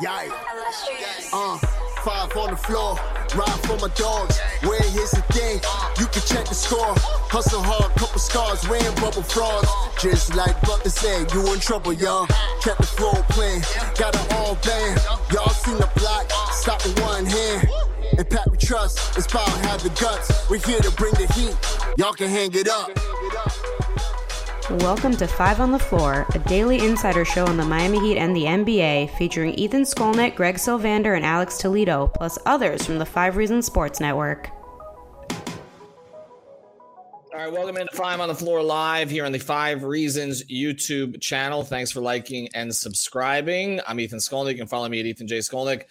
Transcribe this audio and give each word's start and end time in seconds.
Yeah. 0.00 0.28
Uh, 1.32 1.58
five 2.02 2.36
on 2.36 2.50
the 2.50 2.56
floor, 2.56 2.96
ride 3.36 3.60
for 3.62 3.78
my 3.78 3.94
dogs. 3.94 4.40
Where 4.62 4.82
here's 4.90 5.12
the 5.12 5.22
thing, 5.30 5.60
you 6.00 6.06
can 6.06 6.22
check 6.26 6.48
the 6.48 6.54
score. 6.54 6.94
Hustle 7.30 7.62
hard, 7.62 7.92
couple 7.94 8.18
scars, 8.18 8.68
wearing 8.68 8.94
bubble 8.96 9.22
frogs. 9.22 9.68
Just 10.00 10.34
like 10.34 10.60
Butler 10.62 10.90
said, 10.90 11.32
you 11.32 11.52
in 11.52 11.60
trouble, 11.60 11.92
y'all. 11.92 12.26
Kept 12.60 12.80
the 12.80 12.86
floor 12.86 13.14
playing, 13.30 13.62
got 13.96 14.14
it 14.16 14.32
all 14.34 14.56
band. 14.56 15.00
Y'all 15.32 15.50
seen 15.50 15.76
the 15.76 15.88
block, 15.94 16.28
stop 16.52 16.82
with 16.84 16.98
one 17.02 17.24
hand. 17.24 17.68
And 18.18 18.28
Pat 18.28 18.50
we 18.50 18.56
trust, 18.58 19.16
it's 19.16 19.28
power 19.28 19.48
have 19.68 19.82
the 19.82 19.90
guts. 19.90 20.50
We're 20.50 20.58
here 20.58 20.80
to 20.80 20.90
bring 20.92 21.14
the 21.14 21.32
heat, 21.34 21.54
y'all 21.96 22.14
can 22.14 22.28
hang 22.28 22.50
it 22.54 22.68
up. 22.68 22.90
Welcome 24.70 25.16
to 25.16 25.26
Five 25.26 25.58
on 25.58 25.72
the 25.72 25.78
Floor, 25.78 26.24
a 26.36 26.38
daily 26.38 26.78
insider 26.86 27.24
show 27.24 27.44
on 27.44 27.56
the 27.56 27.64
Miami 27.64 27.98
Heat 27.98 28.16
and 28.16 28.34
the 28.34 28.44
NBA, 28.44 29.10
featuring 29.18 29.54
Ethan 29.54 29.82
Skolnick, 29.82 30.36
Greg 30.36 30.54
Sylvander, 30.54 31.16
and 31.16 31.24
Alex 31.24 31.58
Toledo, 31.58 32.06
plus 32.06 32.38
others 32.46 32.86
from 32.86 32.98
the 32.98 33.04
Five 33.04 33.36
Reasons 33.36 33.66
Sports 33.66 33.98
Network. 33.98 34.50
All 37.32 37.38
right, 37.38 37.52
welcome 37.52 37.76
into 37.76 37.94
Five 37.96 38.20
on 38.20 38.28
the 38.28 38.36
Floor 38.36 38.62
live 38.62 39.10
here 39.10 39.26
on 39.26 39.32
the 39.32 39.38
Five 39.40 39.82
Reasons 39.82 40.44
YouTube 40.44 41.20
channel. 41.20 41.64
Thanks 41.64 41.90
for 41.90 42.00
liking 42.00 42.48
and 42.54 42.72
subscribing. 42.72 43.80
I'm 43.88 43.98
Ethan 43.98 44.20
Skolnick. 44.20 44.52
You 44.52 44.58
can 44.58 44.68
follow 44.68 44.88
me 44.88 45.00
at 45.00 45.06
Ethan 45.06 45.26
J. 45.26 45.38
Skolnick 45.38 45.86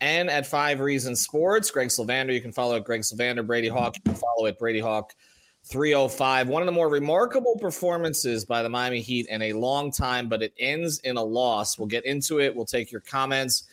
and 0.00 0.28
at 0.28 0.46
Five 0.46 0.80
Reasons 0.80 1.20
Sports. 1.20 1.70
Greg 1.70 1.88
Sylvander, 1.88 2.34
you 2.34 2.40
can 2.40 2.52
follow 2.52 2.74
at 2.74 2.84
Greg 2.84 3.02
Sylvander. 3.02 3.46
Brady 3.46 3.68
Hawk, 3.68 3.94
you 3.94 4.02
can 4.02 4.14
follow 4.14 4.46
at 4.46 4.58
Brady 4.58 4.80
Hawk 4.80 5.14
305. 5.68 6.48
One 6.48 6.62
of 6.62 6.66
the 6.66 6.72
more 6.72 6.88
remarkable 6.88 7.56
performances 7.56 8.44
by 8.44 8.62
the 8.62 8.68
Miami 8.68 9.00
Heat 9.00 9.26
in 9.28 9.42
a 9.42 9.52
long 9.52 9.90
time, 9.90 10.28
but 10.28 10.42
it 10.42 10.54
ends 10.58 11.00
in 11.00 11.16
a 11.16 11.22
loss. 11.22 11.76
We'll 11.76 11.88
get 11.88 12.04
into 12.04 12.40
it. 12.40 12.54
We'll 12.54 12.66
take 12.66 12.92
your 12.92 13.00
comments, 13.00 13.64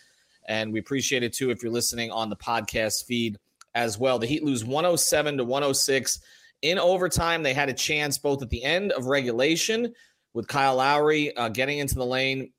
and 0.48 0.74
we 0.74 0.80
appreciate 0.80 1.22
it 1.22 1.34
too 1.34 1.52
if 1.52 1.62
you're 1.62 1.72
listening 1.72 2.09
on 2.09 2.30
the 2.30 2.36
podcast 2.36 3.06
feed 3.06 3.38
as 3.76 4.00
well. 4.00 4.17
The 4.17 4.26
Heat 4.26 4.44
lose 4.44 4.66
107 4.66 5.38
to 5.38 5.44
106 5.44 6.20
in 6.64 6.80
overtime. 6.80 7.44
They 7.44 7.54
had 7.54 7.70
a 7.70 7.73
chance 7.73 8.17
both 8.17 8.42
at 8.42 8.50
the 8.50 8.64
end 8.64 8.92
of 8.92 9.06
regulation 9.06 9.94
with 10.34 10.48
Kyle 10.48 10.78
Lowry 10.78 11.36
uh, 11.38 11.50
getting 11.50 11.78
into 11.78 11.95
the 11.95 12.06
lane, 12.06 12.52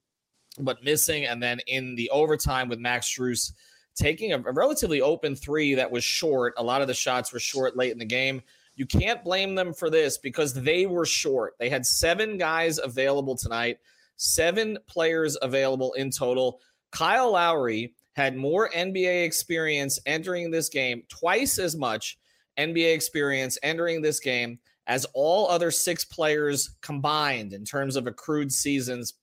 but 0.60 0.84
missing, 0.84 1.26
and 1.26 1.42
then 1.42 1.58
in 1.66 1.96
the 1.96 2.08
overtime 2.10 2.68
with 2.68 2.78
Max 2.78 3.12
Strus 3.12 3.52
taking 3.96 4.32
a, 4.32 4.38
a 4.38 4.52
relatively 4.52 5.00
open 5.00 5.34
three 5.34 5.74
that 5.74 5.90
was 5.90 6.04
short. 6.04 6.54
A 6.56 6.62
lot 6.62 6.82
of 6.82 6.88
the 6.88 6.94
shots 6.94 7.32
were 7.32 7.40
short 7.40 7.76
late 7.76 7.92
in 7.92 7.98
the 7.98 8.04
game. 8.04 8.42
You 8.76 8.86
can't 8.86 9.22
blame 9.22 9.54
them 9.54 9.72
for 9.72 9.90
this 9.90 10.18
because 10.18 10.52
they 10.52 10.86
were 10.86 11.06
short. 11.06 11.54
They 11.58 11.68
had 11.68 11.86
seven 11.86 12.38
guys 12.38 12.78
available 12.78 13.36
tonight, 13.36 13.78
seven 14.16 14.78
players 14.88 15.36
available 15.42 15.92
in 15.94 16.10
total. 16.10 16.60
Kyle 16.90 17.32
Lowry 17.32 17.94
had 18.14 18.36
more 18.36 18.70
NBA 18.70 19.24
experience 19.24 19.98
entering 20.06 20.50
this 20.50 20.68
game, 20.68 21.02
twice 21.08 21.58
as 21.58 21.76
much 21.76 22.18
NBA 22.58 22.94
experience 22.94 23.58
entering 23.62 24.02
this 24.02 24.20
game 24.20 24.58
as 24.86 25.06
all 25.14 25.48
other 25.48 25.70
six 25.70 26.04
players 26.04 26.76
combined 26.82 27.52
in 27.52 27.64
terms 27.64 27.96
of 27.96 28.06
accrued 28.06 28.52
seasons. 28.52 29.14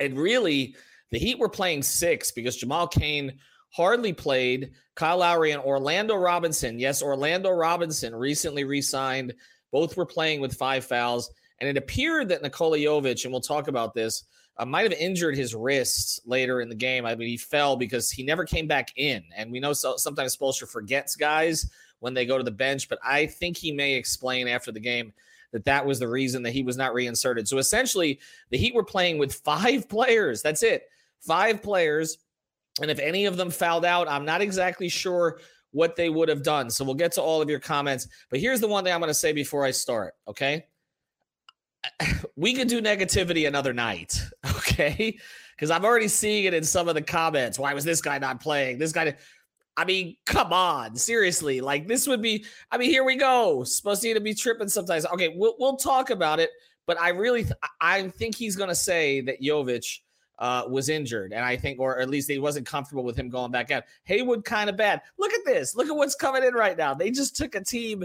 And 0.00 0.18
really, 0.18 0.74
the 1.10 1.18
Heat 1.18 1.38
were 1.38 1.48
playing 1.48 1.82
six 1.82 2.30
because 2.32 2.56
Jamal 2.56 2.88
Cain 2.88 3.38
hardly 3.70 4.12
played. 4.12 4.72
Kyle 4.94 5.18
Lowry 5.18 5.52
and 5.52 5.62
Orlando 5.62 6.14
Robinson. 6.14 6.78
Yes, 6.78 7.02
Orlando 7.02 7.50
Robinson 7.50 8.14
recently 8.14 8.64
re 8.64 8.82
signed. 8.82 9.34
Both 9.72 9.96
were 9.96 10.06
playing 10.06 10.40
with 10.40 10.54
five 10.56 10.84
fouls. 10.84 11.32
And 11.60 11.68
it 11.68 11.76
appeared 11.76 12.28
that 12.28 12.42
Nikola 12.42 12.78
Jovic, 12.78 13.24
and 13.24 13.32
we'll 13.32 13.40
talk 13.40 13.68
about 13.68 13.94
this, 13.94 14.24
uh, 14.56 14.64
might 14.64 14.90
have 14.90 15.00
injured 15.00 15.36
his 15.36 15.54
wrist 15.54 16.20
later 16.26 16.60
in 16.60 16.68
the 16.68 16.74
game. 16.74 17.06
I 17.06 17.14
mean, 17.14 17.28
he 17.28 17.36
fell 17.36 17.76
because 17.76 18.10
he 18.10 18.22
never 18.22 18.44
came 18.44 18.66
back 18.66 18.92
in. 18.96 19.22
And 19.36 19.52
we 19.52 19.60
know 19.60 19.72
so, 19.72 19.96
sometimes 19.96 20.36
Spoelstra 20.36 20.68
forgets 20.68 21.16
guys 21.16 21.70
when 22.00 22.14
they 22.14 22.26
go 22.26 22.38
to 22.38 22.44
the 22.44 22.50
bench, 22.50 22.88
but 22.88 22.98
I 23.04 23.26
think 23.26 23.56
he 23.56 23.72
may 23.72 23.94
explain 23.94 24.48
after 24.48 24.72
the 24.72 24.80
game 24.80 25.12
that 25.52 25.64
that 25.64 25.84
was 25.84 25.98
the 25.98 26.08
reason 26.08 26.42
that 26.42 26.52
he 26.52 26.62
was 26.62 26.76
not 26.76 26.94
reinserted. 26.94 27.46
So 27.46 27.58
essentially, 27.58 28.20
the 28.50 28.58
Heat 28.58 28.74
were 28.74 28.84
playing 28.84 29.18
with 29.18 29.34
five 29.34 29.88
players. 29.88 30.42
That's 30.42 30.62
it. 30.62 30.88
Five 31.20 31.62
players 31.62 32.18
and 32.80 32.90
if 32.90 32.98
any 32.98 33.26
of 33.26 33.36
them 33.36 33.50
fouled 33.50 33.84
out, 33.84 34.08
I'm 34.08 34.24
not 34.24 34.40
exactly 34.40 34.88
sure 34.88 35.40
what 35.72 35.96
they 35.96 36.08
would 36.08 36.28
have 36.28 36.42
done. 36.42 36.70
So 36.70 36.84
we'll 36.84 36.94
get 36.94 37.12
to 37.12 37.22
all 37.22 37.40
of 37.40 37.48
your 37.48 37.60
comments. 37.60 38.08
But 38.30 38.40
here's 38.40 38.60
the 38.60 38.68
one 38.68 38.84
thing 38.84 38.92
I'm 38.92 39.00
going 39.00 39.08
to 39.10 39.14
say 39.14 39.32
before 39.32 39.64
I 39.64 39.70
start. 39.70 40.14
Okay. 40.26 40.66
We 42.36 42.54
could 42.54 42.68
do 42.68 42.80
negativity 42.80 43.46
another 43.46 43.72
night. 43.72 44.20
Okay. 44.56 45.18
Because 45.56 45.70
I'm 45.70 45.84
already 45.84 46.08
seeing 46.08 46.44
it 46.44 46.54
in 46.54 46.64
some 46.64 46.88
of 46.88 46.94
the 46.94 47.02
comments. 47.02 47.58
Why 47.58 47.74
was 47.74 47.84
this 47.84 48.00
guy 48.00 48.18
not 48.18 48.40
playing? 48.40 48.78
This 48.78 48.92
guy. 48.92 49.14
I 49.76 49.84
mean, 49.84 50.16
come 50.24 50.54
on, 50.54 50.96
seriously. 50.96 51.60
Like 51.60 51.86
this 51.86 52.06
would 52.06 52.22
be. 52.22 52.46
I 52.70 52.78
mean, 52.78 52.88
here 52.88 53.04
we 53.04 53.16
go. 53.16 53.62
Supposed 53.64 54.00
to 54.00 54.20
be 54.20 54.32
tripping 54.32 54.68
sometimes. 54.68 55.04
Okay, 55.04 55.34
we'll 55.36 55.56
we'll 55.58 55.76
talk 55.76 56.08
about 56.08 56.40
it. 56.40 56.48
But 56.86 56.98
I 56.98 57.10
really, 57.10 57.44
I 57.78 58.08
think 58.08 58.36
he's 58.36 58.56
going 58.56 58.70
to 58.70 58.74
say 58.74 59.20
that 59.20 59.42
Jovic 59.42 59.98
uh, 60.40 60.64
was 60.68 60.88
injured, 60.88 61.32
and 61.32 61.44
I 61.44 61.56
think, 61.56 61.78
or 61.78 62.00
at 62.00 62.08
least 62.08 62.30
he 62.30 62.38
wasn't 62.38 62.66
comfortable 62.66 63.04
with 63.04 63.16
him 63.16 63.28
going 63.28 63.52
back 63.52 63.70
out. 63.70 63.84
Haywood 64.04 64.44
kind 64.44 64.70
of 64.70 64.76
bad. 64.76 65.02
Look 65.18 65.32
at 65.32 65.44
this. 65.44 65.76
Look 65.76 65.88
at 65.88 65.94
what's 65.96 66.14
coming 66.14 66.42
in 66.42 66.54
right 66.54 66.76
now. 66.76 66.94
They 66.94 67.10
just 67.10 67.36
took 67.36 67.54
a 67.54 67.62
team. 67.62 68.04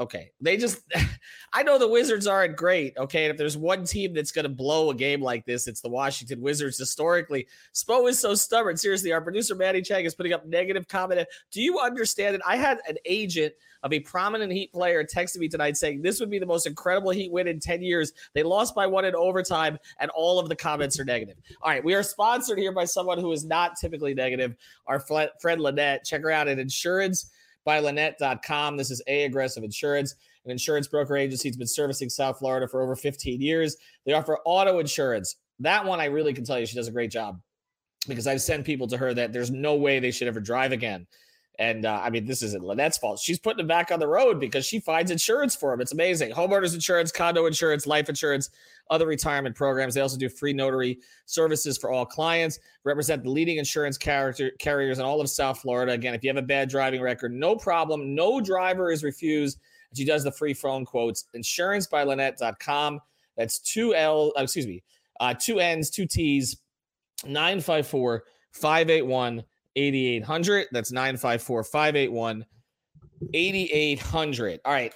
Okay, 0.00 0.32
they 0.40 0.56
just. 0.56 0.82
I 1.52 1.62
know 1.62 1.78
the 1.78 1.88
Wizards 1.88 2.26
aren't 2.26 2.56
great. 2.56 2.96
Okay, 2.98 3.24
and 3.24 3.30
if 3.30 3.36
there's 3.36 3.56
one 3.56 3.84
team 3.84 4.12
that's 4.12 4.32
going 4.32 4.44
to 4.44 4.48
blow 4.48 4.90
a 4.90 4.94
game 4.94 5.20
like 5.20 5.46
this, 5.46 5.68
it's 5.68 5.80
the 5.80 5.88
Washington 5.88 6.40
Wizards. 6.40 6.76
Historically, 6.78 7.46
Spo 7.72 8.08
is 8.08 8.18
so 8.18 8.34
stubborn. 8.34 8.76
Seriously, 8.76 9.12
our 9.12 9.20
producer 9.20 9.54
Manny 9.54 9.82
Chang 9.82 10.04
is 10.04 10.14
putting 10.14 10.32
up 10.32 10.46
negative 10.46 10.88
comment. 10.88 11.24
Do 11.52 11.62
you 11.62 11.78
understand 11.78 12.34
it? 12.34 12.40
I 12.44 12.56
had 12.56 12.80
an 12.88 12.96
agent 13.04 13.54
of 13.84 13.92
a 13.92 14.00
prominent 14.00 14.50
Heat 14.50 14.72
player 14.72 15.04
texted 15.04 15.38
me 15.38 15.48
tonight 15.48 15.76
saying 15.76 16.02
this 16.02 16.18
would 16.18 16.30
be 16.30 16.40
the 16.40 16.46
most 16.46 16.66
incredible 16.66 17.10
Heat 17.10 17.30
win 17.30 17.46
in 17.46 17.60
10 17.60 17.80
years. 17.82 18.12
They 18.32 18.42
lost 18.42 18.74
by 18.74 18.88
one 18.88 19.04
in 19.04 19.14
overtime, 19.14 19.78
and 20.00 20.10
all 20.10 20.40
of 20.40 20.48
the 20.48 20.56
comments 20.56 20.98
are 20.98 21.04
negative. 21.04 21.36
All 21.62 21.70
right, 21.70 21.84
we 21.84 21.94
are 21.94 22.02
sponsored 22.02 22.58
here 22.58 22.72
by 22.72 22.86
someone 22.86 23.20
who 23.20 23.30
is 23.30 23.44
not 23.44 23.76
typically 23.80 24.14
negative, 24.14 24.56
our 24.88 24.98
friend 24.98 25.60
Lynette. 25.60 26.04
Check 26.04 26.22
her 26.22 26.32
out 26.32 26.48
at 26.48 26.58
insurance 26.58 27.30
by 27.64 27.80
Lynette.com. 27.80 28.76
This 28.76 28.90
is 28.90 29.02
A 29.06 29.24
Aggressive 29.24 29.64
Insurance, 29.64 30.14
an 30.44 30.50
insurance 30.50 30.86
broker 30.86 31.16
agency 31.16 31.48
that's 31.48 31.56
been 31.56 31.66
servicing 31.66 32.08
South 32.08 32.38
Florida 32.38 32.68
for 32.68 32.82
over 32.82 32.94
15 32.94 33.40
years. 33.40 33.76
They 34.04 34.12
offer 34.12 34.38
auto 34.44 34.78
insurance. 34.78 35.36
That 35.60 35.84
one, 35.84 36.00
I 36.00 36.06
really 36.06 36.34
can 36.34 36.44
tell 36.44 36.58
you, 36.58 36.66
she 36.66 36.76
does 36.76 36.88
a 36.88 36.92
great 36.92 37.10
job 37.10 37.40
because 38.08 38.26
I've 38.26 38.42
sent 38.42 38.64
people 38.64 38.86
to 38.88 38.96
her 38.96 39.14
that 39.14 39.32
there's 39.32 39.50
no 39.50 39.74
way 39.74 39.98
they 39.98 40.10
should 40.10 40.28
ever 40.28 40.40
drive 40.40 40.72
again. 40.72 41.06
And 41.58 41.86
uh, 41.86 42.00
I 42.02 42.10
mean, 42.10 42.26
this 42.26 42.42
isn't 42.42 42.64
Lynette's 42.64 42.98
fault. 42.98 43.20
She's 43.20 43.38
putting 43.38 43.60
him 43.60 43.68
back 43.68 43.92
on 43.92 44.00
the 44.00 44.08
road 44.08 44.40
because 44.40 44.66
she 44.66 44.80
finds 44.80 45.10
insurance 45.10 45.54
for 45.54 45.72
him. 45.72 45.80
It's 45.80 45.92
amazing. 45.92 46.32
Homeowners 46.32 46.74
insurance, 46.74 47.12
condo 47.12 47.46
insurance, 47.46 47.86
life 47.86 48.08
insurance, 48.08 48.50
other 48.90 49.06
retirement 49.06 49.54
programs. 49.54 49.94
They 49.94 50.00
also 50.00 50.18
do 50.18 50.28
free 50.28 50.52
notary 50.52 50.98
services 51.26 51.78
for 51.78 51.92
all 51.92 52.04
clients, 52.04 52.58
represent 52.82 53.22
the 53.22 53.30
leading 53.30 53.58
insurance 53.58 53.96
character, 53.96 54.50
carriers 54.58 54.98
in 54.98 55.04
all 55.04 55.20
of 55.20 55.30
South 55.30 55.60
Florida. 55.60 55.92
Again, 55.92 56.14
if 56.14 56.24
you 56.24 56.30
have 56.30 56.36
a 56.36 56.42
bad 56.42 56.68
driving 56.68 57.00
record, 57.00 57.32
no 57.32 57.54
problem. 57.54 58.16
No 58.16 58.40
driver 58.40 58.90
is 58.90 59.04
refused. 59.04 59.60
She 59.94 60.04
does 60.04 60.24
the 60.24 60.32
free 60.32 60.54
phone 60.54 60.84
quotes. 60.84 61.26
Insurance 61.34 61.86
by 61.86 62.04
Insurancebylynette.com. 62.04 63.00
That's 63.36 63.58
two 63.60 63.94
L, 63.94 64.32
uh, 64.36 64.42
excuse 64.42 64.66
me, 64.66 64.82
uh, 65.20 65.34
two 65.34 65.60
N's, 65.60 65.90
two 65.90 66.06
T's, 66.06 66.56
954 67.24 68.24
581 68.52 69.44
8800. 69.76 70.68
That's 70.72 70.92
954 70.92 71.64
581 71.64 72.44
8800. 73.32 74.60
All 74.64 74.72
right. 74.72 74.92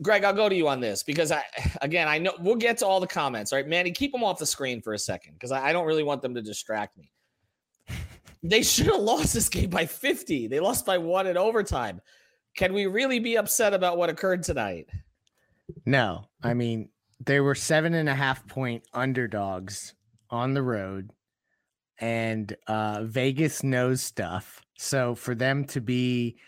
Greg, 0.00 0.22
I'll 0.22 0.32
go 0.32 0.48
to 0.48 0.54
you 0.54 0.68
on 0.68 0.80
this 0.80 1.02
because 1.02 1.32
I, 1.32 1.42
again, 1.82 2.06
I 2.06 2.18
know 2.18 2.32
we'll 2.38 2.54
get 2.54 2.78
to 2.78 2.86
all 2.86 3.00
the 3.00 3.06
comments. 3.06 3.52
All 3.52 3.58
right, 3.58 3.66
Manny, 3.66 3.90
keep 3.90 4.12
them 4.12 4.22
off 4.22 4.38
the 4.38 4.46
screen 4.46 4.80
for 4.80 4.92
a 4.94 4.98
second 4.98 5.32
because 5.32 5.50
I, 5.50 5.68
I 5.68 5.72
don't 5.72 5.86
really 5.86 6.04
want 6.04 6.22
them 6.22 6.34
to 6.34 6.42
distract 6.42 6.96
me. 6.96 7.10
They 8.40 8.62
should 8.62 8.86
have 8.86 9.00
lost 9.00 9.34
this 9.34 9.48
game 9.48 9.68
by 9.68 9.84
50. 9.84 10.46
They 10.46 10.60
lost 10.60 10.86
by 10.86 10.96
one 10.96 11.26
in 11.26 11.36
overtime. 11.36 12.00
Can 12.56 12.72
we 12.72 12.86
really 12.86 13.18
be 13.18 13.36
upset 13.36 13.74
about 13.74 13.98
what 13.98 14.10
occurred 14.10 14.44
tonight? 14.44 14.86
No. 15.84 16.24
I 16.40 16.54
mean, 16.54 16.88
they 17.24 17.40
were 17.40 17.56
seven 17.56 17.94
and 17.94 18.08
a 18.08 18.14
half 18.14 18.46
point 18.46 18.84
underdogs 18.94 19.94
on 20.30 20.54
the 20.54 20.62
road 20.62 21.10
and 22.00 22.54
uh, 22.66 23.04
Vegas 23.04 23.62
knows 23.62 24.02
stuff. 24.02 24.62
So 24.76 25.14
for 25.14 25.34
them 25.34 25.64
to 25.66 25.80
be 25.80 26.38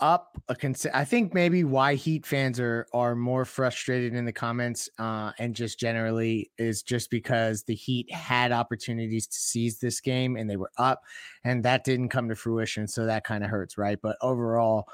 up 0.00 0.36
a 0.48 0.56
cons- 0.56 0.86
I 0.92 1.04
think 1.04 1.34
maybe 1.34 1.62
why 1.64 1.94
Heat 1.94 2.26
fans 2.26 2.58
are 2.58 2.86
are 2.92 3.14
more 3.14 3.44
frustrated 3.44 4.14
in 4.14 4.24
the 4.24 4.32
comments 4.32 4.88
uh, 4.98 5.32
and 5.38 5.54
just 5.54 5.78
generally 5.78 6.50
is 6.58 6.82
just 6.82 7.10
because 7.10 7.62
the 7.62 7.74
Heat 7.74 8.12
had 8.12 8.50
opportunities 8.50 9.26
to 9.28 9.38
seize 9.38 9.78
this 9.78 10.00
game 10.00 10.36
and 10.36 10.50
they 10.50 10.56
were 10.56 10.72
up 10.78 11.02
and 11.44 11.64
that 11.64 11.84
didn't 11.84 12.08
come 12.08 12.28
to 12.28 12.34
fruition. 12.34 12.88
So 12.88 13.06
that 13.06 13.24
kind 13.24 13.44
of 13.44 13.50
hurts, 13.50 13.78
right? 13.78 13.98
But 14.00 14.16
overall, 14.20 14.86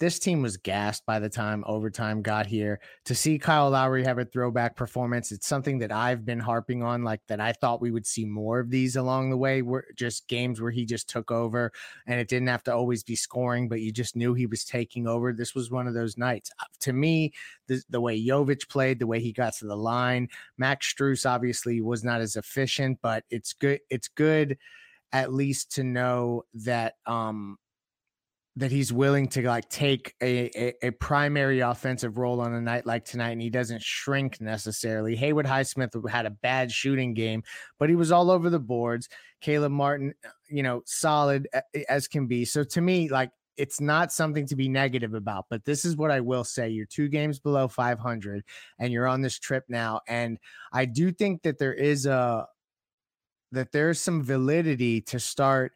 this 0.00 0.18
team 0.18 0.40
was 0.40 0.56
gassed 0.56 1.04
by 1.04 1.18
the 1.18 1.28
time 1.28 1.62
overtime 1.66 2.22
got 2.22 2.46
here. 2.46 2.80
To 3.04 3.14
see 3.14 3.38
Kyle 3.38 3.68
Lowry 3.68 4.02
have 4.04 4.18
a 4.18 4.24
throwback 4.24 4.74
performance, 4.74 5.30
it's 5.30 5.46
something 5.46 5.78
that 5.80 5.92
I've 5.92 6.24
been 6.24 6.40
harping 6.40 6.82
on, 6.82 7.04
like 7.04 7.20
that 7.28 7.38
I 7.38 7.52
thought 7.52 7.82
we 7.82 7.90
would 7.90 8.06
see 8.06 8.24
more 8.24 8.58
of 8.60 8.70
these 8.70 8.96
along 8.96 9.28
the 9.28 9.36
way. 9.36 9.60
Were 9.60 9.84
just 9.94 10.26
games 10.26 10.60
where 10.60 10.70
he 10.70 10.86
just 10.86 11.08
took 11.08 11.30
over 11.30 11.70
and 12.06 12.18
it 12.18 12.28
didn't 12.28 12.48
have 12.48 12.64
to 12.64 12.74
always 12.74 13.02
be 13.02 13.14
scoring, 13.14 13.68
but 13.68 13.82
you 13.82 13.92
just 13.92 14.16
knew 14.16 14.32
he 14.32 14.46
was 14.46 14.64
taking 14.64 15.06
over. 15.06 15.34
This 15.34 15.54
was 15.54 15.70
one 15.70 15.86
of 15.86 15.92
those 15.92 16.16
nights. 16.16 16.50
Uh, 16.58 16.64
to 16.80 16.94
me, 16.94 17.34
the, 17.66 17.82
the 17.90 18.00
way 18.00 18.18
Jovic 18.18 18.70
played, 18.70 18.98
the 18.98 19.06
way 19.06 19.20
he 19.20 19.32
got 19.32 19.52
to 19.56 19.66
the 19.66 19.76
line, 19.76 20.28
Max 20.56 20.92
Strus 20.92 21.28
obviously 21.28 21.82
was 21.82 22.02
not 22.02 22.22
as 22.22 22.36
efficient, 22.36 22.98
but 23.02 23.24
it's 23.28 23.52
good. 23.52 23.80
It's 23.90 24.08
good 24.08 24.56
at 25.12 25.34
least 25.34 25.72
to 25.72 25.84
know 25.84 26.44
that 26.54 26.94
um 27.04 27.58
that 28.56 28.72
he's 28.72 28.92
willing 28.92 29.28
to 29.28 29.42
like 29.42 29.68
take 29.68 30.14
a, 30.20 30.50
a, 30.56 30.88
a, 30.88 30.90
primary 30.90 31.60
offensive 31.60 32.18
role 32.18 32.40
on 32.40 32.52
a 32.52 32.60
night 32.60 32.84
like 32.84 33.04
tonight 33.04 33.30
and 33.30 33.40
he 33.40 33.48
doesn't 33.48 33.80
shrink 33.80 34.40
necessarily. 34.40 35.14
Haywood 35.14 35.46
Highsmith 35.46 36.08
had 36.10 36.26
a 36.26 36.30
bad 36.30 36.72
shooting 36.72 37.14
game, 37.14 37.44
but 37.78 37.88
he 37.88 37.94
was 37.94 38.10
all 38.10 38.30
over 38.30 38.50
the 38.50 38.58
boards. 38.58 39.08
Caleb 39.40 39.72
Martin, 39.72 40.14
uh, 40.26 40.30
you 40.48 40.64
know, 40.64 40.82
solid 40.84 41.48
as 41.88 42.08
can 42.08 42.26
be. 42.26 42.44
So 42.44 42.64
to 42.64 42.80
me, 42.80 43.08
like 43.08 43.30
it's 43.56 43.80
not 43.80 44.10
something 44.10 44.46
to 44.46 44.56
be 44.56 44.68
negative 44.68 45.14
about, 45.14 45.46
but 45.48 45.64
this 45.64 45.84
is 45.84 45.96
what 45.96 46.10
I 46.10 46.20
will 46.20 46.44
say. 46.44 46.70
You're 46.70 46.86
two 46.86 47.08
games 47.08 47.38
below 47.38 47.68
500 47.68 48.42
and 48.80 48.92
you're 48.92 49.06
on 49.06 49.20
this 49.20 49.38
trip 49.38 49.64
now. 49.68 50.00
And 50.08 50.38
I 50.72 50.86
do 50.86 51.12
think 51.12 51.42
that 51.42 51.58
there 51.58 51.74
is 51.74 52.06
a, 52.06 52.46
that 53.52 53.70
there's 53.70 54.00
some 54.00 54.22
validity 54.22 55.00
to 55.02 55.20
start 55.20 55.72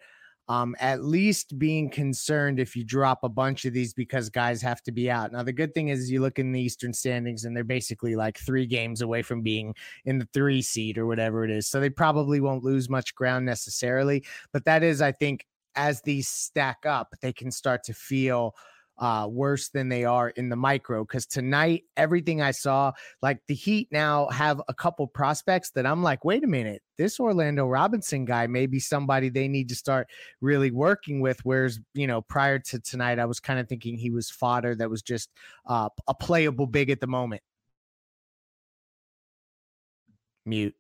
um, 0.48 0.74
at 0.78 1.02
least 1.02 1.58
being 1.58 1.88
concerned 1.88 2.60
if 2.60 2.76
you 2.76 2.84
drop 2.84 3.20
a 3.22 3.28
bunch 3.28 3.64
of 3.64 3.72
these 3.72 3.94
because 3.94 4.28
guys 4.28 4.60
have 4.60 4.82
to 4.82 4.92
be 4.92 5.10
out. 5.10 5.32
Now, 5.32 5.42
the 5.42 5.52
good 5.52 5.72
thing 5.72 5.88
is 5.88 6.10
you 6.10 6.20
look 6.20 6.38
in 6.38 6.52
the 6.52 6.60
Eastern 6.60 6.92
standings 6.92 7.44
and 7.44 7.56
they're 7.56 7.64
basically 7.64 8.14
like 8.14 8.38
three 8.38 8.66
games 8.66 9.00
away 9.00 9.22
from 9.22 9.40
being 9.40 9.74
in 10.04 10.18
the 10.18 10.28
three 10.34 10.60
seed 10.60 10.98
or 10.98 11.06
whatever 11.06 11.44
it 11.44 11.50
is. 11.50 11.66
So 11.68 11.80
they 11.80 11.90
probably 11.90 12.40
won't 12.40 12.64
lose 12.64 12.90
much 12.90 13.14
ground 13.14 13.46
necessarily. 13.46 14.24
But 14.52 14.66
that 14.66 14.82
is, 14.82 15.00
I 15.00 15.12
think, 15.12 15.46
as 15.76 16.02
these 16.02 16.28
stack 16.28 16.84
up, 16.86 17.14
they 17.20 17.32
can 17.32 17.50
start 17.50 17.82
to 17.84 17.94
feel 17.94 18.54
uh, 18.98 19.26
worse 19.30 19.68
than 19.68 19.88
they 19.88 20.04
are 20.04 20.30
in 20.30 20.48
the 20.48 20.56
micro. 20.56 21.04
Because 21.04 21.26
tonight, 21.26 21.84
everything 21.96 22.40
I 22.40 22.52
saw, 22.52 22.92
like 23.22 23.40
the 23.48 23.54
Heat 23.54 23.88
now 23.90 24.28
have 24.28 24.60
a 24.68 24.74
couple 24.74 25.06
prospects 25.06 25.70
that 25.70 25.86
I'm 25.86 26.02
like, 26.02 26.24
wait 26.24 26.44
a 26.44 26.46
minute, 26.46 26.82
this 26.96 27.18
Orlando 27.18 27.66
Robinson 27.66 28.24
guy 28.24 28.46
may 28.46 28.66
be 28.66 28.80
somebody 28.80 29.28
they 29.28 29.48
need 29.48 29.68
to 29.70 29.74
start 29.74 30.08
really 30.40 30.70
working 30.70 31.20
with. 31.20 31.40
Whereas, 31.44 31.80
you 31.94 32.06
know, 32.06 32.22
prior 32.22 32.58
to 32.58 32.78
tonight, 32.80 33.18
I 33.18 33.24
was 33.24 33.40
kind 33.40 33.58
of 33.58 33.68
thinking 33.68 33.96
he 33.98 34.10
was 34.10 34.30
fodder 34.30 34.74
that 34.76 34.90
was 34.90 35.02
just 35.02 35.30
uh, 35.66 35.88
a 36.06 36.14
playable 36.14 36.66
big 36.66 36.90
at 36.90 37.00
the 37.00 37.06
moment. 37.06 37.42
Mute. 40.46 40.74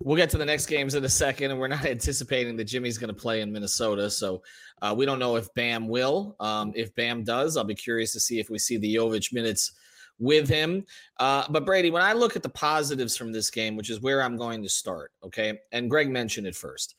We'll 0.00 0.16
get 0.16 0.30
to 0.30 0.38
the 0.38 0.44
next 0.44 0.66
games 0.66 0.94
in 0.94 1.04
a 1.04 1.08
second, 1.08 1.50
and 1.50 1.60
we're 1.60 1.68
not 1.68 1.84
anticipating 1.86 2.56
that 2.56 2.64
Jimmy's 2.64 2.98
going 2.98 3.14
to 3.14 3.20
play 3.20 3.40
in 3.40 3.52
Minnesota, 3.52 4.10
so 4.10 4.42
uh, 4.80 4.94
we 4.96 5.06
don't 5.06 5.18
know 5.18 5.36
if 5.36 5.52
Bam 5.54 5.88
will. 5.88 6.36
Um, 6.40 6.72
if 6.74 6.94
Bam 6.94 7.24
does, 7.24 7.56
I'll 7.56 7.64
be 7.64 7.74
curious 7.74 8.12
to 8.12 8.20
see 8.20 8.40
if 8.40 8.50
we 8.50 8.58
see 8.58 8.76
the 8.76 8.94
Jovic 8.94 9.32
minutes 9.32 9.72
with 10.18 10.48
him. 10.48 10.84
Uh, 11.18 11.44
but 11.50 11.66
Brady, 11.66 11.90
when 11.90 12.02
I 12.02 12.12
look 12.12 12.36
at 12.36 12.42
the 12.42 12.48
positives 12.48 13.16
from 13.16 13.32
this 13.32 13.50
game, 13.50 13.76
which 13.76 13.90
is 13.90 14.00
where 14.00 14.22
I'm 14.22 14.36
going 14.36 14.62
to 14.62 14.68
start, 14.68 15.12
okay, 15.24 15.58
and 15.72 15.90
Greg 15.90 16.10
mentioned 16.10 16.46
it 16.46 16.56
first, 16.56 16.96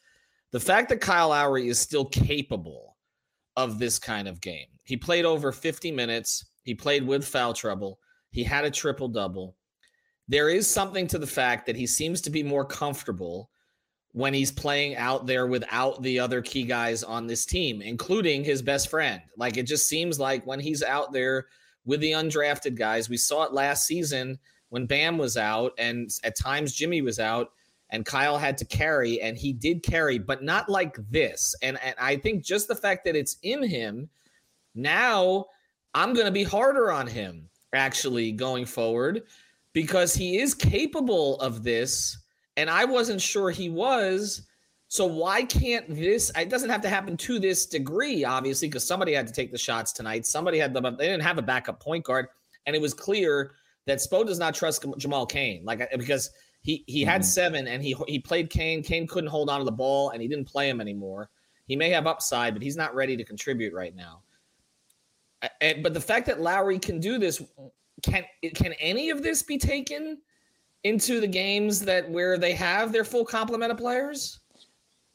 the 0.52 0.60
fact 0.60 0.90
that 0.90 1.02
Kyle 1.02 1.30
Lowry 1.30 1.68
is 1.68 1.80
still 1.80 2.06
capable 2.06 2.96
of 3.56 3.80
this 3.80 4.00
kind 4.00 4.28
of 4.28 4.42
game. 4.42 4.68
He 4.84 4.98
played 4.98 5.26
over 5.26 5.52
50 5.52 5.92
minutes. 5.92 6.46
He 6.64 6.76
played 6.76 7.06
with 7.06 7.26
foul 7.26 7.54
trouble. 7.54 8.00
He 8.32 8.44
had 8.44 8.66
a 8.66 8.72
triple 8.72 9.08
double 9.08 9.56
there 10.28 10.50
is 10.50 10.68
something 10.68 11.08
to 11.08 11.20
the 11.20 11.28
fact 11.28 11.66
that 11.66 11.76
he 11.76 11.88
seems 11.88 12.22
to 12.22 12.30
be 12.30 12.44
more 12.44 12.66
comfortable 12.66 13.50
when 14.14 14.34
he's 14.34 14.52
playing 14.52 14.96
out 14.96 15.26
there 15.26 15.48
without 15.48 16.02
the 16.04 16.20
other 16.20 16.42
key 16.42 16.64
guys 16.64 17.04
on 17.04 17.28
this 17.28 17.46
team, 17.46 17.82
including 17.82 18.44
his 18.44 18.62
best 18.62 18.90
friend. 18.90 19.22
Like 19.38 19.58
it 19.58 19.64
just 19.64 19.88
seems 19.88 20.20
like 20.20 20.46
when 20.46 20.60
he's 20.60 20.84
out 20.84 21.12
there 21.12 21.48
with 21.84 22.00
the 22.00 22.12
undrafted 22.12 22.76
guys, 22.78 23.10
we 23.10 23.18
saw 23.18 23.44
it 23.44 23.54
last 23.54 23.86
season 23.86 24.40
when 24.70 24.86
Bam 24.86 25.18
was 25.18 25.36
out 25.36 25.74
and 25.78 26.10
at 26.24 26.38
times 26.38 26.74
Jimmy 26.74 27.02
was 27.02 27.20
out 27.20 27.52
and 27.90 28.06
Kyle 28.06 28.38
had 28.38 28.58
to 28.60 28.66
carry 28.66 29.20
and 29.22 29.38
he 29.38 29.52
did 29.52 29.84
carry, 29.84 30.20
but 30.20 30.44
not 30.44 30.70
like 30.70 30.96
this. 31.10 31.56
And, 31.62 31.80
and 31.84 31.96
I 32.00 32.16
think 32.16 32.44
just 32.44 32.68
the 32.68 32.76
fact 32.76 33.06
that 33.06 33.16
it's 33.16 33.38
in 33.42 33.64
him 33.64 34.10
now, 34.76 35.46
I'm 35.96 36.14
going 36.14 36.26
to 36.26 36.32
be 36.32 36.44
harder 36.44 36.92
on 36.92 37.08
him 37.08 37.50
actually 37.74 38.32
going 38.32 38.66
forward 38.66 39.24
because 39.74 40.14
he 40.14 40.40
is 40.40 40.54
capable 40.54 41.40
of 41.40 41.64
this. 41.64 42.18
And 42.56 42.70
I 42.70 42.86
wasn't 42.86 43.22
sure 43.22 43.50
he 43.50 43.70
was. 43.70 44.48
So 44.88 45.06
why 45.08 45.44
can't 45.44 45.90
this? 45.90 46.32
It 46.36 46.50
doesn't 46.50 46.70
have 46.70 46.82
to 46.82 46.90
happen 46.90 47.18
to 47.18 47.40
this 47.40 47.66
degree, 47.66 48.24
obviously, 48.24 48.68
because 48.68 48.84
somebody 48.84 49.14
had 49.14 49.26
to 49.26 49.34
take 49.34 49.52
the 49.52 49.58
shots 49.58 49.92
tonight. 49.92 50.28
Somebody 50.28 50.60
had 50.60 50.72
the. 50.72 50.82
They 50.82 51.08
didn't 51.08 51.24
have 51.24 51.40
a 51.40 51.42
backup 51.42 51.82
point 51.82 52.06
guard, 52.06 52.28
and 52.68 52.76
it 52.76 52.82
was 52.82 52.94
clear 52.94 53.56
that 53.88 53.98
Spo 53.98 54.24
does 54.26 54.38
not 54.38 54.54
trust 54.54 54.86
Jamal 54.98 55.26
Cain, 55.26 55.66
like 55.66 55.90
because 55.98 56.30
he 56.62 56.84
he 56.86 57.02
had 57.02 57.22
mm-hmm. 57.22 57.28
seven 57.28 57.68
and 57.68 57.84
he 57.84 57.96
he 58.08 58.20
played 58.20 58.52
Cain. 58.52 58.84
Cain 58.84 59.08
couldn't 59.08 59.32
hold 59.32 59.50
on 59.50 59.58
to 59.58 59.66
the 59.66 59.72
ball, 59.72 60.12
and 60.12 60.22
he 60.22 60.28
didn't 60.28 60.46
play 60.46 60.70
him 60.70 60.80
anymore. 60.80 61.30
He 61.66 61.76
may 61.76 61.90
have 61.90 62.06
upside, 62.06 62.54
but 62.54 62.62
he's 62.62 62.78
not 62.78 62.94
ready 62.94 63.18
to 63.18 63.24
contribute 63.24 63.74
right 63.74 63.96
now. 63.96 64.22
And, 65.60 65.82
but 65.82 65.94
the 65.94 66.02
fact 66.02 66.28
that 66.28 66.40
Lowry 66.40 66.80
can 66.80 67.00
do 67.00 67.18
this 67.18 67.42
can 68.04 68.24
can 68.54 68.74
any 68.74 69.10
of 69.10 69.24
this 69.24 69.42
be 69.42 69.58
taken 69.58 70.20
into 70.84 71.20
the 71.20 71.28
games 71.28 71.82
that 71.82 72.10
where 72.10 72.38
they 72.38 72.54
have 72.54 72.92
their 72.92 73.06
full 73.06 73.26
complement 73.26 73.72
of 73.72 73.78
players? 73.78 74.40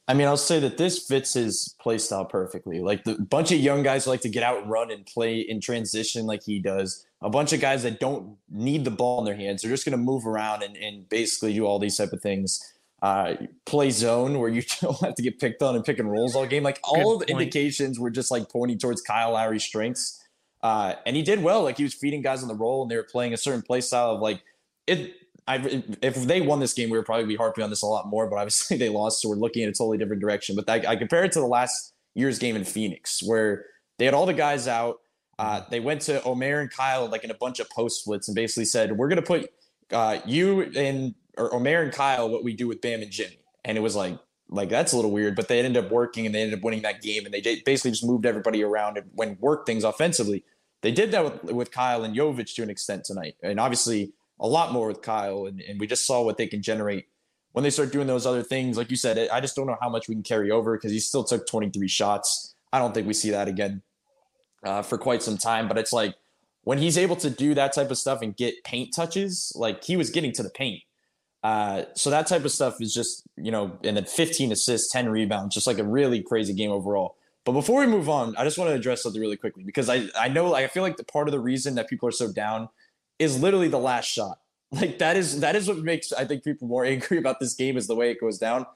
I 0.09 0.15
mean, 0.15 0.27
I'll 0.27 0.39
say 0.39 0.59
that 0.61 0.79
this 0.79 1.07
fits 1.07 1.35
his 1.35 1.75
play 1.79 1.99
style 1.99 2.25
perfectly. 2.25 2.81
Like 2.81 3.05
the 3.05 3.17
bunch 3.17 3.53
of 3.53 3.59
young 3.59 3.83
guys 3.83 4.07
like 4.07 4.23
to 4.23 4.31
get 4.31 4.43
out 4.43 4.63
and 4.63 4.71
run 4.71 4.91
and 4.91 5.05
play 5.05 5.41
in 5.41 5.61
transition 5.61 6.25
like 6.25 6.43
he 6.43 6.59
does. 6.59 7.07
A 7.21 7.29
bunch 7.29 7.53
of 7.53 7.61
guys 7.61 7.83
that 7.83 8.01
don't 8.01 8.37
need 8.49 8.87
the 8.87 8.91
ball 8.91 9.19
in 9.19 9.27
their 9.27 9.35
hands. 9.35 9.61
They're 9.61 9.71
just 9.71 9.85
going 9.85 9.93
to 9.93 10.03
move 10.03 10.27
around 10.27 10.63
and, 10.63 10.79
and 10.79 11.07
basically 11.11 11.53
do 11.53 11.67
all 11.67 11.79
these 11.79 11.99
type 11.99 12.15
of 12.15 12.23
things. 12.23 12.73
Uh, 13.03 13.35
play 13.67 13.91
zone 13.91 14.39
where 14.39 14.49
you 14.49 14.63
don't 14.81 14.99
have 15.01 15.15
to 15.15 15.23
get 15.23 15.39
picked 15.39 15.63
on 15.63 15.77
and 15.77 15.85
pick 15.85 15.99
and 15.99 16.11
rolls 16.11 16.35
all 16.35 16.47
game. 16.47 16.63
Like 16.63 16.81
all 16.83 17.19
the 17.19 17.27
indications 17.27 18.01
were 18.01 18.11
just 18.11 18.31
like 18.31 18.49
pointing 18.49 18.79
towards 18.79 19.03
Kyle 19.03 19.33
Lowry's 19.33 19.65
strengths. 19.65 20.25
Uh, 20.63 20.95
and 21.07 21.17
he 21.17 21.23
did 21.23 21.43
well. 21.43 21.63
Like 21.63 21.77
he 21.77 21.85
was 21.85 21.95
feeding 21.95 22.23
guys 22.23 22.43
on 22.43 22.49
the 22.49 22.55
roll, 22.55 22.83
and 22.83 22.91
they 22.91 22.97
were 22.97 23.07
playing 23.11 23.33
a 23.33 23.37
certain 23.37 23.63
play 23.63 23.81
style 23.81 24.13
of 24.13 24.21
like 24.21 24.43
it. 24.87 25.15
I, 25.47 25.83
if 26.03 26.15
they 26.25 26.43
won 26.43 26.61
this 26.61 26.75
game, 26.75 26.91
we 26.91 26.99
would 26.99 27.07
probably 27.07 27.25
be 27.25 27.37
harping 27.37 27.65
on 27.65 27.71
this 27.71 27.81
a 27.83 27.87
lot 27.87 28.07
more. 28.07 28.29
But 28.29 28.37
obviously, 28.37 28.77
they 28.79 28.89
lost, 28.89 29.23
so 29.23 29.29
we're 29.29 29.37
looking 29.37 29.63
at 29.63 29.69
a 29.69 29.73
totally 29.73 29.99
different 29.99 30.21
direction. 30.21 30.57
But 30.57 30.69
I, 30.69 30.93
I 30.93 30.97
compare 30.97 31.25
it 31.25 31.33
to 31.33 31.41
the 31.41 31.47
last 31.47 31.95
year's 32.15 32.39
game 32.39 32.57
in 32.57 32.65
Phoenix, 32.65 33.23
where 33.23 33.67
they 33.99 34.05
had 34.05 34.15
all 34.15 34.27
the 34.27 34.35
guys 34.35 34.69
out. 34.69 34.99
Uh, 35.39 35.63
they 35.71 35.79
went 35.79 36.01
to 36.03 36.21
Omer 36.25 36.61
and 36.61 36.71
Kyle 36.71 37.07
like 37.09 37.23
in 37.23 37.31
a 37.31 37.35
bunch 37.35 37.61
of 37.61 37.71
post 37.71 38.01
splits 38.01 38.29
and 38.29 38.35
basically 38.35 38.65
said, 38.65 38.97
"We're 38.97 39.09
going 39.09 39.23
to 39.23 39.27
put 39.27 39.51
uh, 39.93 40.19
you 40.27 40.63
and 40.77 41.15
or 41.37 41.55
Omer 41.55 41.83
and 41.83 41.93
Kyle 41.93 42.29
what 42.29 42.43
we 42.43 42.55
do 42.55 42.67
with 42.67 42.81
Bam 42.81 43.03
and 43.03 43.11
Jimmy." 43.11 43.39
And 43.65 43.79
it 43.79 43.81
was 43.81 43.95
like, 43.95 44.19
like 44.51 44.69
that's 44.69 44.93
a 44.93 44.97
little 44.97 45.11
weird, 45.11 45.37
but 45.37 45.49
they 45.49 45.59
ended 45.59 45.85
up 45.85 45.91
working 45.91 46.27
and 46.27 46.35
they 46.35 46.43
ended 46.43 46.59
up 46.59 46.65
winning 46.65 46.83
that 46.83 47.03
game. 47.03 47.25
And 47.25 47.35
they 47.35 47.41
basically 47.41 47.91
just 47.91 48.05
moved 48.05 48.27
everybody 48.27 48.63
around 48.63 48.97
and 48.97 49.11
when 49.15 49.37
work 49.41 49.67
things 49.67 49.85
offensively. 49.85 50.45
They 50.81 50.93
did 50.93 51.11
that 51.11 51.25
with, 51.25 51.53
with 51.53 51.71
Kyle 51.71 52.05
and 52.05 52.17
Jovic 52.17 52.55
to 52.55 52.63
an 52.63 52.71
extent 52.71 53.05
tonight, 53.05 53.35
and 53.43 53.59
obviously 53.59 54.13
a 54.39 54.47
lot 54.47 54.73
more 54.73 54.87
with 54.87 55.03
Kyle. 55.03 55.47
And, 55.47 55.61
and 55.61 55.81
we 55.81 55.87
just 55.87 56.07
saw 56.07 56.23
what 56.23 56.37
they 56.37 56.47
can 56.47 56.63
generate 56.63 57.07
when 57.53 57.65
they 57.65 57.71
start 57.71 57.93
doing 57.93 58.07
those 58.07 58.27
other 58.27 58.43
things. 58.43 58.77
Like 58.77 58.91
you 58.91 58.97
said, 58.97 59.29
I 59.31 59.41
just 59.41 59.57
don't 59.57 59.67
know 59.67 59.77
how 59.81 59.89
much 59.89 60.09
we 60.09 60.15
can 60.15 60.23
carry 60.23 60.51
over 60.51 60.77
because 60.77 60.93
he 60.93 61.01
still 61.01 61.25
took 61.25 61.47
23 61.47 61.89
shots. 61.89 62.55
I 62.73 62.79
don't 62.79 62.95
think 62.95 63.07
we 63.07 63.15
see 63.15 63.31
that 63.31 63.49
again 63.49 63.83
uh, 64.63 64.83
for 64.83 64.99
quite 64.99 65.23
some 65.23 65.37
time. 65.37 65.67
But 65.69 65.79
it's 65.79 65.93
like 65.93 66.15
when 66.63 66.79
he's 66.79 66.97
able 66.97 67.17
to 67.17 67.31
do 67.31 67.55
that 67.55 67.73
type 67.73 67.91
of 67.91 67.99
stuff 67.99 68.23
and 68.23 68.37
get 68.37 68.63
paint 68.65 68.95
touches, 68.95 69.53
like 69.57 69.83
he 69.83 69.97
was 69.97 70.11
getting 70.11 70.33
to 70.33 70.43
the 70.43 70.51
paint. 70.51 70.83
Uh, 71.43 71.85
so 71.95 72.11
that 72.11 72.27
type 72.27 72.45
of 72.45 72.51
stuff 72.51 72.81
is 72.81 72.93
just, 72.93 73.23
you 73.37 73.51
know, 73.51 73.79
and 73.85 73.97
then 73.97 74.05
15 74.05 74.53
assists, 74.53 74.91
10 74.93 75.09
rebounds, 75.09 75.55
just 75.55 75.67
like 75.67 75.79
a 75.79 75.85
really 75.85 76.23
crazy 76.23 76.53
game 76.53 76.71
overall. 76.71 77.17
But 77.45 77.53
before 77.53 77.81
we 77.81 77.87
move 77.87 78.09
on, 78.09 78.37
I 78.37 78.45
just 78.45 78.59
want 78.59 78.71
to 78.71 78.75
address 78.75 79.03
something 79.03 79.21
really 79.21 79.37
quickly 79.37 79.63
because 79.65 79.89
I, 79.89 80.09
I 80.19 80.29
know 80.29 80.51
like 80.51 80.65
I 80.65 80.69
feel 80.69 80.83
like 80.83 80.99
the 80.99 81.05
part 81.05 81.29
of 81.29 81.33
the 81.33 81.41
reason 81.41 81.77
that 81.77 81.89
people 81.89 82.07
are 82.09 82.13
so 82.13 82.31
down 82.31 82.69
is 83.19 83.41
literally 83.41 83.69
the 83.69 83.79
last 83.79 84.07
shot. 84.07 84.39
Like 84.71 84.99
that 84.99 85.17
is 85.17 85.41
that 85.41 85.57
is 85.57 85.67
what 85.67 85.79
makes 85.79 86.13
I 86.13 86.27
think 86.27 86.45
people 86.45 86.69
more 86.69 86.85
angry 86.95 87.17
about 87.17 87.41
this 87.41 87.55
game 87.55 87.79
is 87.79 87.87
the 87.87 87.95
way 87.95 88.11
it 88.11 88.21
goes 88.21 88.37
down. 88.37 88.67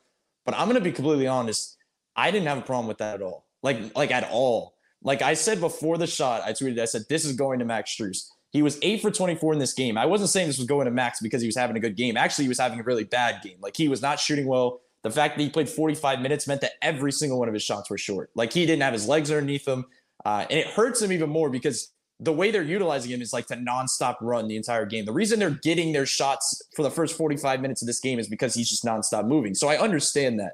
But 0.47 0.55
I'm 0.55 0.67
gonna 0.67 0.81
be 0.81 0.91
completely 0.91 1.27
honest, 1.27 1.77
I 2.17 2.31
didn't 2.31 2.49
have 2.49 2.57
a 2.57 2.63
problem 2.63 2.87
with 2.89 2.97
that 2.97 3.17
at 3.17 3.21
all. 3.21 3.45
Like 3.63 3.95
like 3.95 4.11
at 4.11 4.27
all. 4.31 4.73
Like 5.03 5.21
I 5.21 5.35
said 5.35 5.61
before 5.61 5.99
the 5.99 6.07
shot, 6.07 6.41
I 6.47 6.53
tweeted, 6.53 6.81
I 6.81 6.87
said, 6.87 7.03
this 7.11 7.27
is 7.27 7.37
going 7.37 7.59
to 7.59 7.67
Max 7.67 7.95
Strus. 7.95 8.31
He 8.53 8.61
was 8.61 8.79
eight 8.83 9.01
for 9.01 9.11
24 9.11 9.55
in 9.55 9.59
this 9.59 9.73
game. 9.73 9.97
I 9.97 10.05
wasn't 10.05 10.29
saying 10.29 10.47
this 10.47 10.59
was 10.59 10.67
going 10.67 10.85
to 10.85 10.91
Max 10.91 11.21
because 11.21 11.41
he 11.41 11.49
was 11.49 11.57
having 11.57 11.77
a 11.77 11.81
good 11.81 11.97
game. 11.97 12.19
Actually, 12.19 12.45
he 12.45 12.49
was 12.51 12.61
having 12.61 12.79
a 12.79 12.83
really 12.83 13.05
bad 13.05 13.43
game. 13.43 13.57
Like 13.63 13.77
he 13.77 13.89
was 13.89 14.03
not 14.03 14.21
shooting 14.21 14.47
well. 14.47 14.81
the 15.03 15.11
fact 15.11 15.37
that 15.37 15.43
he 15.43 15.49
played 15.49 15.69
45 15.69 16.21
minutes 16.21 16.47
meant 16.47 16.61
that 16.61 16.73
every 16.83 17.13
single 17.13 17.39
one 17.39 17.49
of 17.49 17.55
his 17.55 17.63
shots 17.63 17.89
were 17.89 17.99
short. 17.99 18.31
Like 18.35 18.53
he 18.53 18.67
didn't 18.67 18.83
have 18.83 18.93
his 18.93 19.09
legs 19.09 19.31
underneath 19.31 19.67
him. 19.67 19.87
Uh, 20.25 20.45
and 20.51 20.59
it 20.59 20.67
hurts 20.67 21.01
him 21.01 21.11
even 21.13 21.31
more 21.31 21.51
because 21.51 21.93
the 22.21 22.33
way 22.33 22.51
they're 22.51 22.63
utilizing 22.63 23.11
him 23.11 23.23
is 23.23 23.33
like 23.33 23.47
to 23.47 23.57
nonstop 23.57 24.17
run 24.21 24.47
the 24.47 24.57
entire 24.57 24.87
game. 24.87 25.07
The 25.07 25.13
reason 25.13 25.39
they're 25.39 25.59
getting 25.63 25.93
their 25.93 26.07
shots 26.07 26.63
for 26.77 26.83
the 26.83 26.91
first 26.91 27.17
45 27.17 27.61
minutes 27.61 27.83
of 27.83 27.87
this 27.87 27.99
game 28.01 28.19
is 28.19 28.29
because 28.29 28.55
he's 28.55 28.69
just 28.69 28.85
nonstop 28.85 29.27
moving. 29.27 29.55
So 29.55 29.69
I 29.69 29.79
understand 29.79 30.39
that. 30.39 30.53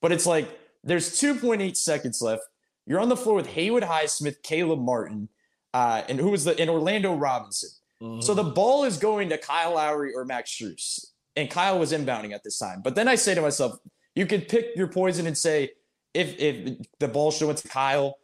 But 0.00 0.12
it's 0.12 0.26
like 0.26 0.48
there's 0.84 1.10
2.8 1.20 1.76
seconds 1.76 2.22
left. 2.22 2.42
You're 2.86 3.00
on 3.00 3.08
the 3.08 3.16
floor 3.16 3.34
with 3.34 3.48
Haywood 3.48 3.82
Highsmith, 3.82 4.36
Caleb 4.42 4.78
Martin, 4.80 5.28
uh, 5.76 6.02
and 6.08 6.18
who 6.18 6.30
was 6.30 6.44
the 6.44 6.60
in 6.60 6.70
Orlando 6.70 7.14
Robinson. 7.14 7.68
Mm-hmm. 8.02 8.22
So 8.22 8.32
the 8.32 8.44
ball 8.44 8.84
is 8.84 8.96
going 8.96 9.28
to 9.28 9.36
Kyle 9.36 9.74
Lowry 9.74 10.14
or 10.14 10.24
Max 10.24 10.50
Strus. 10.50 11.04
And 11.36 11.50
Kyle 11.50 11.78
was 11.78 11.92
inbounding 11.92 12.32
at 12.32 12.42
this 12.42 12.58
time. 12.58 12.80
But 12.82 12.94
then 12.94 13.08
I 13.08 13.14
say 13.14 13.34
to 13.34 13.42
myself, 13.42 13.78
you 14.14 14.24
could 14.24 14.48
pick 14.48 14.68
your 14.74 14.86
poison 14.86 15.26
and 15.26 15.36
say, 15.36 15.72
if 16.14 16.38
if 16.38 16.78
the 16.98 17.08
ball 17.08 17.30
should 17.30 17.46
went 17.46 17.58
to 17.58 17.68
Kyle 17.68 18.16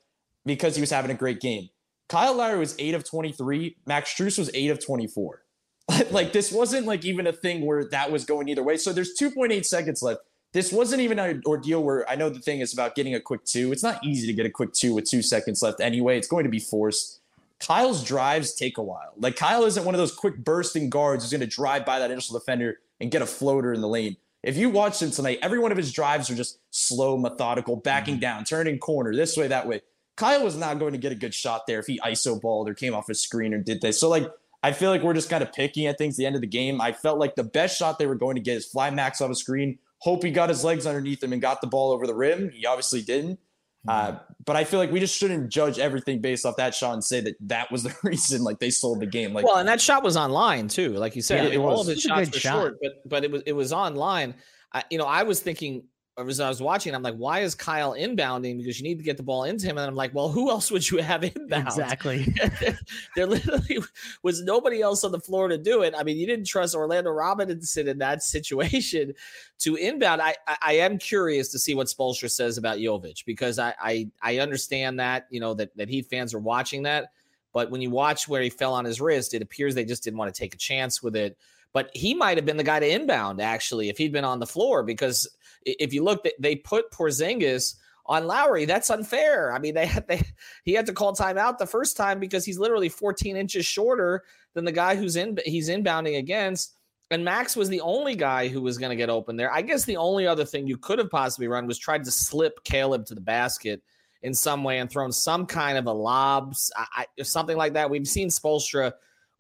because 0.47 0.77
he 0.77 0.81
was 0.81 0.89
having 0.89 1.11
a 1.11 1.15
great 1.15 1.41
game. 1.41 1.69
Kyle 2.09 2.35
Lowry 2.35 2.59
was 2.59 2.75
eight 2.79 2.95
of 2.95 3.05
23. 3.05 3.77
Max 3.87 4.15
Strus 4.15 4.39
was 4.39 4.51
eight 4.55 4.71
of 4.71 4.83
24. 4.83 5.43
like 6.11 6.33
this 6.33 6.51
wasn't 6.51 6.87
like 6.87 7.05
even 7.05 7.27
a 7.27 7.33
thing 7.35 7.67
where 7.67 7.85
that 7.91 8.11
was 8.11 8.25
going 8.25 8.49
either 8.49 8.63
way. 8.63 8.79
So 8.79 8.95
there's 8.95 9.13
2.8 9.21 9.63
seconds 9.67 10.01
left. 10.01 10.21
This 10.55 10.73
wasn't 10.73 11.03
even 11.03 11.19
an 11.19 11.43
ordeal 11.45 11.83
where 11.83 12.09
I 12.09 12.15
know 12.15 12.31
the 12.31 12.41
thing 12.41 12.61
is 12.61 12.73
about 12.73 12.95
getting 12.95 13.15
a 13.15 13.21
quick 13.21 13.45
two. 13.45 13.73
It's 13.73 13.83
not 13.83 14.03
easy 14.03 14.27
to 14.27 14.33
get 14.33 14.47
a 14.47 14.51
quick 14.51 14.73
two 14.73 14.95
with 14.95 15.05
two 15.05 15.21
seconds 15.21 15.63
left 15.63 15.81
anyway. 15.83 16.17
It's 16.17 16.29
going 16.29 16.45
to 16.45 16.51
be 16.51 16.59
forced. 16.59 17.22
Kyle's 17.67 18.03
drives 18.03 18.55
take 18.55 18.79
a 18.79 18.83
while. 18.83 19.13
Like 19.17 19.37
Kyle 19.37 19.65
isn't 19.65 19.85
one 19.85 19.95
of 19.95 19.99
those 19.99 20.15
quick 20.15 20.37
bursting 20.39 20.91
guards 20.91 21.25
who's 21.25 21.31
going 21.31 21.41
to 21.41 21.47
drive 21.47 21.85
by 21.85 21.99
that 21.99 22.11
initial 22.11 22.39
defender 22.39 22.79
and 23.01 23.11
get 23.11 23.23
a 23.23 23.27
floater 23.27 23.73
in 23.73 23.81
the 23.81 23.89
lane. 23.89 24.17
If 24.43 24.57
you 24.57 24.71
watched 24.71 25.01
him 25.01 25.11
tonight, 25.11 25.39
every 25.43 25.59
one 25.59 25.71
of 25.71 25.79
his 25.79 25.93
drives 25.93 26.29
are 26.29 26.35
just 26.35 26.59
slow, 26.71 27.17
methodical, 27.17 27.77
backing 27.77 28.15
mm-hmm. 28.15 28.21
down, 28.21 28.45
turning 28.45 28.79
corner, 28.79 29.15
this 29.15 29.37
way, 29.37 29.47
that 29.49 29.69
way. 29.69 29.83
Kyle 30.17 30.43
was 30.43 30.57
not 30.57 30.79
going 30.79 30.93
to 30.93 30.99
get 30.99 31.13
a 31.13 31.17
good 31.17 31.33
shot 31.33 31.67
there 31.67 31.79
if 31.79 31.87
he 31.87 32.01
ISO 32.01 32.41
balled 32.41 32.69
or 32.69 32.75
came 32.75 32.95
off 32.95 33.09
a 33.09 33.15
screen 33.15 33.55
or 33.55 33.59
did 33.59 33.81
this. 33.81 33.99
So 33.99 34.09
like 34.09 34.29
I 34.63 34.73
feel 34.73 34.91
like 34.91 35.03
we're 35.03 35.15
just 35.15 35.31
kind 35.31 35.43
of 35.43 35.53
picking 35.53 35.87
at 35.87 35.99
things 35.99 36.15
at 36.15 36.19
the 36.19 36.27
end 36.27 36.35
of 36.37 36.41
the 36.41 36.47
game. 36.47 36.81
I 36.81 36.93
felt 36.93 37.19
like 37.19 37.35
the 37.35 37.45
best 37.45 37.77
shot 37.77 37.99
they 37.99 38.07
were 38.07 38.15
going 38.15 38.37
to 38.37 38.41
get 38.41 38.57
is 38.57 38.67
fly 38.67 38.91
Max 38.91 39.21
off 39.21 39.31
a 39.31 39.35
screen. 39.35 39.79
Hope 39.99 40.23
he 40.23 40.31
got 40.31 40.49
his 40.49 40.65
legs 40.65 40.87
underneath 40.87 41.23
him 41.23 41.33
and 41.33 41.43
got 41.43 41.61
the 41.61 41.67
ball 41.67 41.93
over 41.93 42.07
the 42.07 42.15
rim. 42.15 42.51
He 42.51 42.67
obviously 42.67 43.03
didn't. 43.03 43.41
Uh, 43.87 44.17
but 44.45 44.57
I 44.57 44.65
feel 44.65 44.79
like 44.79 44.93
we 44.93 45.01
just 45.01 45.17
shouldn't 45.19 45.49
judge 45.49 45.79
everything 45.79 46.21
based 46.21 46.47
off 46.47 46.57
that 46.57 46.75
shot 46.75 46.93
and 46.95 47.03
say 47.03 47.21
that 47.21 47.35
that 47.41 47.71
was 47.71 47.83
the 47.85 47.95
reason 48.03 48.43
like 48.43 48.59
they 48.59 48.71
sold 48.71 49.01
the 49.01 49.07
game. 49.07 49.33
Like, 49.33 49.45
well, 49.45 49.57
and 49.57 49.69
that 49.69 49.81
shot 49.81 50.03
was 50.03 50.17
online 50.17 50.69
too. 50.69 50.91
Like 50.91 51.17
you 51.17 51.23
said, 51.23 51.45
yeah, 51.45 51.51
it, 51.55 51.59
all 51.59 51.81
of 51.81 51.87
his 51.87 52.01
shots 52.01 52.31
were 52.33 52.39
shot. 52.39 52.61
short, 52.61 52.79
but 52.81 53.09
but 53.09 53.25
it 53.25 53.31
was 53.31 53.43
it 53.47 53.53
was 53.53 53.73
online. 53.73 54.35
I, 54.73 54.85
you 54.91 54.99
know, 54.99 55.05
I 55.05 55.25
was 55.25 55.41
thinking 55.41 55.85
as 56.19 56.41
I 56.41 56.49
was 56.49 56.61
watching, 56.61 56.95
I'm 56.95 57.03
like, 57.03 57.17
why 57.17 57.41
is 57.41 57.55
Kyle 57.55 57.93
inbounding? 57.93 58.59
Because 58.59 58.79
you 58.79 58.85
need 58.85 58.99
to 58.99 59.05
get 59.05 59.17
the 59.17 59.23
ball 59.23 59.45
into 59.45 59.67
him. 59.67 59.79
And 59.79 59.87
I'm 59.87 59.95
like, 59.95 60.15
well, 60.15 60.29
who 60.29 60.51
else 60.51 60.71
would 60.71 60.89
you 60.89 60.99
have 60.99 61.25
inbound? 61.37 61.67
Exactly. 61.67 62.27
there 63.17 63.27
literally 63.27 63.79
was 64.23 64.43
nobody 64.43 64.83
else 64.83 65.05
on 65.05 65.13
the 65.13 65.21
floor 65.21 65.49
to 65.49 65.57
do 65.57 65.83
it. 65.83 65.95
I 65.97 66.03
mean, 66.03 66.19
you 66.19 66.27
didn't 66.27 66.47
trust 66.47 66.75
Orlando 66.75 67.11
Robinson 67.11 67.89
in 67.89 67.99
that 67.99 68.23
situation 68.33 69.15
to 69.61 69.77
inbound. 69.77 70.21
I, 70.21 70.35
I, 70.47 70.57
I 70.63 70.73
am 70.75 70.99
curious 70.99 71.49
to 71.53 71.59
see 71.59 71.75
what 71.75 71.87
Spoelstra 71.87 72.31
says 72.31 72.59
about 72.59 72.79
Jovic 72.79 73.25
because 73.25 73.59
I, 73.59 73.75
I, 73.81 74.09
I 74.21 74.39
understand 74.39 75.01
that, 75.01 75.27
you 75.31 75.41
know, 75.41 75.55
that, 75.55 75.75
that 75.77 75.89
Heat 75.89 76.07
fans 76.11 76.35
are 76.35 76.41
watching 76.41 76.83
that. 76.83 77.13
But 77.55 77.71
when 77.71 77.81
you 77.81 77.91
watch 77.91 78.29
where 78.29 78.43
he 78.43 78.51
fell 78.51 78.75
on 78.75 78.85
his 78.85 79.01
wrist, 79.01 79.35
it 79.35 79.43
appears 79.43 79.75
they 79.75 79.85
just 79.85 80.05
didn't 80.05 80.19
want 80.19 80.35
to 80.35 80.39
take 80.39 80.55
a 80.55 80.59
chance 80.59 81.03
with 81.03 81.17
it. 81.17 81.37
But 81.73 81.91
he 81.95 82.15
might 82.15 82.37
have 82.37 82.45
been 82.45 82.59
the 82.59 82.65
guy 82.65 82.81
to 82.81 82.89
inbound 82.89 83.41
actually 83.41 83.89
if 83.89 83.97
he'd 83.97 84.13
been 84.13 84.25
on 84.25 84.41
the 84.41 84.47
floor 84.47 84.83
because– 84.83 85.29
if 85.65 85.93
you 85.93 86.03
look, 86.03 86.27
they 86.39 86.57
put 86.57 86.91
Porzingis 86.91 87.77
on 88.07 88.27
Lowry. 88.27 88.65
That's 88.65 88.91
unfair. 88.91 89.53
I 89.53 89.59
mean, 89.59 89.75
they 89.75 89.87
had 89.87 90.07
they 90.09 90.23
he 90.65 90.73
had 90.73 90.87
to 90.87 90.93
call 90.93 91.15
timeout 91.15 91.59
the 91.59 91.67
first 91.67 91.97
time 91.97 92.21
because 92.21 92.45
he's 92.45 92.59
literally 92.59 92.89
14 92.89 93.37
inches 93.37 93.67
shorter 93.67 94.25
than 94.55 94.65
the 94.65 94.73
guy 94.73 94.97
who's 94.97 95.17
in 95.17 95.39
he's 95.45 95.69
inbounding 95.69 96.19
against. 96.19 96.75
And 97.11 97.25
Max 97.27 97.57
was 97.57 97.69
the 97.69 97.83
only 97.83 98.15
guy 98.15 98.49
who 98.49 98.63
was 98.63 98.79
going 98.79 98.91
to 98.91 98.97
get 98.97 99.11
open 99.11 99.37
there. 99.37 99.53
I 99.53 99.61
guess 99.61 99.85
the 99.85 99.99
only 99.99 100.27
other 100.27 100.47
thing 100.47 100.67
you 100.67 100.79
could 100.79 100.99
have 100.99 101.11
possibly 101.11 101.47
run 101.47 101.67
was 101.67 101.79
tried 101.79 102.05
to 102.05 102.11
slip 102.11 102.65
Caleb 102.65 103.05
to 103.07 103.15
the 103.15 103.21
basket 103.21 103.83
in 104.23 104.33
some 104.33 104.65
way 104.65 104.79
and 104.79 104.91
thrown 104.91 105.13
some 105.13 105.45
kind 105.45 105.77
of 105.77 105.87
a 105.87 105.93
lobs, 105.93 106.73
I, 106.75 107.07
something 107.23 107.57
like 107.57 107.75
that. 107.75 107.91
We've 107.91 108.09
seen 108.09 108.29
Spoelstra 108.29 108.93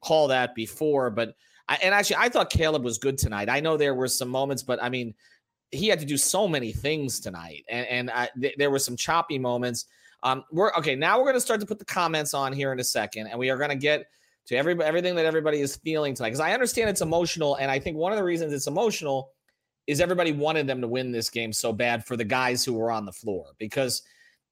call 0.02 0.28
that 0.28 0.54
before, 0.54 1.08
but 1.08 1.34
And 1.82 1.94
actually, 1.94 2.16
I 2.16 2.28
thought 2.28 2.50
Caleb 2.50 2.84
was 2.84 2.98
good 2.98 3.18
tonight. 3.18 3.48
I 3.48 3.60
know 3.60 3.76
there 3.76 3.94
were 3.94 4.08
some 4.08 4.28
moments, 4.28 4.62
but 4.62 4.82
I 4.82 4.88
mean, 4.88 5.14
he 5.70 5.88
had 5.88 6.00
to 6.00 6.06
do 6.06 6.16
so 6.16 6.46
many 6.46 6.72
things 6.72 7.20
tonight, 7.20 7.64
and 7.68 7.86
and 7.86 8.10
I, 8.10 8.28
th- 8.40 8.54
there 8.58 8.70
were 8.70 8.78
some 8.78 8.96
choppy 8.96 9.38
moments. 9.38 9.86
Um, 10.22 10.44
we're 10.52 10.72
okay. 10.74 10.94
Now 10.94 11.18
we're 11.18 11.24
going 11.24 11.34
to 11.34 11.40
start 11.40 11.60
to 11.60 11.66
put 11.66 11.78
the 11.78 11.84
comments 11.84 12.34
on 12.34 12.52
here 12.52 12.72
in 12.72 12.80
a 12.80 12.84
second, 12.84 13.28
and 13.28 13.38
we 13.38 13.50
are 13.50 13.56
going 13.56 13.70
to 13.70 13.76
get 13.76 14.06
to 14.46 14.56
every 14.56 14.80
everything 14.82 15.14
that 15.16 15.26
everybody 15.26 15.60
is 15.60 15.76
feeling 15.76 16.14
tonight 16.14 16.30
because 16.30 16.40
I 16.40 16.52
understand 16.52 16.90
it's 16.90 17.00
emotional, 17.00 17.56
and 17.56 17.70
I 17.70 17.78
think 17.78 17.96
one 17.96 18.12
of 18.12 18.18
the 18.18 18.24
reasons 18.24 18.52
it's 18.52 18.66
emotional 18.66 19.30
is 19.86 20.00
everybody 20.00 20.32
wanted 20.32 20.66
them 20.66 20.80
to 20.80 20.88
win 20.88 21.10
this 21.10 21.28
game 21.28 21.52
so 21.52 21.72
bad 21.72 22.04
for 22.04 22.16
the 22.16 22.24
guys 22.24 22.64
who 22.64 22.74
were 22.74 22.90
on 22.90 23.04
the 23.04 23.12
floor 23.12 23.46
because 23.58 24.02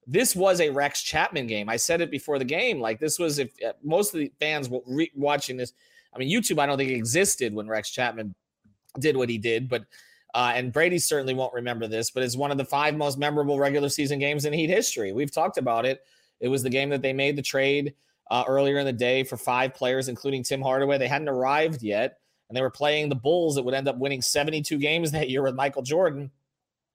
this 0.06 0.34
was 0.34 0.60
a 0.60 0.70
Rex 0.70 1.02
Chapman 1.02 1.46
game. 1.46 1.68
I 1.68 1.76
said 1.76 2.00
it 2.00 2.10
before 2.10 2.38
the 2.38 2.44
game. 2.44 2.80
Like 2.80 2.98
this 2.98 3.18
was 3.18 3.38
if 3.38 3.52
uh, 3.64 3.72
most 3.82 4.12
of 4.14 4.20
the 4.20 4.32
fans 4.40 4.68
re- 4.86 5.12
watching 5.14 5.56
this, 5.56 5.72
I 6.14 6.19
mean, 6.19 6.29
YouTube, 6.29 6.59
I 6.59 6.67
don't 6.67 6.79
think 6.79 6.90
existed 6.90 7.55
when 7.55 7.69
Rex 7.69 7.90
Chapman 7.90 8.35
did 8.99 9.17
what 9.17 9.29
he 9.29 9.38
did, 9.38 9.69
but 9.69 9.85
uh, 10.35 10.52
and 10.55 10.73
Brady 10.73 10.99
certainly 10.99 11.35
won't 11.35 11.55
remember 11.55 11.87
this, 11.87 12.11
but 12.11 12.23
it's 12.23 12.37
one 12.37 12.50
of 12.50 12.59
the 12.59 12.64
five 12.64 12.97
most 12.97 13.19
memorable 13.19 13.59
regular 13.59 13.88
season 13.88 14.19
games 14.19 14.45
in 14.45 14.52
Heat 14.52 14.71
history. 14.71 15.12
We've 15.12 15.33
talked 15.33 15.59
about 15.59 15.87
it. 15.87 16.02
It 16.40 16.49
was 16.49 16.62
the 16.62 16.71
game 16.71 16.90
that 16.90 17.02
they 17.02 17.12
made 17.12 17.37
the 17.37 17.43
trade 17.43 17.95
uh, 18.31 18.45
earlier 18.47 18.79
in 18.79 18.87
the 18.87 18.93
day 18.93 19.25
for 19.25 19.37
five 19.37 19.75
players, 19.75 20.09
including 20.09 20.43
Tim 20.43 20.62
Hardaway. 20.62 20.99
They 20.99 21.09
hadn't 21.09 21.29
arrived 21.29 21.83
yet, 21.83 22.19
and 22.49 22.57
they 22.57 22.62
were 22.62 22.71
playing 22.71 23.09
the 23.09 23.17
Bulls 23.17 23.57
that 23.57 23.64
would 23.64 23.75
end 23.75 23.88
up 23.88 23.99
winning 23.99 24.23
72 24.23 24.79
games 24.79 25.11
that 25.11 25.31
year 25.31 25.43
with 25.43 25.55
Michael 25.55 25.83
Jordan. 25.83 26.31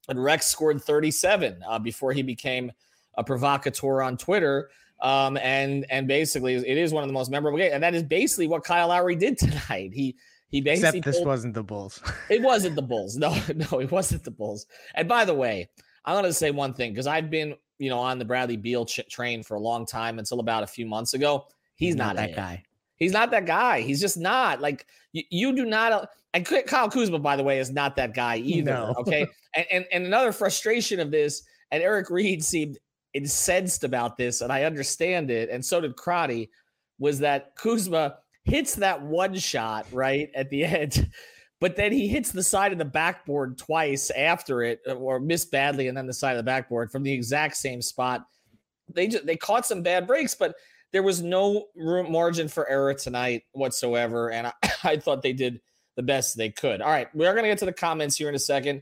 And 0.08 0.24
Rex 0.24 0.46
scored 0.46 0.82
37 0.82 1.62
uh, 1.68 1.80
before 1.80 2.14
he 2.14 2.22
became 2.22 2.72
a 3.18 3.24
provocateur 3.24 4.02
on 4.02 4.18
Twitter. 4.18 4.70
Um, 5.02 5.38
and 5.38 5.86
and 5.90 6.08
basically, 6.08 6.56
it 6.56 6.78
is 6.78 6.94
one 6.94 7.04
of 7.04 7.10
the 7.10 7.14
most 7.14 7.30
memorable 7.30 7.58
games, 7.58 7.74
and 7.74 7.84
that 7.84 7.94
is 7.94 8.04
basically 8.04 8.48
what 8.48 8.64
Kyle 8.64 8.88
Lowry 8.88 9.16
did 9.16 9.38
tonight. 9.38 9.92
He 9.94 10.16
he 10.50 10.62
basically 10.62 11.00
Except 11.00 11.06
this 11.06 11.16
told, 11.18 11.28
wasn't 11.28 11.54
the 11.54 11.64
Bulls. 11.64 12.02
it 12.30 12.42
wasn't 12.42 12.75
the 12.75 12.82
Bulls. 12.82 13.18
No, 13.18 13.36
no, 13.72 13.80
it 13.80 13.92
wasn't 13.92 14.24
the 14.24 14.32
Bulls. 14.32 14.66
And 14.94 15.08
by 15.08 15.25
the 15.25 15.34
way, 15.34 15.70
I 16.06 16.14
want 16.14 16.25
to 16.25 16.34
say 16.34 16.52
one 16.52 16.74
thing 16.74 16.92
because 16.92 17.08
I've 17.08 17.30
been, 17.30 17.56
you 17.78 17.90
know, 17.90 18.00
on 18.00 18.20
the 18.20 18.25
Bradley 18.25 18.58
Beal 18.58 18.86
ch- 18.86 19.08
train 19.10 19.44
for 19.44 19.56
a 19.56 19.60
long 19.60 19.86
time 19.86 20.20
until 20.20 20.40
about 20.40 20.64
a 20.64 20.68
few 20.68 20.86
months 20.86 21.14
ago. 21.14 21.48
He's, 21.75 21.90
He's 21.90 21.96
not, 21.96 22.08
not, 22.08 22.16
that 22.16 22.30
it. 22.30 22.36
guy. 22.36 22.64
He's 22.96 23.12
not 23.12 23.32
that 23.32 23.46
guy. 23.46 23.82
He's 23.82 24.00
just 24.00 24.18
not 24.18 24.62
like 24.62 24.86
you, 25.12 25.24
you 25.30 25.56
do 25.56 25.66
not. 25.66 25.92
Uh, 25.92 26.06
and 26.34 26.46
Kyle 26.46 26.90
Kuzma, 26.90 27.20
by 27.20 27.36
the 27.36 27.44
way, 27.44 27.60
is 27.60 27.72
not 27.72 27.96
that 27.98 28.14
guy 28.14 28.38
either. 28.38 28.72
No. 28.72 28.94
Okay. 29.00 29.28
and, 29.56 29.66
and 29.72 29.86
and 29.92 30.06
another 30.06 30.32
frustration 30.32 31.00
of 31.00 31.12
this, 31.12 31.44
and 31.72 31.84
Eric 31.84 32.10
Reid 32.10 32.44
seemed 32.44 32.78
incensed 33.16 33.86
about 33.86 34.18
this, 34.18 34.42
and 34.42 34.52
I 34.52 34.64
understand 34.64 35.32
it, 35.32 35.50
and 35.50 35.64
so 35.64 35.80
did 35.80 35.96
Crotty, 35.96 36.52
was 37.00 37.20
that 37.20 37.56
Kuzma 37.56 38.18
hits 38.44 38.76
that 38.76 39.02
one 39.02 39.36
shot 39.36 39.88
right 39.92 40.30
at 40.36 40.50
the 40.50 40.66
end, 40.66 41.10
but 41.62 41.76
then 41.76 41.92
he 41.92 42.08
hits 42.08 42.32
the 42.32 42.44
side 42.44 42.74
of 42.74 42.78
the 42.78 42.86
backboard 42.86 43.58
twice 43.58 44.12
after 44.12 44.64
it, 44.64 44.82
uh, 44.88 44.94
or 44.94 45.20
missed 45.20 45.50
badly, 45.50 45.88
and 45.88 45.98
then 45.98 46.06
the 46.06 46.14
side 46.14 46.32
of 46.32 46.38
the 46.38 46.44
backboard 46.44 46.92
from 46.92 47.04
the 47.04 47.14
exact 47.14 47.56
same 47.56 47.82
spot. 47.82 48.26
They 48.94 49.08
just, 49.08 49.26
they 49.26 49.38
caught 49.38 49.66
some 49.66 49.82
bad 49.82 50.06
breaks, 50.06 50.36
but 50.36 50.56
there 50.92 51.02
was 51.02 51.22
no 51.22 51.68
room 51.76 52.12
margin 52.12 52.48
for 52.48 52.70
error 52.70 52.94
tonight 52.94 53.44
whatsoever, 53.54 54.32
and 54.32 54.48
I, 54.48 54.54
I 54.84 54.98
thought 54.98 55.22
they 55.22 55.34
did 55.34 55.62
the 55.96 56.04
best 56.04 56.38
they 56.38 56.50
could. 56.50 56.82
All 56.82 56.92
right, 56.92 57.08
we 57.16 57.26
are 57.26 57.34
going 57.34 57.46
to 57.46 57.50
get 57.50 57.60
to 57.60 57.66
the 57.66 57.74
comments 57.74 58.18
here 58.18 58.28
in 58.28 58.36
a 58.36 58.40
second. 58.40 58.82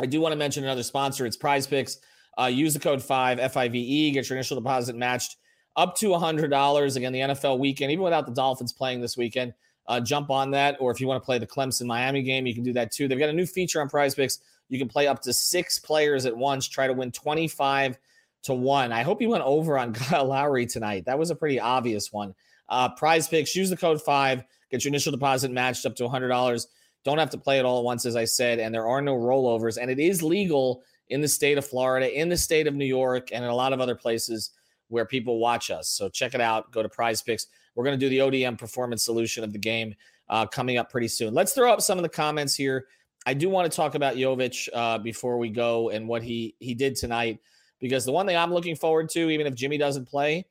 I 0.00 0.06
do 0.06 0.20
want 0.20 0.32
to 0.32 0.36
mention 0.36 0.64
another 0.64 0.82
sponsor. 0.82 1.24
It's 1.24 1.36
Prize 1.36 1.66
Picks. 1.66 1.98
Uh, 2.38 2.46
use 2.46 2.74
the 2.74 2.80
code 2.80 3.02
five 3.02 3.38
F 3.38 3.56
I 3.56 3.68
V 3.68 3.78
E. 3.78 4.10
Get 4.10 4.28
your 4.28 4.36
initial 4.36 4.60
deposit 4.60 4.96
matched 4.96 5.36
up 5.76 5.94
to 5.96 6.08
$100 6.08 6.96
again 6.96 7.12
the 7.12 7.20
NFL 7.20 7.58
weekend, 7.58 7.92
even 7.92 8.02
without 8.02 8.26
the 8.26 8.32
Dolphins 8.32 8.72
playing 8.72 9.00
this 9.00 9.16
weekend. 9.16 9.52
Uh, 9.86 10.00
jump 10.00 10.30
on 10.30 10.50
that, 10.50 10.76
or 10.80 10.90
if 10.90 11.00
you 11.00 11.06
want 11.06 11.22
to 11.22 11.24
play 11.24 11.38
the 11.38 11.46
Clemson 11.46 11.86
Miami 11.86 12.22
game, 12.22 12.46
you 12.46 12.54
can 12.54 12.64
do 12.64 12.72
that 12.72 12.90
too. 12.90 13.06
They've 13.06 13.18
got 13.18 13.28
a 13.28 13.34
new 13.34 13.46
feature 13.46 13.80
on 13.80 13.88
Prize 13.88 14.14
Picks. 14.14 14.40
You 14.68 14.78
can 14.78 14.88
play 14.88 15.06
up 15.06 15.22
to 15.22 15.32
six 15.32 15.78
players 15.78 16.26
at 16.26 16.36
once, 16.36 16.66
try 16.66 16.88
to 16.88 16.92
win 16.92 17.12
25 17.12 17.98
to 18.44 18.54
one. 18.54 18.90
I 18.90 19.02
hope 19.02 19.22
you 19.22 19.28
went 19.28 19.44
over 19.44 19.78
on 19.78 19.92
Kyle 19.94 20.24
Lowry 20.24 20.66
tonight. 20.66 21.04
That 21.04 21.18
was 21.18 21.30
a 21.30 21.36
pretty 21.36 21.60
obvious 21.60 22.12
one. 22.12 22.34
Uh, 22.68 22.88
prize 22.96 23.28
Picks, 23.28 23.54
use 23.54 23.70
the 23.70 23.76
code 23.76 24.02
five, 24.02 24.42
get 24.70 24.84
your 24.84 24.90
initial 24.90 25.12
deposit 25.12 25.52
matched 25.52 25.86
up 25.86 25.94
to 25.96 26.04
$100. 26.04 26.66
Don't 27.04 27.18
have 27.18 27.30
to 27.30 27.38
play 27.38 27.60
it 27.60 27.64
all 27.64 27.78
at 27.78 27.84
once, 27.84 28.04
as 28.06 28.16
I 28.16 28.24
said, 28.24 28.58
and 28.58 28.74
there 28.74 28.88
are 28.88 29.00
no 29.00 29.14
rollovers. 29.14 29.78
And 29.80 29.88
it 29.88 30.00
is 30.00 30.22
legal 30.22 30.82
in 31.10 31.20
the 31.20 31.28
state 31.28 31.58
of 31.58 31.66
Florida, 31.66 32.18
in 32.18 32.28
the 32.28 32.36
state 32.36 32.66
of 32.66 32.74
New 32.74 32.86
York, 32.86 33.28
and 33.32 33.44
in 33.44 33.50
a 33.50 33.54
lot 33.54 33.72
of 33.72 33.80
other 33.80 33.94
places 33.94 34.50
where 34.88 35.04
people 35.04 35.38
watch 35.38 35.70
us. 35.70 35.88
So 35.88 36.08
check 36.08 36.34
it 36.34 36.40
out. 36.40 36.70
Go 36.72 36.82
to 36.82 36.88
Prize 36.88 37.22
Picks. 37.22 37.46
We're 37.74 37.84
going 37.84 37.98
to 37.98 38.04
do 38.04 38.08
the 38.08 38.18
ODM 38.18 38.58
performance 38.58 39.04
solution 39.04 39.44
of 39.44 39.52
the 39.52 39.58
game 39.58 39.94
uh, 40.28 40.46
coming 40.46 40.78
up 40.78 40.90
pretty 40.90 41.08
soon. 41.08 41.34
Let's 41.34 41.52
throw 41.52 41.72
up 41.72 41.80
some 41.80 41.98
of 41.98 42.02
the 42.02 42.08
comments 42.08 42.54
here 42.54 42.86
I 43.26 43.34
do 43.34 43.50
want 43.50 43.70
to 43.70 43.76
talk 43.76 43.96
about 43.96 44.14
Jovic 44.14 44.68
uh, 44.72 44.98
before 44.98 45.36
we 45.36 45.50
go 45.50 45.90
and 45.90 46.06
what 46.06 46.22
he 46.22 46.54
he 46.60 46.74
did 46.74 46.94
tonight, 46.94 47.40
because 47.80 48.04
the 48.04 48.12
one 48.12 48.24
thing 48.24 48.36
I'm 48.36 48.54
looking 48.54 48.76
forward 48.76 49.10
to, 49.10 49.30
even 49.30 49.48
if 49.48 49.54
Jimmy 49.54 49.76
doesn't 49.76 50.06
play, 50.06 50.46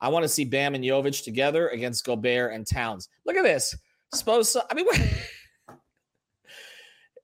I 0.00 0.08
want 0.08 0.22
to 0.22 0.28
see 0.28 0.44
Bam 0.44 0.76
and 0.76 0.84
Jovic 0.84 1.24
together 1.24 1.68
against 1.68 2.06
Gobert 2.06 2.54
and 2.54 2.64
Towns. 2.64 3.08
Look 3.26 3.36
at 3.36 3.42
this. 3.42 3.76
Suppose 4.14 4.56
I 4.56 4.74
mean. 4.74 4.86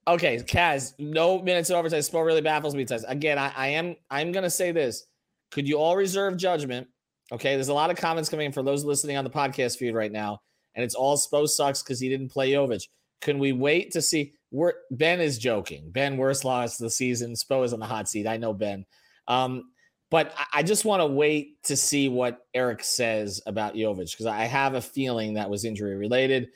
okay, 0.07 0.37
Kaz, 0.37 0.93
no 0.97 1.41
minutes 1.41 1.69
in 1.69 1.75
overtime. 1.75 1.99
Spo 1.99 2.25
really 2.25 2.41
baffles 2.41 2.75
me. 2.75 2.85
Says 2.85 3.05
again, 3.07 3.37
I, 3.37 3.51
I 3.55 3.67
am 3.69 3.95
I'm 4.09 4.31
gonna 4.31 4.49
say 4.49 4.71
this. 4.71 5.05
Could 5.51 5.67
you 5.67 5.77
all 5.77 5.95
reserve 5.95 6.37
judgment? 6.37 6.87
Okay, 7.31 7.55
there's 7.55 7.67
a 7.67 7.73
lot 7.73 7.91
of 7.91 7.97
comments 7.97 8.29
coming 8.29 8.47
in 8.47 8.51
for 8.51 8.63
those 8.63 8.85
listening 8.85 9.17
on 9.17 9.23
the 9.23 9.29
podcast 9.29 9.77
feed 9.77 9.93
right 9.93 10.11
now, 10.11 10.39
and 10.75 10.83
it's 10.83 10.95
all 10.95 11.17
Spo 11.17 11.47
sucks 11.47 11.83
because 11.83 11.99
he 11.99 12.09
didn't 12.09 12.29
play 12.29 12.51
Jovic. 12.51 12.87
Can 13.21 13.39
we 13.39 13.51
wait 13.51 13.91
to 13.91 14.01
see? 14.01 14.33
We're, 14.51 14.73
ben 14.91 15.19
is 15.19 15.37
joking. 15.37 15.91
Ben, 15.91 16.15
worst 16.15 16.45
loss 16.45 16.79
of 16.79 16.85
the 16.85 16.89
season. 16.89 17.33
Spo 17.33 17.65
is 17.65 17.73
on 17.73 17.79
the 17.79 17.85
hot 17.85 18.07
seat. 18.07 18.27
I 18.27 18.37
know 18.37 18.53
Ben. 18.53 18.85
Um, 19.27 19.71
but 20.09 20.33
I 20.53 20.63
just 20.63 20.85
want 20.85 21.01
to 21.01 21.05
wait 21.05 21.61
to 21.63 21.75
see 21.75 22.07
what 22.07 22.39
Erik 22.53 22.81
says 22.81 23.41
about 23.45 23.75
Jovic 23.75 24.11
because 24.11 24.25
I 24.25 24.45
have 24.45 24.73
a 24.73 24.81
feeling 24.81 25.33
that 25.33 25.49
was 25.49 25.65
injury 25.65 25.97
related. 25.97 26.47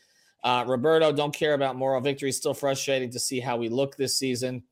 Uh, 0.44 0.64
Roberto, 0.68 1.12
don't 1.12 1.34
care 1.34 1.54
about 1.54 1.76
moral 1.76 2.02
victory. 2.02 2.32
Still 2.32 2.54
frustrating 2.54 3.12
to 3.12 3.20
see 3.20 3.40
how 3.40 3.58
we 3.58 3.70
look 3.70 3.96
this 3.96 4.18
season. 4.18 4.64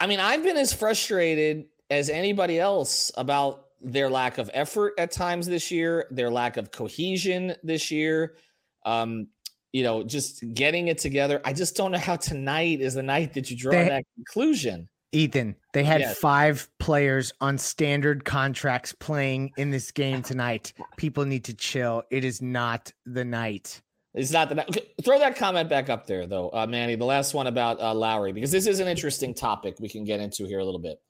I 0.00 0.06
mean, 0.06 0.20
I've 0.20 0.42
been 0.42 0.56
as 0.56 0.72
frustrated 0.72 1.66
as 1.90 2.10
anybody 2.10 2.58
else 2.58 3.10
about 3.16 3.66
their 3.80 4.08
lack 4.08 4.38
of 4.38 4.50
effort 4.54 4.94
at 4.98 5.10
times 5.10 5.46
this 5.46 5.70
year, 5.70 6.06
their 6.10 6.30
lack 6.30 6.56
of 6.56 6.70
cohesion 6.70 7.54
this 7.62 7.90
year. 7.90 8.36
Um, 8.84 9.28
you 9.72 9.82
know, 9.82 10.04
just 10.04 10.44
getting 10.54 10.88
it 10.88 10.98
together. 10.98 11.40
I 11.44 11.52
just 11.52 11.74
don't 11.74 11.90
know 11.90 11.98
how 11.98 12.16
tonight 12.16 12.80
is 12.80 12.94
the 12.94 13.02
night 13.02 13.34
that 13.34 13.50
you 13.50 13.56
draw 13.56 13.72
they, 13.72 13.88
that 13.88 14.04
conclusion. 14.14 14.88
Ethan, 15.14 15.56
they 15.72 15.84
had 15.84 16.00
yes. 16.00 16.18
five 16.18 16.68
players 16.78 17.32
on 17.40 17.56
standard 17.56 18.24
contracts 18.24 18.92
playing 18.92 19.52
in 19.56 19.70
this 19.70 19.90
game 19.90 20.22
tonight. 20.22 20.72
People 20.96 21.24
need 21.24 21.44
to 21.44 21.54
chill. 21.54 22.02
It 22.10 22.24
is 22.24 22.42
not 22.42 22.92
the 23.06 23.24
night. 23.24 23.80
It's 24.14 24.30
not 24.30 24.48
the 24.48 24.56
night. 24.56 24.76
Throw 25.04 25.18
that 25.18 25.36
comment 25.36 25.68
back 25.68 25.88
up 25.88 26.06
there, 26.06 26.26
though, 26.26 26.50
uh, 26.50 26.66
Manny. 26.66 26.96
The 26.96 27.04
last 27.04 27.34
one 27.34 27.46
about 27.46 27.80
uh, 27.80 27.94
Lowry, 27.94 28.32
because 28.32 28.52
this 28.52 28.66
is 28.66 28.80
an 28.80 28.88
interesting 28.88 29.34
topic 29.34 29.76
we 29.80 29.88
can 29.88 30.04
get 30.04 30.20
into 30.20 30.46
here 30.46 30.58
a 30.60 30.64
little 30.64 30.80
bit. 30.80 31.00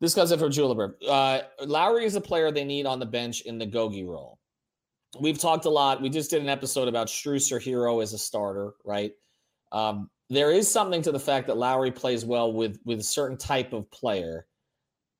This 0.00 0.14
comes 0.14 0.32
in 0.32 0.38
from 0.38 0.50
Juliber. 0.50 0.94
Uh, 1.06 1.42
Lowry 1.64 2.04
is 2.04 2.16
a 2.16 2.20
player 2.20 2.50
they 2.50 2.64
need 2.64 2.86
on 2.86 2.98
the 2.98 3.06
bench 3.06 3.42
in 3.42 3.58
the 3.58 3.66
Gogi 3.66 4.04
role. 4.04 4.38
We've 5.20 5.38
talked 5.38 5.64
a 5.64 5.70
lot. 5.70 6.02
We 6.02 6.08
just 6.08 6.30
did 6.30 6.42
an 6.42 6.48
episode 6.48 6.88
about 6.88 7.06
Strus 7.06 7.52
or 7.52 7.60
Herro 7.60 8.02
as 8.02 8.12
a 8.12 8.18
starter, 8.18 8.72
right? 8.84 9.12
Um, 9.70 10.10
there 10.32 10.50
is 10.50 10.70
something 10.70 11.02
to 11.02 11.12
the 11.12 11.20
fact 11.20 11.46
that 11.46 11.58
Lowry 11.58 11.90
plays 11.90 12.24
well 12.24 12.52
with 12.52 12.78
with 12.84 13.00
a 13.00 13.04
certain 13.04 13.36
type 13.36 13.74
of 13.74 13.90
player, 13.90 14.46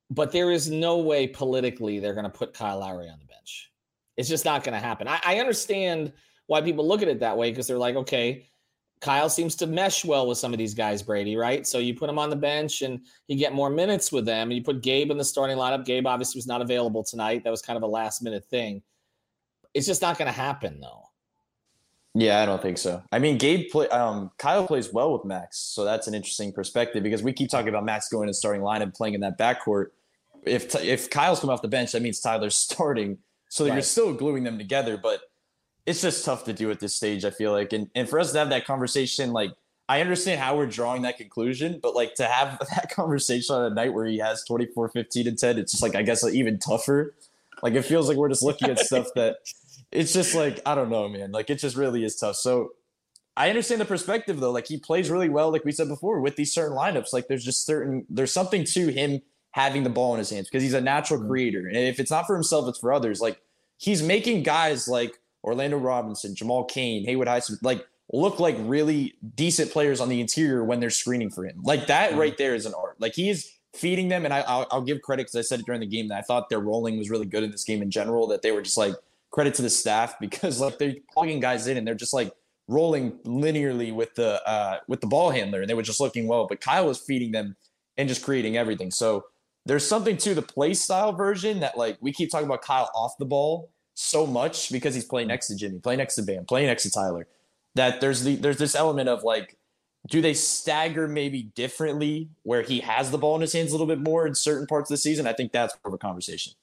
but 0.09 0.31
there 0.31 0.51
is 0.51 0.71
no 0.71 0.97
way 0.97 1.27
politically 1.27 1.99
they're 1.99 2.15
going 2.15 2.23
to 2.23 2.29
put 2.29 2.53
Kyle 2.53 2.79
Lowry 2.79 3.09
on 3.09 3.19
the 3.19 3.25
bench. 3.25 3.71
It's 4.17 4.29
just 4.29 4.43
not 4.43 4.63
going 4.63 4.73
to 4.73 4.85
happen. 4.85 5.07
I, 5.07 5.19
I 5.23 5.39
understand 5.39 6.13
why 6.47 6.61
people 6.61 6.87
look 6.87 7.03
at 7.03 7.07
it 7.07 7.19
that 7.19 7.37
way 7.37 7.51
because 7.51 7.67
they're 7.67 7.77
like, 7.77 7.95
okay, 7.95 8.47
Kyle 9.01 9.29
seems 9.29 9.55
to 9.57 9.67
mesh 9.67 10.03
well 10.03 10.27
with 10.27 10.39
some 10.39 10.51
of 10.51 10.57
these 10.57 10.73
guys, 10.73 11.03
Brady, 11.03 11.35
right? 11.35 11.67
So 11.67 11.77
you 11.77 11.93
put 11.93 12.09
him 12.09 12.17
on 12.17 12.31
the 12.31 12.35
bench 12.35 12.81
and 12.81 13.05
you 13.27 13.37
get 13.37 13.53
more 13.53 13.69
minutes 13.69 14.11
with 14.11 14.25
them. 14.25 14.49
And 14.49 14.57
you 14.57 14.63
put 14.63 14.81
Gabe 14.81 15.11
in 15.11 15.17
the 15.17 15.23
starting 15.23 15.57
lineup. 15.57 15.85
Gabe 15.85 16.07
obviously 16.07 16.39
was 16.39 16.47
not 16.47 16.61
available 16.61 17.03
tonight. 17.03 17.43
That 17.43 17.51
was 17.51 17.61
kind 17.61 17.77
of 17.77 17.83
a 17.83 17.87
last 17.87 18.23
minute 18.23 18.45
thing. 18.45 18.81
It's 19.73 19.87
just 19.87 20.01
not 20.01 20.17
going 20.17 20.27
to 20.27 20.31
happen, 20.31 20.79
though. 20.79 21.03
Yeah, 22.15 22.41
I 22.41 22.45
don't 22.45 22.61
think 22.61 22.77
so. 22.77 23.01
I 23.11 23.17
mean, 23.17 23.37
Gabe 23.39 23.71
play, 23.71 23.87
um, 23.89 24.29
Kyle 24.37 24.67
plays 24.67 24.93
well 24.93 25.13
with 25.13 25.25
Max, 25.25 25.57
so 25.57 25.83
that's 25.83 26.07
an 26.07 26.13
interesting 26.13 26.51
perspective 26.51 27.01
because 27.01 27.23
we 27.23 27.33
keep 27.33 27.49
talking 27.49 27.69
about 27.69 27.85
Max 27.85 28.07
going 28.07 28.27
to 28.27 28.33
starting 28.33 28.61
line 28.61 28.83
and 28.83 28.93
playing 28.93 29.15
in 29.15 29.21
that 29.21 29.39
backcourt. 29.39 29.87
If 30.43 30.75
if 30.75 31.09
Kyle's 31.09 31.39
come 31.39 31.49
off 31.49 31.63
the 31.63 31.67
bench, 31.67 31.93
that 31.93 32.01
means 32.03 32.19
Tyler's 32.19 32.55
starting, 32.57 33.17
so 33.49 33.65
right. 33.65 33.73
you're 33.73 33.81
still 33.81 34.13
gluing 34.13 34.43
them 34.43 34.59
together. 34.59 34.95
But 34.95 35.21
it's 35.85 36.01
just 36.01 36.23
tough 36.23 36.43
to 36.45 36.53
do 36.53 36.69
at 36.69 36.79
this 36.79 36.93
stage. 36.93 37.25
I 37.25 37.31
feel 37.31 37.51
like, 37.51 37.73
and 37.73 37.89
and 37.95 38.07
for 38.07 38.19
us 38.19 38.31
to 38.33 38.39
have 38.39 38.49
that 38.49 38.65
conversation, 38.65 39.33
like 39.33 39.51
I 39.89 40.01
understand 40.01 40.39
how 40.39 40.55
we're 40.55 40.67
drawing 40.67 41.01
that 41.01 41.17
conclusion, 41.17 41.79
but 41.81 41.95
like 41.95 42.15
to 42.15 42.25
have 42.25 42.59
that 42.75 42.91
conversation 42.91 43.55
on 43.55 43.71
a 43.71 43.73
night 43.73 43.93
where 43.93 44.05
he 44.05 44.19
has 44.19 44.43
24, 44.43 44.89
15, 44.89 45.27
and 45.27 45.37
10, 45.37 45.57
it's 45.57 45.71
just 45.71 45.83
like 45.83 45.95
I 45.95 46.03
guess 46.03 46.23
like, 46.23 46.33
even 46.33 46.59
tougher. 46.59 47.15
Like 47.61 47.73
it 47.73 47.83
feels 47.83 48.07
like 48.07 48.17
we're 48.17 48.29
just 48.29 48.43
looking 48.43 48.69
at 48.69 48.79
stuff 48.87 49.07
that 49.15 49.37
it's 49.93 50.13
just 50.13 50.35
like 50.35 50.59
I 50.65 50.75
don't 50.75 50.89
know, 50.89 51.07
man. 51.07 51.31
Like 51.31 51.49
it 51.49 51.59
just 51.59 51.75
really 51.75 52.03
is 52.03 52.15
tough. 52.15 52.35
So 52.35 52.71
I 53.37 53.49
understand 53.49 53.81
the 53.81 53.85
perspective 53.85 54.39
though. 54.39 54.51
Like 54.51 54.67
he 54.67 54.77
plays 54.77 55.09
really 55.09 55.29
well, 55.29 55.51
like 55.51 55.65
we 55.65 55.71
said 55.71 55.87
before, 55.87 56.19
with 56.19 56.35
these 56.35 56.53
certain 56.53 56.75
lineups. 56.75 57.13
Like 57.13 57.27
there's 57.27 57.45
just 57.45 57.65
certain 57.65 58.05
there's 58.09 58.33
something 58.33 58.63
to 58.65 58.87
him 58.89 59.21
having 59.51 59.83
the 59.83 59.89
ball 59.89 60.13
in 60.13 60.19
his 60.19 60.29
hands 60.29 60.49
because 60.49 60.63
he's 60.63 60.73
a 60.73 60.81
natural 60.81 61.19
mm-hmm. 61.19 61.29
creator. 61.29 61.67
And 61.67 61.77
if 61.77 61.99
it's 61.99 62.11
not 62.11 62.25
for 62.25 62.33
himself, 62.33 62.67
it's 62.67 62.79
for 62.79 62.91
others. 62.91 63.21
Like 63.21 63.41
he's 63.77 64.01
making 64.03 64.43
guys 64.43 64.87
like 64.87 65.19
Orlando 65.43 65.77
Robinson, 65.77 66.35
Jamal 66.35 66.65
Cain, 66.65 67.05
Haywood 67.05 67.27
Highsmith, 67.27 67.59
like 67.61 67.85
look 68.11 68.39
like 68.39 68.55
really 68.59 69.15
decent 69.35 69.71
players 69.71 69.99
on 69.99 70.09
the 70.09 70.19
interior 70.19 70.63
when 70.63 70.79
they're 70.79 70.89
screening 70.89 71.29
for 71.29 71.45
him. 71.45 71.61
Like 71.63 71.87
that 71.87 72.11
mm-hmm. 72.11 72.19
right 72.19 72.37
there 72.37 72.55
is 72.55 72.65
an 72.65 72.73
art. 72.73 72.99
Like 72.99 73.13
he 73.13 73.29
is 73.29 73.51
feeding 73.73 74.07
them. 74.07 74.25
And 74.25 74.33
I, 74.33 74.41
I'll, 74.41 74.67
I'll 74.71 74.81
give 74.81 75.01
credit 75.01 75.23
because 75.23 75.35
I 75.35 75.41
said 75.41 75.59
it 75.59 75.65
during 75.65 75.81
the 75.81 75.87
game 75.87 76.07
that 76.09 76.17
I 76.17 76.21
thought 76.21 76.49
their 76.49 76.59
rolling 76.59 76.97
was 76.97 77.09
really 77.09 77.25
good 77.25 77.43
in 77.43 77.51
this 77.51 77.63
game 77.63 77.81
in 77.81 77.91
general. 77.91 78.27
That 78.27 78.41
they 78.41 78.51
were 78.51 78.61
just 78.61 78.77
like 78.77 78.93
credit 79.33 79.53
to 79.55 79.61
the 79.61 79.69
staff 79.69 80.15
because 80.21 80.61
like 80.61 80.77
they're 80.77 80.95
plugging 81.11 81.41
guys 81.41 81.67
in 81.67 81.75
and 81.75 81.85
they're 81.85 81.95
just 81.95 82.13
like 82.13 82.31
rolling 82.69 83.11
linearly 83.25 83.93
with 83.93 84.15
the 84.15 84.41
uh, 84.47 84.77
with 84.87 85.01
the 85.01 85.07
ball 85.07 85.29
handler 85.29 85.59
and 85.59 85.69
they 85.69 85.73
were 85.73 85.81
just 85.81 85.99
looking 85.99 86.27
well. 86.27 86.47
But 86.47 86.61
Kyle 86.61 86.87
was 86.87 86.99
feeding 86.99 87.31
them 87.31 87.57
and 87.97 88.07
just 88.07 88.23
creating 88.23 88.55
everything. 88.55 88.91
So 88.91 89.25
there's 89.65 89.85
something 89.85 90.17
to 90.17 90.33
the 90.33 90.41
play 90.41 90.73
style 90.73 91.13
version 91.13 91.59
that 91.59 91.77
like 91.77 91.97
we 91.99 92.13
keep 92.13 92.31
talking 92.31 92.47
about 92.47 92.61
Kyle 92.61 92.89
off 92.95 93.13
the 93.19 93.25
ball 93.25 93.71
so 93.95 94.25
much 94.25 94.71
because 94.71 94.95
he's 94.95 95.05
playing 95.05 95.27
next 95.27 95.47
to 95.47 95.55
Jimmy, 95.55 95.79
playing 95.79 95.99
next 95.99 96.15
to 96.15 96.23
Bam, 96.23 96.45
playing 96.45 96.67
next 96.67 96.83
to 96.83 96.91
Tyler. 96.91 97.27
That 97.75 98.01
there's 98.01 98.23
the 98.23 98.35
there's 98.35 98.57
this 98.57 98.75
element 98.75 99.09
of 99.09 99.23
like, 99.23 99.57
do 100.09 100.21
they 100.21 100.33
stagger 100.33 101.07
maybe 101.07 101.43
differently 101.55 102.29
where 102.43 102.61
he 102.61 102.81
has 102.81 103.09
the 103.09 103.17
ball 103.17 103.35
in 103.35 103.41
his 103.41 103.53
hands 103.53 103.71
a 103.71 103.73
little 103.73 103.87
bit 103.87 103.99
more 103.99 104.27
in 104.27 104.35
certain 104.35 104.67
parts 104.67 104.91
of 104.91 104.93
the 104.93 104.97
season? 104.97 105.25
I 105.25 105.33
think 105.33 105.51
that's 105.51 105.73
more 105.83 105.89
of 105.89 105.95
a 105.95 105.97
conversation. 105.97 106.53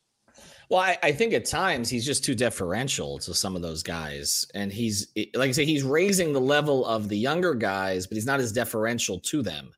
Well, 0.71 0.79
I, 0.79 0.97
I, 1.03 1.11
think 1.11 1.35
at 1.35 1.45
times 1.45 1.89
he's 1.89 2.07
just 2.07 2.25
too 2.25 2.37
deferential 2.37 3.19
to 3.19 3.35
some 3.35 3.57
of 3.57 3.63
those 3.63 3.83
guys. 3.83 4.47
And 4.55 4.73
he's, 4.73 5.09
like 5.35 5.49
I 5.49 5.53
say, 5.53 5.65
he's 5.65 5.83
raising 5.83 6.33
the 6.33 6.41
level 6.41 6.87
of 6.87 7.09
the 7.09 7.19
younger 7.19 7.55
guys, 7.55 8.07
but 8.07 8.15
he's 8.15 8.25
not 8.25 8.39
as 8.39 8.53
deferential 8.53 9.19
to 9.19 9.43
them. 9.43 9.73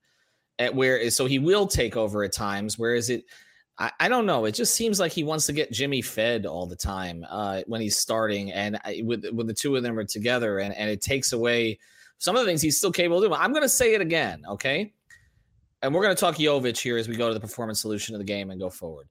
At 0.58 0.74
where, 0.74 1.10
so 1.10 1.24
he 1.24 1.38
will 1.38 1.66
take 1.66 1.96
over 1.96 2.24
at 2.24 2.32
times. 2.32 2.78
Whereas 2.78 3.08
it, 3.08 3.24
I, 3.78 3.90
I 4.00 4.08
don't 4.10 4.26
know. 4.26 4.44
It 4.44 4.52
just 4.52 4.74
seems 4.74 5.00
like 5.00 5.12
he 5.12 5.24
wants 5.24 5.46
to 5.46 5.54
get 5.54 5.72
Jimmy 5.72 6.02
fed 6.02 6.44
all 6.44 6.66
the 6.66 6.76
time 6.76 7.24
uh, 7.30 7.62
when 7.66 7.80
he's 7.80 7.96
starting. 7.96 8.52
And 8.52 8.78
I, 8.84 9.00
with, 9.02 9.24
when 9.32 9.46
the 9.46 9.54
two 9.54 9.74
of 9.76 9.82
them 9.82 9.98
are 9.98 10.04
together, 10.04 10.58
and, 10.58 10.74
and 10.74 10.90
it 10.90 11.00
takes 11.00 11.32
away 11.32 11.78
some 12.18 12.36
of 12.36 12.42
the 12.42 12.46
things 12.46 12.60
he's 12.60 12.76
still 12.76 12.92
capable 12.92 13.16
of 13.16 13.30
doing. 13.30 13.40
I'm 13.40 13.52
going 13.52 13.64
to 13.64 13.68
say 13.68 13.94
it 13.94 14.02
again, 14.02 14.42
okay? 14.46 14.92
And 15.80 15.94
we're 15.94 16.02
going 16.02 16.14
to 16.14 16.20
talk 16.20 16.36
Jovic 16.36 16.78
here 16.78 16.98
as 16.98 17.08
we 17.08 17.16
go 17.16 17.28
to 17.28 17.34
the 17.34 17.40
performance 17.40 17.80
solution 17.80 18.14
of 18.14 18.18
the 18.18 18.26
game 18.26 18.50
and 18.50 18.60
go 18.60 18.68
forward. 18.68 19.08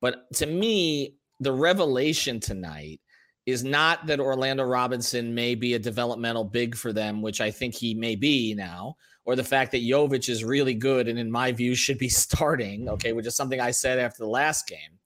But 0.00 0.32
to 0.34 0.46
me, 0.46 1.16
the 1.40 1.52
revelation 1.52 2.40
tonight 2.40 3.00
is 3.46 3.64
not 3.64 4.06
that 4.06 4.20
Orlando 4.20 4.62
Robinson 4.62 5.34
may 5.34 5.54
be 5.54 5.74
a 5.74 5.78
developmental 5.78 6.44
big 6.44 6.74
for 6.74 6.92
them, 6.92 7.22
which 7.22 7.40
I 7.40 7.50
think 7.50 7.74
he 7.74 7.94
may 7.94 8.14
be 8.14 8.54
now, 8.54 8.96
or 9.24 9.36
the 9.36 9.44
fact 9.44 9.72
that 9.72 9.82
Jovic 9.82 10.28
is 10.28 10.44
really 10.44 10.74
good 10.74 11.08
and 11.08 11.18
in 11.18 11.30
my 11.30 11.52
view 11.52 11.74
should 11.74 11.98
be 11.98 12.08
starting, 12.08 12.88
okay, 12.88 13.12
which 13.12 13.26
is 13.26 13.36
something 13.36 13.60
I 13.60 13.70
said 13.70 13.98
after 13.98 14.22
the 14.22 14.28
last 14.28 14.66
game. 14.66 14.98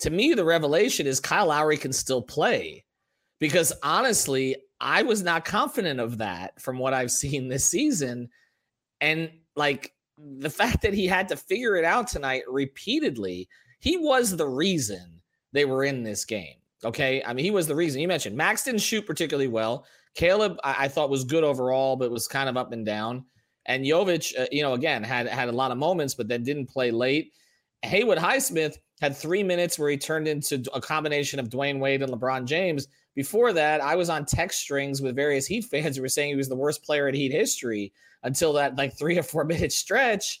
To 0.00 0.10
me, 0.10 0.34
the 0.34 0.44
revelation 0.44 1.06
is 1.06 1.20
Kyle 1.20 1.46
Lowry 1.46 1.76
can 1.76 1.92
still 1.92 2.22
play 2.22 2.84
because 3.38 3.72
honestly, 3.82 4.56
I 4.80 5.02
was 5.02 5.22
not 5.22 5.44
confident 5.44 6.00
of 6.00 6.18
that 6.18 6.60
from 6.60 6.78
what 6.78 6.94
I've 6.94 7.10
seen 7.22 7.48
this 7.48 7.64
season. 7.64 8.28
And 9.00 9.30
like 9.56 9.92
the 10.18 10.50
fact 10.50 10.82
that 10.82 10.94
he 10.94 11.06
had 11.06 11.28
to 11.28 11.36
figure 11.36 11.76
it 11.76 11.84
out 11.84 12.08
tonight 12.08 12.42
repeatedly, 12.46 13.48
he 13.80 13.96
was 13.96 14.36
the 14.36 14.46
reason 14.46 15.20
they 15.52 15.64
were 15.64 15.84
in 15.84 16.02
this 16.02 16.24
game. 16.24 16.56
Okay. 16.84 17.22
I 17.24 17.34
mean, 17.34 17.44
he 17.44 17.50
was 17.50 17.66
the 17.66 17.74
reason 17.74 18.00
you 18.00 18.08
mentioned 18.08 18.36
Max 18.36 18.62
didn't 18.62 18.80
shoot 18.80 19.06
particularly 19.06 19.48
well. 19.48 19.84
Caleb, 20.14 20.58
I, 20.64 20.84
I 20.84 20.88
thought 20.88 21.10
was 21.10 21.24
good 21.24 21.44
overall, 21.44 21.96
but 21.96 22.10
was 22.10 22.28
kind 22.28 22.48
of 22.48 22.56
up 22.56 22.72
and 22.72 22.86
down. 22.86 23.24
And 23.66 23.84
Jovic, 23.84 24.38
uh, 24.38 24.46
you 24.50 24.62
know, 24.62 24.72
again, 24.72 25.02
had 25.02 25.26
had 25.28 25.48
a 25.48 25.52
lot 25.52 25.70
of 25.70 25.78
moments, 25.78 26.14
but 26.14 26.28
then 26.28 26.42
didn't 26.42 26.66
play 26.66 26.90
late. 26.90 27.32
Haywood 27.82 28.18
Highsmith 28.18 28.76
had 29.00 29.16
three 29.16 29.42
minutes 29.42 29.78
where 29.78 29.90
he 29.90 29.96
turned 29.96 30.28
into 30.28 30.62
a 30.74 30.80
combination 30.80 31.38
of 31.38 31.48
Dwyane 31.48 31.78
Wade 31.78 32.02
and 32.02 32.12
LeBron 32.12 32.44
James. 32.44 32.88
Before 33.14 33.52
that, 33.52 33.80
I 33.80 33.96
was 33.96 34.10
on 34.10 34.24
text 34.24 34.60
strings 34.60 35.00
with 35.00 35.16
various 35.16 35.46
Heat 35.46 35.64
fans 35.64 35.96
who 35.96 36.02
were 36.02 36.08
saying 36.08 36.30
he 36.30 36.36
was 36.36 36.48
the 36.48 36.56
worst 36.56 36.82
player 36.84 37.08
in 37.08 37.14
Heat 37.14 37.32
history 37.32 37.92
until 38.22 38.52
that 38.54 38.76
like 38.76 38.96
three 38.96 39.18
or 39.18 39.22
four 39.22 39.44
minute 39.46 39.72
stretch 39.72 40.40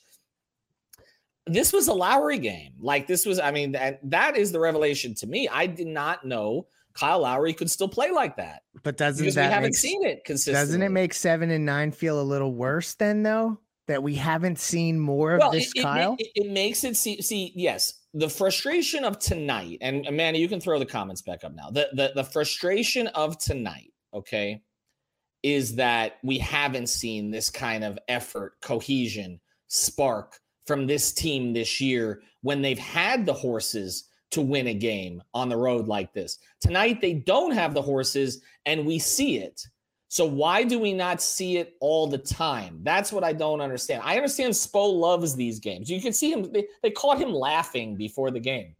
this 1.46 1.72
was 1.72 1.88
a 1.88 1.92
Lowry 1.92 2.38
game. 2.38 2.72
Like 2.80 3.06
this 3.06 3.26
was, 3.26 3.38
I 3.38 3.50
mean, 3.50 3.72
that 3.72 4.00
that 4.10 4.36
is 4.36 4.52
the 4.52 4.60
revelation 4.60 5.14
to 5.16 5.26
me. 5.26 5.48
I 5.48 5.66
did 5.66 5.86
not 5.86 6.24
know 6.24 6.66
Kyle 6.94 7.20
Lowry 7.20 7.52
could 7.52 7.70
still 7.70 7.88
play 7.88 8.10
like 8.10 8.36
that. 8.36 8.62
But 8.82 8.96
doesn't 8.96 9.22
because 9.22 9.34
that 9.36 9.48
we 9.48 9.52
haven't 9.54 9.68
make, 9.68 9.74
seen 9.74 10.04
it 10.04 10.24
consistently? 10.24 10.60
Doesn't 10.60 10.82
it 10.82 10.90
make 10.90 11.14
seven 11.14 11.50
and 11.50 11.64
nine 11.64 11.92
feel 11.92 12.20
a 12.20 12.22
little 12.22 12.54
worse 12.54 12.94
then 12.94 13.22
though? 13.22 13.58
That 13.86 14.02
we 14.02 14.14
haven't 14.14 14.60
seen 14.60 15.00
more 15.00 15.34
of 15.34 15.50
this, 15.50 15.72
it, 15.74 15.82
Kyle? 15.82 16.14
It, 16.18 16.28
it, 16.34 16.46
it, 16.46 16.52
makes 16.52 16.84
it 16.84 16.96
see, 16.96 17.20
see, 17.22 17.52
yes, 17.56 17.94
the 18.14 18.28
frustration 18.28 19.04
of 19.04 19.18
tonight, 19.18 19.78
and 19.80 20.06
Amanda, 20.06 20.38
you 20.38 20.48
can 20.48 20.60
throw 20.60 20.78
the 20.78 20.86
comments 20.86 21.22
back 21.22 21.42
up 21.42 21.52
now. 21.54 21.70
The 21.70 21.88
the, 21.94 22.12
the 22.14 22.24
frustration 22.24 23.08
of 23.08 23.36
tonight, 23.38 23.92
okay, 24.14 24.62
is 25.42 25.74
that 25.76 26.18
we 26.22 26.38
haven't 26.38 26.88
seen 26.88 27.32
this 27.32 27.50
kind 27.50 27.82
of 27.82 27.98
effort, 28.06 28.60
cohesion, 28.60 29.40
spark 29.66 30.38
from 30.70 30.86
this 30.86 31.10
team 31.10 31.52
this 31.52 31.80
year 31.80 32.22
when 32.42 32.62
they've 32.62 32.78
had 32.78 33.26
the 33.26 33.32
horses 33.32 34.04
to 34.30 34.40
win 34.40 34.68
a 34.68 34.74
game 34.74 35.20
on 35.34 35.48
the 35.48 35.56
road 35.56 35.88
like 35.88 36.12
this. 36.12 36.38
Tonight, 36.60 37.00
they 37.00 37.14
don't 37.14 37.50
have 37.50 37.74
the 37.74 37.82
horses, 37.82 38.40
and 38.66 38.86
we 38.86 38.96
see 38.96 39.38
it. 39.38 39.66
So 40.06 40.24
why 40.24 40.62
do 40.62 40.78
we 40.78 40.92
not 40.92 41.20
see 41.20 41.56
it 41.56 41.74
all 41.80 42.06
the 42.06 42.18
time? 42.18 42.78
That's 42.84 43.12
what 43.12 43.24
I 43.24 43.32
don't 43.32 43.60
understand. 43.60 44.02
I 44.04 44.14
understand 44.14 44.52
Spo 44.52 44.96
loves 44.96 45.34
these 45.34 45.58
games. 45.58 45.90
You 45.90 46.00
can 46.00 46.12
see 46.12 46.30
him, 46.30 46.52
they, 46.52 46.68
they 46.84 46.92
caught 46.92 47.18
him 47.18 47.32
laughing 47.32 47.96
before 47.96 48.30
the 48.30 48.38
game. 48.38 48.76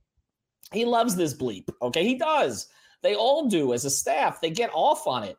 He 0.72 0.84
loves 0.84 1.16
this 1.16 1.34
bleep. 1.34 1.68
Okay, 1.82 2.04
he 2.04 2.14
does. 2.14 2.68
They 3.02 3.16
all 3.16 3.48
do 3.48 3.72
as 3.72 3.84
a 3.84 3.90
staff. 3.90 4.40
They 4.40 4.50
get 4.50 4.70
off 4.72 5.08
on 5.08 5.24
it. 5.24 5.36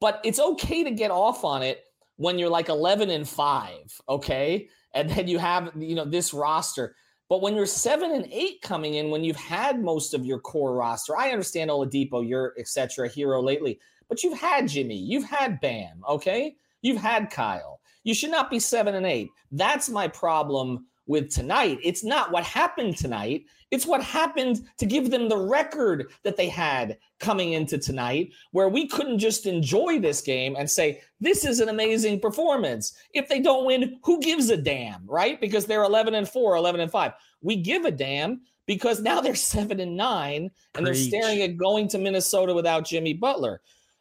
But 0.00 0.20
it's 0.22 0.38
okay 0.38 0.84
to 0.84 0.92
get 0.92 1.10
off 1.10 1.42
on 1.42 1.64
it 1.64 1.82
when 2.14 2.38
you're 2.38 2.48
like 2.48 2.68
11 2.68 3.10
and 3.10 3.28
5, 3.28 4.00
okay? 4.08 4.68
And 4.94 5.08
then 5.10 5.28
you 5.28 5.38
have, 5.38 5.70
you 5.76 5.94
know, 5.94 6.04
this 6.04 6.34
roster. 6.34 6.96
But 7.28 7.42
when 7.42 7.54
you're 7.54 7.66
seven 7.66 8.10
and 8.12 8.26
eight 8.32 8.60
coming 8.60 8.94
in, 8.94 9.10
when 9.10 9.22
you've 9.22 9.36
had 9.36 9.80
most 9.80 10.14
of 10.14 10.26
your 10.26 10.40
core 10.40 10.74
roster, 10.74 11.16
I 11.16 11.30
understand 11.30 11.70
Oladipo, 11.70 12.28
you're 12.28 12.54
etc. 12.58 13.08
Herro 13.08 13.42
lately, 13.42 13.78
but 14.08 14.24
you've 14.24 14.38
had 14.38 14.66
Jimmy, 14.68 14.96
you've 14.96 15.24
had 15.24 15.60
Bam, 15.60 16.02
okay? 16.08 16.56
You've 16.82 17.00
had 17.00 17.30
Kyle. 17.30 17.80
You 18.02 18.14
should 18.14 18.30
not 18.32 18.50
be 18.50 18.58
seven 18.58 18.96
and 18.96 19.06
eight. 19.06 19.28
That's 19.52 19.88
my 19.88 20.08
problem 20.08 20.86
with 21.10 21.28
tonight. 21.28 21.80
It's 21.82 22.04
not 22.04 22.30
what 22.30 22.44
happened 22.44 22.96
tonight. 22.96 23.44
It's 23.72 23.84
what 23.84 24.00
happened 24.00 24.60
to 24.78 24.86
give 24.86 25.10
them 25.10 25.28
the 25.28 25.36
record 25.36 26.12
that 26.22 26.36
they 26.36 26.48
had 26.48 26.98
coming 27.18 27.54
into 27.54 27.78
tonight, 27.78 28.32
where 28.52 28.68
we 28.68 28.86
couldn't 28.86 29.18
just 29.18 29.44
enjoy 29.46 29.98
this 29.98 30.20
game 30.20 30.54
and 30.56 30.70
say, 30.70 31.02
this 31.20 31.44
is 31.44 31.58
an 31.58 31.68
amazing 31.68 32.20
performance. 32.20 32.94
If 33.12 33.28
they 33.28 33.40
don't 33.40 33.66
win, 33.66 33.98
who 34.04 34.20
gives 34.20 34.50
a 34.50 34.56
damn, 34.56 35.04
right? 35.04 35.40
Because 35.40 35.66
they're 35.66 35.82
11 35.82 36.14
and 36.14 36.28
4, 36.28 36.54
11 36.54 36.80
and 36.80 36.92
5. 36.92 37.12
We 37.42 37.56
give 37.56 37.84
a 37.86 37.90
damn 37.90 38.42
because 38.66 39.00
now 39.00 39.20
they're 39.20 39.34
7 39.34 39.80
and 39.80 39.96
9 39.96 40.34
and 40.36 40.50
Preach. 40.72 40.84
they're 40.84 40.94
staring 40.94 41.42
at 41.42 41.56
going 41.56 41.88
to 41.88 41.98
Minnesota 41.98 42.54
without 42.54 42.86
Jimmy 42.86 43.14
Butler. 43.14 43.60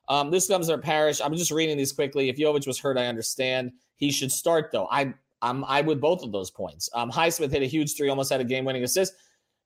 Um, 0.09 0.29
this 0.29 0.47
comes 0.47 0.69
from 0.69 0.81
Parrish. 0.81 1.21
I'm 1.21 1.35
just 1.35 1.51
reading 1.51 1.75
these 1.75 1.91
quickly. 1.91 2.29
If 2.29 2.37
Jovic 2.37 2.67
was 2.67 2.77
hurt, 2.77 2.99
I 2.99 3.07
understand. 3.07 3.71
He 3.95 4.11
should 4.11 4.31
start, 4.31 4.71
though. 4.71 4.87
I, 4.91 5.15
I'm 5.41 5.63
I 5.65 5.81
with 5.81 6.01
both 6.01 6.23
of 6.23 6.31
those 6.31 6.51
points. 6.51 6.89
Um, 6.93 7.11
Highsmith 7.11 7.51
hit 7.51 7.61
a 7.61 7.65
huge 7.65 7.95
three, 7.95 8.09
almost 8.09 8.31
had 8.31 8.41
a 8.41 8.45
game 8.45 8.65
winning 8.65 8.83
assist 8.83 9.13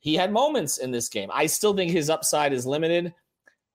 he 0.04 0.16
had 0.16 0.34
moments 0.34 0.80
in 0.80 0.92
this 0.92 1.08
game. 1.08 1.30
I 1.34 1.46
still 1.46 1.74
think 1.74 1.90
his 1.90 2.10
upside 2.10 2.52
is 2.52 2.66
limited. 2.66 3.14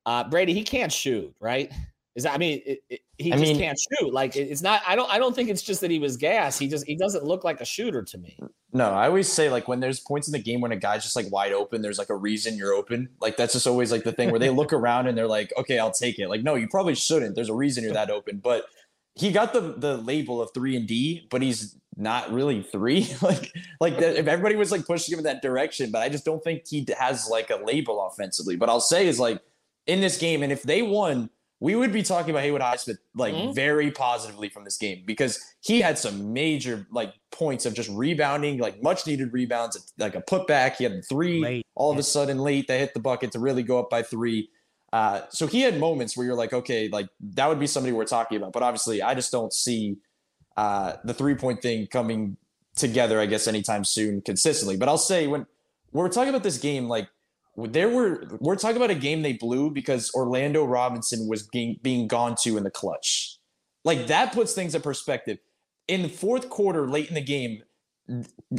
Uh, 0.04 0.24
Brady, 0.24 0.52
he 0.52 0.62
can't 0.62 0.92
shoot, 0.92 1.34
right? 1.40 1.72
Is 2.14 2.24
that, 2.24 2.34
I 2.34 2.38
mean, 2.38 2.60
it, 2.66 2.80
it, 2.90 3.00
he 3.16 3.32
I 3.32 3.38
just 3.38 3.52
mean, 3.52 3.58
can't 3.58 3.78
shoot. 3.78 4.12
Like 4.12 4.36
it's 4.36 4.60
not. 4.60 4.82
I 4.86 4.94
don't. 4.94 5.10
I 5.10 5.18
don't 5.18 5.34
think 5.34 5.48
it's 5.48 5.62
just 5.62 5.80
that 5.80 5.90
he 5.90 5.98
was 5.98 6.18
gas. 6.18 6.58
He 6.58 6.68
just 6.68 6.84
he 6.86 6.96
doesn't 6.96 7.24
look 7.24 7.44
like 7.44 7.62
a 7.62 7.64
shooter 7.64 8.02
to 8.02 8.18
me. 8.18 8.38
No, 8.74 8.90
I 8.90 9.06
always 9.06 9.32
say 9.32 9.48
like 9.48 9.68
when 9.68 9.80
there's 9.80 10.00
points 10.00 10.28
in 10.28 10.32
the 10.32 10.38
game 10.38 10.60
when 10.60 10.70
a 10.70 10.76
guy's 10.76 11.02
just 11.02 11.16
like 11.16 11.30
wide 11.32 11.52
open, 11.52 11.80
there's 11.80 11.98
like 11.98 12.10
a 12.10 12.16
reason 12.16 12.58
you're 12.58 12.74
open. 12.74 13.08
Like 13.22 13.38
that's 13.38 13.54
just 13.54 13.66
always 13.66 13.90
like 13.90 14.04
the 14.04 14.12
thing 14.12 14.30
where 14.30 14.40
they 14.40 14.50
look 14.50 14.74
around 14.74 15.06
and 15.06 15.16
they're 15.16 15.28
like, 15.28 15.52
okay, 15.56 15.78
I'll 15.78 15.92
take 15.92 16.18
it. 16.18 16.28
Like 16.28 16.42
no, 16.42 16.56
you 16.56 16.68
probably 16.68 16.94
shouldn't. 16.94 17.36
There's 17.36 17.48
a 17.48 17.54
reason 17.54 17.84
you're 17.84 17.94
that 17.94 18.10
open. 18.10 18.38
But 18.38 18.66
he 19.14 19.32
got 19.32 19.54
the 19.54 19.74
the 19.78 19.96
label 19.96 20.42
of 20.42 20.50
three 20.52 20.76
and 20.76 20.86
D, 20.86 21.26
but 21.30 21.40
he's 21.40 21.76
not 21.98 22.32
really 22.32 22.62
three. 22.62 23.08
like 23.22 23.52
like 23.80 23.94
if 23.94 24.26
everybody 24.26 24.56
was 24.56 24.72
like 24.72 24.86
pushing 24.86 25.12
him 25.12 25.18
in 25.18 25.24
that 25.24 25.42
direction, 25.42 25.90
but 25.90 26.00
I 26.02 26.08
just 26.08 26.24
don't 26.24 26.42
think 26.42 26.66
he 26.66 26.86
has 26.98 27.28
like 27.28 27.50
a 27.50 27.56
label 27.56 28.06
offensively. 28.06 28.56
But 28.56 28.68
I'll 28.68 28.80
say 28.80 29.06
is 29.06 29.18
like 29.18 29.40
in 29.86 30.00
this 30.00 30.16
game, 30.16 30.42
and 30.42 30.52
if 30.52 30.62
they 30.62 30.82
won, 30.82 31.28
we 31.60 31.74
would 31.74 31.92
be 31.92 32.02
talking 32.02 32.30
about 32.30 32.42
Haywood 32.42 32.60
Highsmith 32.60 32.98
like 33.16 33.34
mm-hmm. 33.34 33.52
very 33.52 33.90
positively 33.90 34.48
from 34.48 34.64
this 34.64 34.76
game 34.76 35.02
because 35.04 35.40
he 35.60 35.80
had 35.80 35.98
some 35.98 36.32
major 36.32 36.86
like 36.92 37.12
points 37.32 37.66
of 37.66 37.74
just 37.74 37.90
rebounding, 37.90 38.58
like 38.58 38.80
much 38.82 39.06
needed 39.06 39.32
rebounds, 39.32 39.92
like 39.98 40.14
a 40.14 40.22
putback. 40.22 40.76
He 40.76 40.84
had 40.84 41.04
three 41.08 41.40
late. 41.40 41.66
all 41.74 41.90
of 41.90 41.98
a 41.98 42.02
sudden 42.02 42.38
late. 42.38 42.68
They 42.68 42.78
hit 42.78 42.94
the 42.94 43.00
bucket 43.00 43.32
to 43.32 43.40
really 43.40 43.64
go 43.64 43.80
up 43.80 43.90
by 43.90 44.02
three. 44.02 44.50
Uh, 44.92 45.22
so 45.30 45.46
he 45.46 45.60
had 45.60 45.78
moments 45.78 46.16
where 46.16 46.24
you're 46.24 46.36
like, 46.36 46.52
okay, 46.52 46.88
like 46.88 47.08
that 47.34 47.48
would 47.48 47.58
be 47.58 47.66
somebody 47.66 47.92
we're 47.92 48.04
talking 48.04 48.38
about. 48.38 48.52
But 48.52 48.62
obviously, 48.62 49.02
I 49.02 49.14
just 49.14 49.32
don't 49.32 49.52
see 49.52 49.98
uh, 50.58 50.96
the 51.04 51.14
three 51.14 51.36
point 51.36 51.62
thing 51.62 51.86
coming 51.86 52.36
together, 52.74 53.20
I 53.20 53.26
guess, 53.26 53.46
anytime 53.46 53.84
soon 53.84 54.20
consistently. 54.20 54.76
But 54.76 54.88
I'll 54.88 54.98
say 54.98 55.28
when, 55.28 55.46
when 55.92 56.02
we're 56.02 56.08
talking 56.08 56.30
about 56.30 56.42
this 56.42 56.58
game, 56.58 56.88
like 56.88 57.08
there 57.56 57.88
were 57.88 58.24
we're 58.40 58.56
talking 58.56 58.76
about 58.76 58.90
a 58.90 58.96
game 58.96 59.22
they 59.22 59.34
blew 59.34 59.70
because 59.70 60.12
Orlando 60.14 60.64
Robinson 60.64 61.28
was 61.28 61.44
being 61.44 61.78
being 61.80 62.08
gone 62.08 62.34
to 62.42 62.56
in 62.56 62.64
the 62.64 62.72
clutch. 62.72 63.38
Like 63.84 64.08
that 64.08 64.32
puts 64.32 64.52
things 64.52 64.74
in 64.74 64.82
perspective. 64.82 65.38
In 65.86 66.02
the 66.02 66.08
fourth 66.08 66.50
quarter, 66.50 66.88
late 66.88 67.08
in 67.08 67.14
the 67.14 67.20
game, 67.20 67.62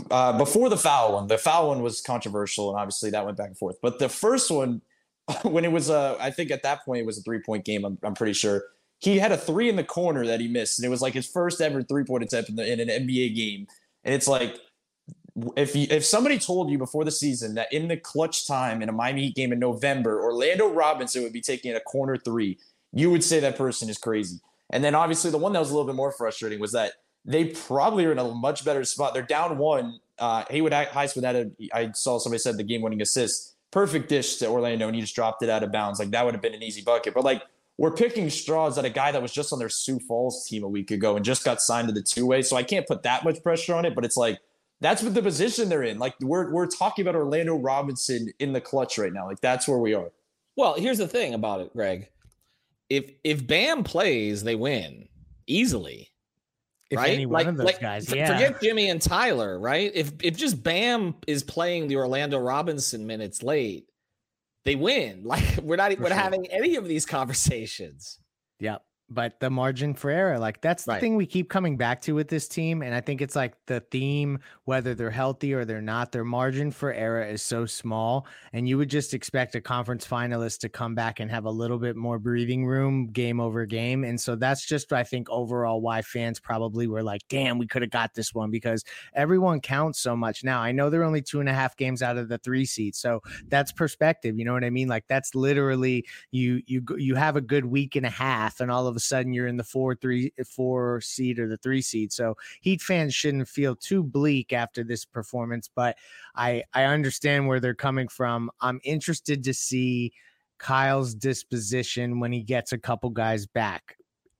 uh, 0.10 0.38
before 0.38 0.70
the 0.70 0.78
foul 0.78 1.16
one, 1.16 1.28
the 1.28 1.38
foul 1.38 1.68
one 1.68 1.84
was 1.84 2.00
controversial, 2.00 2.70
and 2.70 2.80
obviously 2.80 3.10
that 3.10 3.26
went 3.26 3.36
back 3.36 3.48
and 3.48 3.58
forth. 3.58 3.76
But 3.82 4.00
the 4.00 4.08
first 4.08 4.50
one 4.50 4.82
when 5.44 5.66
it 5.66 5.72
was 5.74 5.90
a, 5.90 6.16
I 6.18 6.32
think 6.32 6.50
at 6.50 6.64
that 6.64 6.86
point 6.86 7.02
it 7.02 7.06
was 7.06 7.18
a 7.18 7.24
three 7.24 7.42
point 7.46 7.66
game. 7.66 7.84
I'm, 7.84 7.98
I'm 8.04 8.16
pretty 8.16 8.34
sure 8.34 8.64
he 9.00 9.18
had 9.18 9.32
a 9.32 9.38
three 9.38 9.70
in 9.70 9.76
the 9.76 9.84
corner 9.84 10.26
that 10.26 10.40
he 10.40 10.48
missed, 10.48 10.80
and 10.80 10.86
it 10.86 10.90
was 10.90 11.02
like 11.02 11.14
his 11.14 11.28
first 11.28 11.62
ever 11.62 11.82
three 11.82 12.04
point 12.04 12.24
attempt 12.24 12.50
in, 12.50 12.56
the, 12.56 12.72
in 12.72 12.80
an 12.80 12.88
NBA 12.88 13.36
game. 13.36 13.68
And 14.04 14.14
it's 14.14 14.28
like 14.28 14.60
if 15.56 15.76
you, 15.76 15.88
if 15.90 16.06
somebody 16.06 16.38
told 16.38 16.70
you 16.70 16.78
before 16.78 17.06
the 17.06 17.12
season 17.12 17.56
that 17.56 17.72
in 17.72 17.88
the 17.88 17.98
clutch 17.98 18.48
time 18.48 18.82
in 18.82 18.90
a 18.90 18.92
Miami 18.92 19.26
Heat 19.26 19.36
game 19.36 19.54
in 19.54 19.60
November, 19.60 20.22
Orlando 20.22 20.70
Robinson 20.70 21.24
would 21.24 21.34
be 21.34 21.42
taking 21.42 21.76
a 21.76 21.80
corner 21.80 22.18
three, 22.18 22.58
you 22.92 23.10
would 23.10 23.24
say 23.24 23.40
that 23.40 23.58
person 23.58 23.90
is 23.90 23.98
crazy. 23.98 24.40
And 24.72 24.84
then 24.84 24.96
obviously 24.96 25.32
the 25.32 25.38
one 25.38 25.54
that 25.54 25.60
was 25.60 25.72
a 25.72 25.74
little 25.74 25.88
bit 25.88 25.96
more 25.96 26.12
frustrating 26.12 26.60
was 26.60 26.74
that 26.74 26.94
they 27.26 27.46
probably 27.46 28.06
are 28.06 28.12
in 28.12 28.20
a 28.20 28.34
much 28.34 28.66
better 28.66 28.84
spot. 28.84 29.14
They're 29.14 29.24
down 29.24 29.58
one. 29.58 30.00
Uh, 30.18 30.44
Haywood 30.50 30.74
had 30.74 30.88
a, 30.88 31.52
I 31.74 31.92
saw 31.94 32.18
somebody 32.18 32.40
said 32.40 32.58
the 32.58 32.64
game 32.64 32.82
winning 32.82 33.02
assist 33.02 33.56
perfect 33.72 34.10
dish 34.10 34.38
to 34.38 34.48
Orlando 34.48 34.88
and 34.88 34.96
he 34.96 35.02
just 35.02 35.16
dropped 35.16 35.44
it 35.44 35.50
out 35.50 35.64
of 35.64 35.72
bounds. 35.72 36.00
Like 36.00 36.12
that 36.12 36.26
would 36.26 36.34
have 36.34 36.42
been 36.42 36.54
an 36.54 36.64
easy 36.64 36.82
bucket. 36.82 37.14
But 37.14 37.24
like 37.24 37.44
we're 37.80 37.92
picking 37.92 38.30
straws 38.30 38.78
at 38.78 38.84
a 38.84 38.90
guy 38.90 39.10
that 39.10 39.22
was 39.22 39.32
just 39.32 39.54
on 39.54 39.58
their 39.58 39.70
Sioux 39.70 40.02
Falls 40.02 40.46
team 40.46 40.66
a 40.66 40.68
week 40.68 40.92
ago 40.92 41.16
and 41.16 41.24
just 41.24 41.46
got 41.46 41.62
signed 41.62 41.88
to 41.88 41.94
the 41.94 42.02
two 42.02 42.26
way. 42.26 42.42
So 42.42 42.58
I 42.58 42.64
can't 42.64 42.86
put 42.86 43.04
that 43.04 43.24
much 43.24 43.42
pressure 43.42 43.74
on 43.74 43.86
it, 43.86 43.96
but 43.96 44.04
it's 44.04 44.18
like 44.18 44.38
that's 44.82 45.02
what 45.02 45.14
the 45.14 45.22
position 45.22 45.70
they're 45.70 45.84
in. 45.84 45.98
Like 45.98 46.14
we're 46.20 46.52
we're 46.52 46.68
talking 46.68 47.06
about 47.08 47.16
Orlando 47.16 47.56
Robinson 47.56 48.34
in 48.40 48.52
the 48.52 48.60
clutch 48.60 48.98
right 48.98 49.14
now. 49.14 49.26
Like 49.26 49.40
that's 49.40 49.66
where 49.66 49.78
we 49.78 49.94
are. 49.94 50.12
Well, 50.58 50.74
here's 50.74 50.98
the 50.98 51.08
thing 51.08 51.34
about 51.34 51.62
it, 51.62 51.72
Greg. 51.72 52.10
If 52.90 53.12
if 53.24 53.48
Bam 53.48 53.86
plays, 53.86 54.44
they 54.44 54.56
win 54.56 55.08
easily. 55.48 56.10
If 56.90 56.98
right? 56.98 57.12
any 57.12 57.28
one 57.28 57.34
like, 57.34 57.48
of 57.48 57.56
those 57.56 57.66
like, 57.66 57.80
guys, 57.80 58.14
yeah. 58.14 58.28
Forget 58.28 58.62
Jimmy 58.62 58.90
and 58.90 59.02
Tyler, 59.02 59.58
right? 59.58 59.90
If 59.96 60.12
if 60.22 60.36
just 60.36 60.62
Bam 60.62 61.16
is 61.28 61.44
playing 61.44 61.88
the 61.88 61.96
Orlando 61.96 62.40
Robinson 62.40 63.08
minutes 63.08 63.42
late, 63.42 63.89
they 64.66 64.76
win. 64.76 65.24
Like 65.24 65.58
we're 65.62 65.76
not 65.76 65.94
For 65.94 66.04
we're 66.04 66.10
sure. 66.10 66.18
having 66.18 66.48
any 66.48 66.76
of 66.76 66.88
these 66.88 67.06
conversations. 67.06 68.20
Yep 68.60 68.84
but 69.10 69.40
the 69.40 69.50
margin 69.50 69.94
for 69.94 70.10
error 70.10 70.38
like 70.38 70.62
that's 70.62 70.86
the 70.86 70.92
right. 70.92 71.02
thing 71.02 71.16
we 71.16 71.26
keep 71.26 71.50
coming 71.50 71.78
back 71.78 72.02
to 72.02 72.14
with 72.14 72.28
this 72.28 72.48
team 72.48 72.82
and 72.82 72.94
i 72.94 73.02
think 73.02 73.22
it's 73.22 73.36
like 73.36 73.54
the 73.66 73.80
theme 73.92 74.40
whether 74.66 74.94
they're 74.94 75.10
healthy 75.10 75.54
or 75.54 75.66
they're 75.66 75.82
not 75.82 76.12
their 76.12 76.24
margin 76.24 76.72
for 76.72 76.94
error 76.94 77.24
is 77.24 77.42
so 77.42 77.66
small 77.66 78.28
and 78.54 78.68
you 78.68 78.78
would 78.78 78.90
just 78.90 79.14
expect 79.14 79.56
a 79.56 79.62
conference 79.62 80.06
finalist 80.06 80.60
to 80.60 80.70
come 80.70 80.94
back 80.94 81.20
and 81.20 81.32
have 81.32 81.46
a 81.46 81.52
little 81.52 81.80
bit 81.80 81.96
more 81.96 82.20
breathing 82.20 82.66
room 82.66 83.08
game 83.08 83.40
over 83.40 83.66
game 83.66 84.04
and 84.04 84.20
so 84.20 84.36
that's 84.36 84.66
just 84.66 84.94
i 84.94 85.04
think 85.04 85.30
overall 85.30 85.82
why 85.82 86.02
fans 86.02 86.40
probably 86.40 86.88
were 86.88 87.04
like 87.04 87.22
damn 87.30 87.58
we 87.58 87.68
could 87.68 87.82
have 87.82 87.92
got 87.92 88.14
this 88.14 88.34
one 88.34 88.52
because 88.52 88.84
everyone 89.14 89.60
counts 89.60 90.00
so 90.00 90.16
much 90.16 90.44
now 90.44 90.62
i 90.62 90.72
know 90.72 90.90
they're 90.90 91.04
only 91.04 91.22
two 91.22 91.40
and 91.40 91.50
a 91.50 91.54
half 91.54 91.76
games 91.76 92.02
out 92.02 92.18
of 92.18 92.30
the 92.30 92.38
three 92.38 92.66
seat 92.66 92.96
so 92.96 93.22
that's 93.48 93.72
perspective 93.72 94.38
you 94.38 94.46
know 94.46 94.54
what 94.54 94.64
i 94.64 94.70
mean 94.70 94.88
like 94.88 95.06
that's 95.08 95.34
literally 95.34 96.06
you 96.32 96.62
you 96.68 96.84
you 96.98 97.16
have 97.16 97.36
a 97.36 97.42
good 97.42 97.66
week 97.66 97.96
and 97.96 98.06
a 98.06 98.10
half 98.10 98.60
and 98.60 98.70
all 98.70 98.86
of 98.86 98.99
a 99.00 99.06
sudden 99.06 99.34
you're 99.34 99.48
in 99.48 99.58
the 99.58 99.64
four 99.64 99.96
three 99.96 100.32
four 100.46 101.02
seed 101.02 101.40
or 101.40 101.48
the 101.48 101.58
three 101.58 101.82
seed. 101.82 102.12
So 102.12 102.36
Heat 102.62 102.82
fans 102.82 103.14
shouldn't 103.14 103.48
feel 103.48 103.76
too 103.76 104.04
bleak 104.04 104.54
after 104.54 104.84
this 104.84 105.06
performance, 105.06 105.70
but 105.74 105.98
I 106.36 106.64
I 106.74 106.86
understand 106.86 107.48
where 107.48 107.60
they're 107.60 107.74
coming 107.74 108.08
from. 108.08 108.52
I'm 108.62 108.80
interested 108.84 109.44
to 109.44 109.54
see 109.54 110.14
Kyle's 110.60 111.16
disposition 111.16 112.20
when 112.20 112.32
he 112.32 112.44
gets 112.44 112.74
a 112.74 112.78
couple 112.78 113.10
guys 113.10 113.48
back 113.48 113.96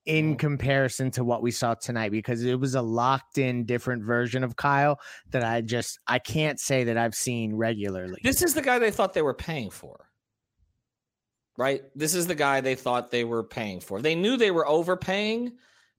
in 0.06 0.32
mm-hmm. 0.32 0.36
comparison 0.36 1.12
to 1.12 1.24
what 1.24 1.42
we 1.42 1.52
saw 1.52 1.74
tonight 1.76 2.12
because 2.12 2.44
it 2.44 2.60
was 2.60 2.76
a 2.76 2.82
locked 2.82 3.38
in 3.38 3.66
different 3.66 4.04
version 4.04 4.44
of 4.44 4.56
Kyle 4.56 5.00
that 5.32 5.44
I 5.44 5.62
just 5.62 6.00
I 6.08 6.20
can't 6.20 6.60
say 6.60 6.84
that 6.86 6.98
I've 6.98 7.16
seen 7.16 7.56
regularly. 7.56 8.20
This 8.24 8.42
is 8.42 8.54
the 8.54 8.62
guy 8.62 8.80
they 8.80 8.92
thought 8.92 9.14
they 9.14 9.22
were 9.22 9.34
paying 9.34 9.70
for. 9.70 10.09
Right? 11.60 11.84
This 11.94 12.16
is 12.16 12.26
the 12.26 12.36
guy 12.36 12.62
they 12.62 12.76
thought 12.76 13.12
they 13.12 13.26
were 13.26 13.44
paying 13.44 13.82
for. 13.82 14.02
They 14.02 14.16
knew 14.16 14.38
they 14.38 14.50
were 14.50 14.66
overpaying, 14.66 15.52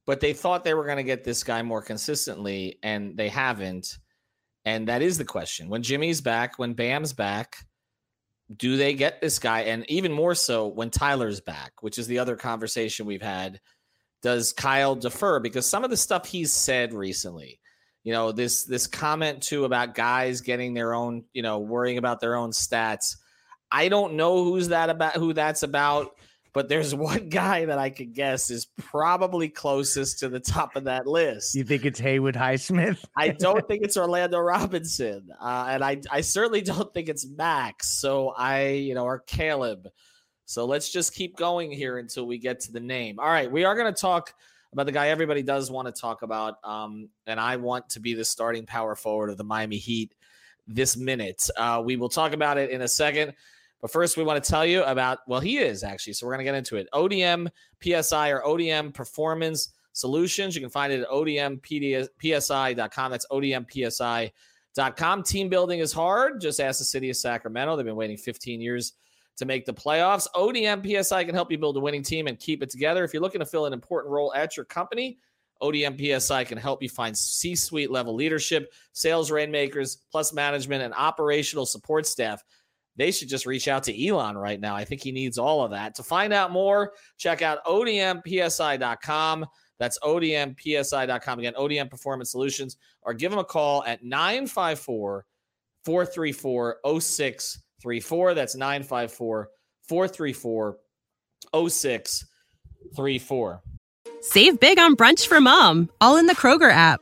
but 0.07 0.19
they 0.19 0.33
thought 0.33 0.63
they 0.63 0.73
were 0.73 0.85
going 0.85 0.97
to 0.97 1.03
get 1.03 1.23
this 1.23 1.43
guy 1.43 1.61
more 1.61 1.83
consistently, 1.83 2.79
and 2.81 3.15
they 3.15 3.29
haven't. 3.29 3.99
And 4.65 4.87
that 4.87 5.03
is 5.03 5.19
the 5.19 5.23
question. 5.23 5.69
When 5.69 5.83
Jimmy's 5.83 6.19
back, 6.19 6.57
when 6.57 6.73
Bam's 6.73 7.13
back, 7.13 7.57
do 8.57 8.75
they 8.75 8.95
get 8.95 9.21
this 9.21 9.37
guy? 9.37 9.61
And 9.61 9.89
even 9.89 10.11
more 10.11 10.33
so 10.33 10.67
when 10.67 10.89
Tyler's 10.89 11.41
back, 11.41 11.73
which 11.81 11.99
is 11.99 12.07
the 12.07 12.17
other 12.19 12.35
conversation 12.35 13.05
we've 13.05 13.21
had. 13.21 13.61
Does 14.23 14.53
Kyle 14.53 14.95
defer? 14.95 15.39
Because 15.39 15.67
some 15.67 15.83
of 15.83 15.91
the 15.91 15.97
stuff 15.97 16.27
he's 16.27 16.53
said 16.53 16.93
recently, 16.93 17.59
you 18.03 18.13
know, 18.13 18.31
this 18.31 18.65
this 18.65 18.87
comment 18.87 19.41
too 19.41 19.65
about 19.65 19.95
guys 19.95 20.41
getting 20.41 20.73
their 20.73 20.93
own, 20.93 21.23
you 21.33 21.41
know, 21.43 21.59
worrying 21.59 21.97
about 21.99 22.19
their 22.19 22.35
own 22.35 22.49
stats. 22.51 23.15
I 23.71 23.87
don't 23.87 24.13
know 24.13 24.43
who's 24.43 24.69
that 24.69 24.89
about 24.89 25.15
who 25.15 25.33
that's 25.33 25.63
about 25.63 26.15
but 26.53 26.69
there's 26.69 26.93
one 26.95 27.29
guy 27.29 27.65
that 27.65 27.77
I 27.77 27.89
could 27.89 28.13
guess 28.13 28.49
is 28.49 28.67
probably 28.77 29.49
closest 29.49 30.19
to 30.19 30.29
the 30.29 30.39
top 30.39 30.75
of 30.75 30.85
that 30.85 31.07
list. 31.07 31.55
You 31.55 31.63
think 31.63 31.85
it's 31.85 31.99
Haywood 31.99 32.35
Highsmith? 32.35 33.03
I 33.15 33.29
don't 33.29 33.65
think 33.67 33.83
it's 33.83 33.97
Orlando 33.97 34.39
Robinson, 34.39 35.29
uh, 35.39 35.67
and 35.69 35.83
I 35.83 36.01
I 36.11 36.21
certainly 36.21 36.61
don't 36.61 36.93
think 36.93 37.09
it's 37.09 37.27
Max. 37.27 37.89
So 37.99 38.29
I 38.29 38.69
you 38.69 38.93
know 38.93 39.05
or 39.05 39.19
Caleb. 39.19 39.87
So 40.45 40.65
let's 40.65 40.91
just 40.91 41.15
keep 41.15 41.37
going 41.37 41.71
here 41.71 41.97
until 41.97 42.25
we 42.25 42.37
get 42.37 42.59
to 42.61 42.73
the 42.73 42.79
name. 42.81 43.19
All 43.19 43.27
right, 43.27 43.49
we 43.49 43.63
are 43.63 43.73
going 43.73 43.93
to 43.93 43.99
talk 43.99 44.33
about 44.73 44.85
the 44.85 44.91
guy 44.91 45.07
everybody 45.07 45.43
does 45.43 45.71
want 45.71 45.93
to 45.93 45.93
talk 45.93 46.23
about, 46.23 46.55
um, 46.65 47.07
and 47.25 47.39
I 47.39 47.55
want 47.55 47.89
to 47.91 48.01
be 48.01 48.15
the 48.15 48.25
starting 48.25 48.65
power 48.65 48.95
forward 48.95 49.29
of 49.29 49.37
the 49.37 49.45
Miami 49.45 49.77
Heat 49.77 50.13
this 50.67 50.97
minute. 50.97 51.49
Uh, 51.55 51.81
we 51.85 51.95
will 51.95 52.09
talk 52.09 52.33
about 52.33 52.57
it 52.57 52.69
in 52.69 52.81
a 52.81 52.87
second. 52.87 53.33
But 53.81 53.91
first, 53.91 54.15
we 54.15 54.23
want 54.23 54.43
to 54.43 54.49
tell 54.49 54.65
you 54.65 54.83
about, 54.83 55.19
well, 55.27 55.39
he 55.39 55.57
is 55.57 55.83
actually. 55.83 56.13
So 56.13 56.25
we're 56.25 56.33
going 56.33 56.45
to 56.45 56.51
get 56.51 56.55
into 56.55 56.77
it. 56.77 56.87
ODM 56.93 57.49
PSI 57.81 58.29
or 58.29 58.41
ODM 58.41 58.93
Performance 58.93 59.73
Solutions. 59.93 60.55
You 60.55 60.61
can 60.61 60.69
find 60.69 60.93
it 60.93 61.01
at 61.01 61.09
odmpsi.com. 61.09 63.11
That's 63.11 63.25
odmpsi.com. 63.31 65.23
Team 65.23 65.49
building 65.49 65.79
is 65.79 65.91
hard. 65.91 66.39
Just 66.39 66.59
ask 66.59 66.79
the 66.79 66.85
city 66.85 67.09
of 67.09 67.17
Sacramento. 67.17 67.75
They've 67.75 67.85
been 67.85 67.95
waiting 67.95 68.17
15 68.17 68.61
years 68.61 68.93
to 69.37 69.45
make 69.45 69.65
the 69.65 69.73
playoffs. 69.73 70.27
ODM 70.35 71.03
PSI 71.03 71.23
can 71.23 71.33
help 71.33 71.51
you 71.51 71.57
build 71.57 71.77
a 71.77 71.79
winning 71.79 72.03
team 72.03 72.27
and 72.27 72.39
keep 72.39 72.61
it 72.61 72.69
together. 72.69 73.03
If 73.03 73.13
you're 73.13 73.23
looking 73.23 73.39
to 73.39 73.45
fill 73.45 73.65
an 73.65 73.73
important 73.73 74.13
role 74.13 74.33
at 74.33 74.55
your 74.55 74.65
company, 74.65 75.17
ODM 75.61 76.21
PSI 76.21 76.43
can 76.43 76.57
help 76.57 76.81
you 76.81 76.89
find 76.89 77.17
C 77.17 77.55
suite 77.55 77.91
level 77.91 78.15
leadership, 78.15 78.73
sales 78.93 79.31
rainmakers, 79.31 79.97
plus 80.11 80.33
management 80.33 80.83
and 80.83 80.93
operational 80.93 81.65
support 81.65 82.05
staff 82.05 82.43
they 82.95 83.11
should 83.11 83.29
just 83.29 83.45
reach 83.45 83.67
out 83.67 83.83
to 83.83 84.07
Elon 84.07 84.37
right 84.37 84.59
now. 84.59 84.75
I 84.75 84.85
think 84.85 85.01
he 85.01 85.11
needs 85.11 85.37
all 85.37 85.63
of 85.63 85.71
that. 85.71 85.95
To 85.95 86.03
find 86.03 86.33
out 86.33 86.51
more, 86.51 86.93
check 87.17 87.41
out 87.41 87.63
odmpsi.com. 87.65 89.45
That's 89.79 89.97
odmpsi.com. 89.99 91.39
Again, 91.39 91.53
ODM 91.57 91.89
Performance 91.89 92.31
Solutions, 92.31 92.77
or 93.01 93.13
give 93.13 93.31
them 93.31 93.39
a 93.39 93.43
call 93.43 93.83
at 93.85 94.03
954 94.03 95.25
434 95.85 96.77
0634. 96.99 98.33
That's 98.33 98.55
954 98.55 99.49
434 99.87 100.77
0634. 101.53 103.61
Save 104.21 104.59
big 104.59 104.77
on 104.77 104.95
brunch 104.95 105.25
for 105.25 105.41
mom, 105.41 105.89
all 105.99 106.17
in 106.17 106.27
the 106.27 106.35
Kroger 106.35 106.71
app. 106.71 107.01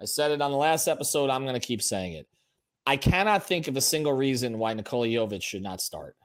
I 0.00 0.04
said 0.04 0.30
it 0.30 0.40
on 0.40 0.50
the 0.50 0.56
last 0.56 0.86
episode. 0.86 1.30
I'm 1.30 1.42
going 1.42 1.58
to 1.58 1.66
keep 1.66 1.82
saying 1.82 2.12
it. 2.12 2.26
I 2.86 2.96
cannot 2.96 3.46
think 3.46 3.68
of 3.68 3.76
a 3.76 3.82
single 3.82 4.12
reason 4.12 4.58
why 4.58 4.72
Nikola 4.72 5.08
Jovic 5.08 5.42
should 5.42 5.62
not 5.62 5.80
start. 5.80 6.16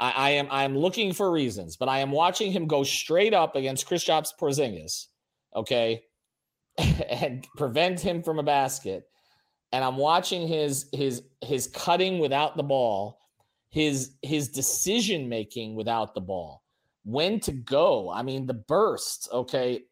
I, 0.00 0.10
I 0.10 0.30
am 0.30 0.48
I 0.50 0.64
am 0.64 0.76
looking 0.76 1.12
for 1.12 1.30
reasons, 1.30 1.76
but 1.76 1.88
I 1.88 1.98
am 1.98 2.10
watching 2.10 2.50
him 2.50 2.66
go 2.66 2.82
straight 2.82 3.34
up 3.34 3.54
against 3.54 3.88
Kristaps 3.88 4.30
Porzingis, 4.36 5.06
okay, 5.54 6.02
and 7.08 7.46
prevent 7.56 8.00
him 8.00 8.22
from 8.22 8.38
a 8.38 8.42
basket. 8.42 9.04
And 9.72 9.84
I'm 9.84 9.96
watching 9.96 10.48
his 10.48 10.88
his 10.92 11.22
his 11.42 11.68
cutting 11.68 12.18
without 12.18 12.56
the 12.56 12.62
ball, 12.64 13.20
his 13.68 14.16
his 14.22 14.48
decision 14.48 15.28
making 15.28 15.76
without 15.76 16.14
the 16.14 16.20
ball, 16.20 16.64
when 17.04 17.38
to 17.40 17.52
go. 17.52 18.10
I 18.10 18.22
mean, 18.22 18.46
the 18.46 18.54
bursts, 18.54 19.28
okay. 19.30 19.82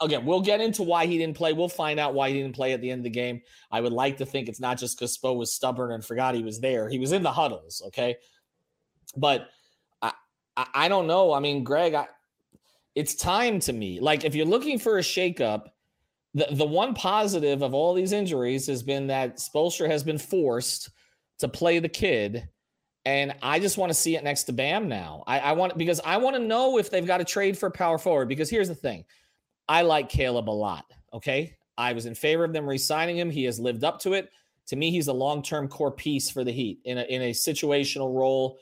Again, 0.00 0.24
we'll 0.24 0.42
get 0.42 0.60
into 0.60 0.84
why 0.84 1.06
he 1.06 1.18
didn't 1.18 1.36
play. 1.36 1.52
We'll 1.52 1.68
find 1.68 1.98
out 1.98 2.14
why 2.14 2.30
he 2.30 2.40
didn't 2.40 2.54
play 2.54 2.72
at 2.72 2.80
the 2.80 2.90
end 2.90 3.00
of 3.00 3.04
the 3.04 3.10
game. 3.10 3.40
I 3.70 3.80
would 3.80 3.92
like 3.92 4.18
to 4.18 4.26
think 4.26 4.48
it's 4.48 4.60
not 4.60 4.78
just 4.78 4.96
because 4.96 5.16
Spo 5.18 5.36
was 5.36 5.52
stubborn 5.52 5.92
and 5.92 6.04
forgot 6.04 6.34
he 6.36 6.44
was 6.44 6.60
there. 6.60 6.88
He 6.88 6.98
was 7.00 7.10
in 7.10 7.24
the 7.24 7.32
huddles, 7.32 7.82
okay? 7.86 8.16
But 9.16 9.48
I, 10.58 10.66
I, 10.74 10.88
don't 10.88 11.06
know. 11.06 11.32
I 11.32 11.40
mean, 11.40 11.62
Greg, 11.62 11.94
I, 11.94 12.06
it's 12.94 13.14
time 13.14 13.60
to 13.60 13.72
me. 13.72 14.00
Like, 14.00 14.24
if 14.24 14.34
you're 14.34 14.44
looking 14.44 14.78
for 14.78 14.98
a 14.98 15.02
shakeup, 15.02 15.68
the, 16.34 16.48
the 16.50 16.64
one 16.64 16.94
positive 16.94 17.62
of 17.62 17.74
all 17.74 17.94
these 17.94 18.12
injuries 18.12 18.66
has 18.66 18.82
been 18.82 19.06
that 19.06 19.36
Spoelstra 19.36 19.88
has 19.88 20.02
been 20.02 20.18
forced 20.18 20.90
to 21.38 21.48
play 21.48 21.78
the 21.78 21.88
kid. 21.88 22.48
And 23.04 23.34
I 23.40 23.60
just 23.60 23.78
want 23.78 23.90
to 23.90 23.94
see 23.94 24.16
it 24.16 24.24
next 24.24 24.44
to 24.44 24.52
Bam 24.52 24.88
now. 24.88 25.22
I, 25.26 25.38
I 25.38 25.52
want 25.52 25.78
because 25.78 26.00
I 26.04 26.16
want 26.18 26.34
to 26.36 26.42
know 26.42 26.78
if 26.78 26.90
they've 26.90 27.06
got 27.06 27.18
to 27.18 27.24
trade 27.24 27.56
for 27.56 27.70
power 27.70 27.96
forward. 27.96 28.28
Because 28.28 28.50
here's 28.50 28.68
the 28.68 28.74
thing 28.74 29.04
I 29.68 29.82
like 29.82 30.08
Caleb 30.08 30.48
a 30.48 30.50
lot. 30.50 30.84
Okay. 31.12 31.54
I 31.76 31.92
was 31.92 32.06
in 32.06 32.14
favor 32.14 32.44
of 32.44 32.52
them 32.52 32.68
re 32.68 32.78
signing 32.78 33.16
him. 33.16 33.30
He 33.30 33.44
has 33.44 33.60
lived 33.60 33.84
up 33.84 34.00
to 34.00 34.14
it. 34.14 34.30
To 34.68 34.76
me, 34.76 34.90
he's 34.90 35.08
a 35.08 35.12
long 35.12 35.42
term 35.42 35.68
core 35.68 35.92
piece 35.92 36.30
for 36.30 36.44
the 36.44 36.52
Heat 36.52 36.80
in 36.84 36.98
a, 36.98 37.02
in 37.02 37.22
a 37.22 37.30
situational 37.30 38.14
role. 38.14 38.58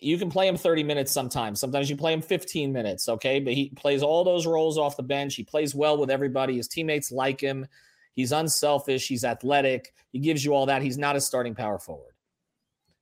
You 0.00 0.18
can 0.18 0.30
play 0.30 0.46
him 0.46 0.56
30 0.56 0.82
minutes 0.82 1.12
sometimes. 1.12 1.60
Sometimes 1.60 1.88
you 1.88 1.96
play 1.96 2.12
him 2.12 2.20
15 2.20 2.72
minutes. 2.72 3.08
Okay. 3.08 3.40
But 3.40 3.54
he 3.54 3.70
plays 3.70 4.02
all 4.02 4.24
those 4.24 4.46
roles 4.46 4.76
off 4.76 4.96
the 4.96 5.02
bench. 5.02 5.34
He 5.34 5.44
plays 5.44 5.74
well 5.74 5.96
with 5.96 6.10
everybody. 6.10 6.56
His 6.56 6.68
teammates 6.68 7.10
like 7.10 7.40
him. 7.40 7.66
He's 8.14 8.32
unselfish. 8.32 9.08
He's 9.08 9.24
athletic. 9.24 9.92
He 10.12 10.18
gives 10.18 10.44
you 10.44 10.54
all 10.54 10.66
that. 10.66 10.82
He's 10.82 10.98
not 10.98 11.16
a 11.16 11.20
starting 11.20 11.54
power 11.54 11.78
forward. 11.78 12.14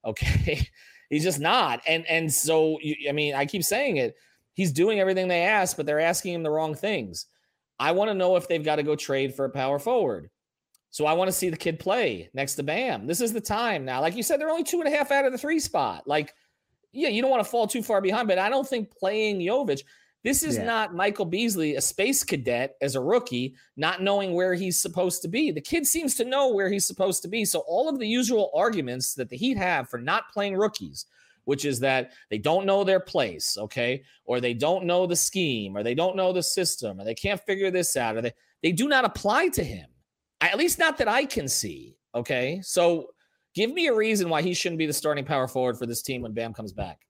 Okay. 0.05 0.69
he's 1.11 1.25
just 1.25 1.41
not. 1.41 1.83
And, 1.87 2.07
and 2.07 2.33
so, 2.33 2.79
I 3.09 3.13
mean, 3.13 3.35
I 3.35 3.47
keep 3.47 3.65
saying 3.65 3.97
it 3.97 4.15
he's 4.55 4.73
doing 4.73 5.01
everything 5.01 5.29
they 5.29 5.43
ask, 5.43 5.77
but 5.77 5.87
they're 5.87 6.01
asking 6.01 6.35
him 6.35 6.43
the 6.43 6.51
wrong 6.51 6.75
things. 6.75 7.27
I 7.79 7.93
want 7.93 8.11
to 8.11 8.15
know 8.15 8.37
if 8.37 8.49
they've 8.49 8.65
got 8.65 8.77
to 8.77 8.83
go 8.83 8.95
trade 8.95 9.35
for 9.35 9.45
a 9.45 9.51
power 9.51 9.79
forward. 9.79 10.31
So 10.91 11.07
I 11.07 11.15
want 11.15 11.29
to 11.29 11.33
see 11.33 11.49
the 11.49 11.57
kid 11.57 11.79
play 11.79 12.29
next 12.35 12.57
to 12.57 12.63
Bam. 12.63 13.07
This 13.07 13.23
is 13.23 13.33
the 13.33 13.41
time 13.41 13.85
now. 13.85 14.01
Like 14.01 14.15
you 14.15 14.23
said, 14.23 14.39
they're 14.39 14.51
only 14.51 14.63
two 14.63 14.81
and 14.81 14.93
a 14.93 14.97
half 14.97 15.11
out 15.11 15.25
of 15.25 15.33
the 15.33 15.39
three 15.39 15.59
spot. 15.59 16.07
Like, 16.07 16.35
yeah, 16.93 17.09
you 17.09 17.23
don't 17.23 17.31
want 17.31 17.43
to 17.43 17.51
fall 17.51 17.67
too 17.67 17.83
far 17.83 18.03
behind, 18.03 18.29
but 18.29 18.39
I 18.39 18.51
don't 18.51 18.69
think 18.69 18.91
playing 18.91 19.41
Jovic. 19.41 19.81
This 20.23 20.43
is 20.43 20.57
yeah. 20.57 20.65
not 20.65 20.95
Michael 20.95 21.25
Beasley, 21.25 21.75
a 21.75 21.81
space 21.81 22.23
cadet 22.23 22.77
as 22.81 22.95
a 22.95 23.01
rookie, 23.01 23.57
not 23.77 24.03
knowing 24.03 24.35
where 24.35 24.55
he's 24.55 24.79
supposed 24.79 25.23
to 25.23 25.29
be. 25.29 25.51
The 25.51 25.61
kid 25.61 25.87
seems 25.87 26.15
to 26.17 26.25
know 26.25 26.53
where 26.53 26.71
he's 26.71 26.87
supposed 26.87 27.23
to 27.23 27.29
be. 27.29 27.45
So 27.45 27.61
all 27.61 27.89
of 27.89 27.99
the 27.99 28.07
usual 28.07 28.53
arguments 28.55 29.15
that 29.15 29.31
the 29.31 29.37
Heat 29.37 29.57
have 29.57 29.89
for 29.89 29.99
not 29.99 30.31
playing 30.33 30.57
rookies, 30.57 31.07
which 31.45 31.65
is 31.65 31.81
that 31.81 32.13
they 32.31 32.39
don't 32.39 32.67
know 32.67 32.85
their 32.85 33.01
place, 33.01 33.57
okay? 33.59 34.03
Or 34.25 34.41
they 34.41 34.55
don't 34.55 34.85
know 34.85 35.07
the 35.07 35.17
scheme, 35.17 35.77
or 35.77 35.83
they 35.83 35.95
don't 35.95 36.17
know 36.17 36.33
the 36.33 36.43
system, 36.43 37.01
or 37.01 37.05
they 37.05 37.15
can't 37.15 37.41
figure 37.41 37.71
this 37.71 37.97
out, 37.97 38.17
or 38.17 38.23
they, 38.23 38.33
they 38.63 38.73
do 38.73 38.89
not 38.89 39.05
apply 39.05 39.49
to 39.49 39.65
him. 39.65 39.89
At 40.41 40.59
least 40.59 40.79
not 40.79 40.99
that 40.99 41.09
I 41.09 41.25
can 41.25 41.49
see, 41.49 41.97
okay? 42.15 42.61
So 42.63 43.09
give 43.55 43.73
me 43.73 43.87
a 43.87 43.95
reason 43.95 44.29
why 44.29 44.43
he 44.43 44.55
shouldn't 44.55 44.79
be 44.79 44.87
the 44.87 44.93
starting 44.93 45.25
power 45.25 45.49
forward 45.49 45.79
for 45.79 45.87
this 45.87 46.03
team 46.03 46.23
when 46.23 46.33
Bam 46.33 46.53
comes 46.53 46.73
back. 46.73 47.01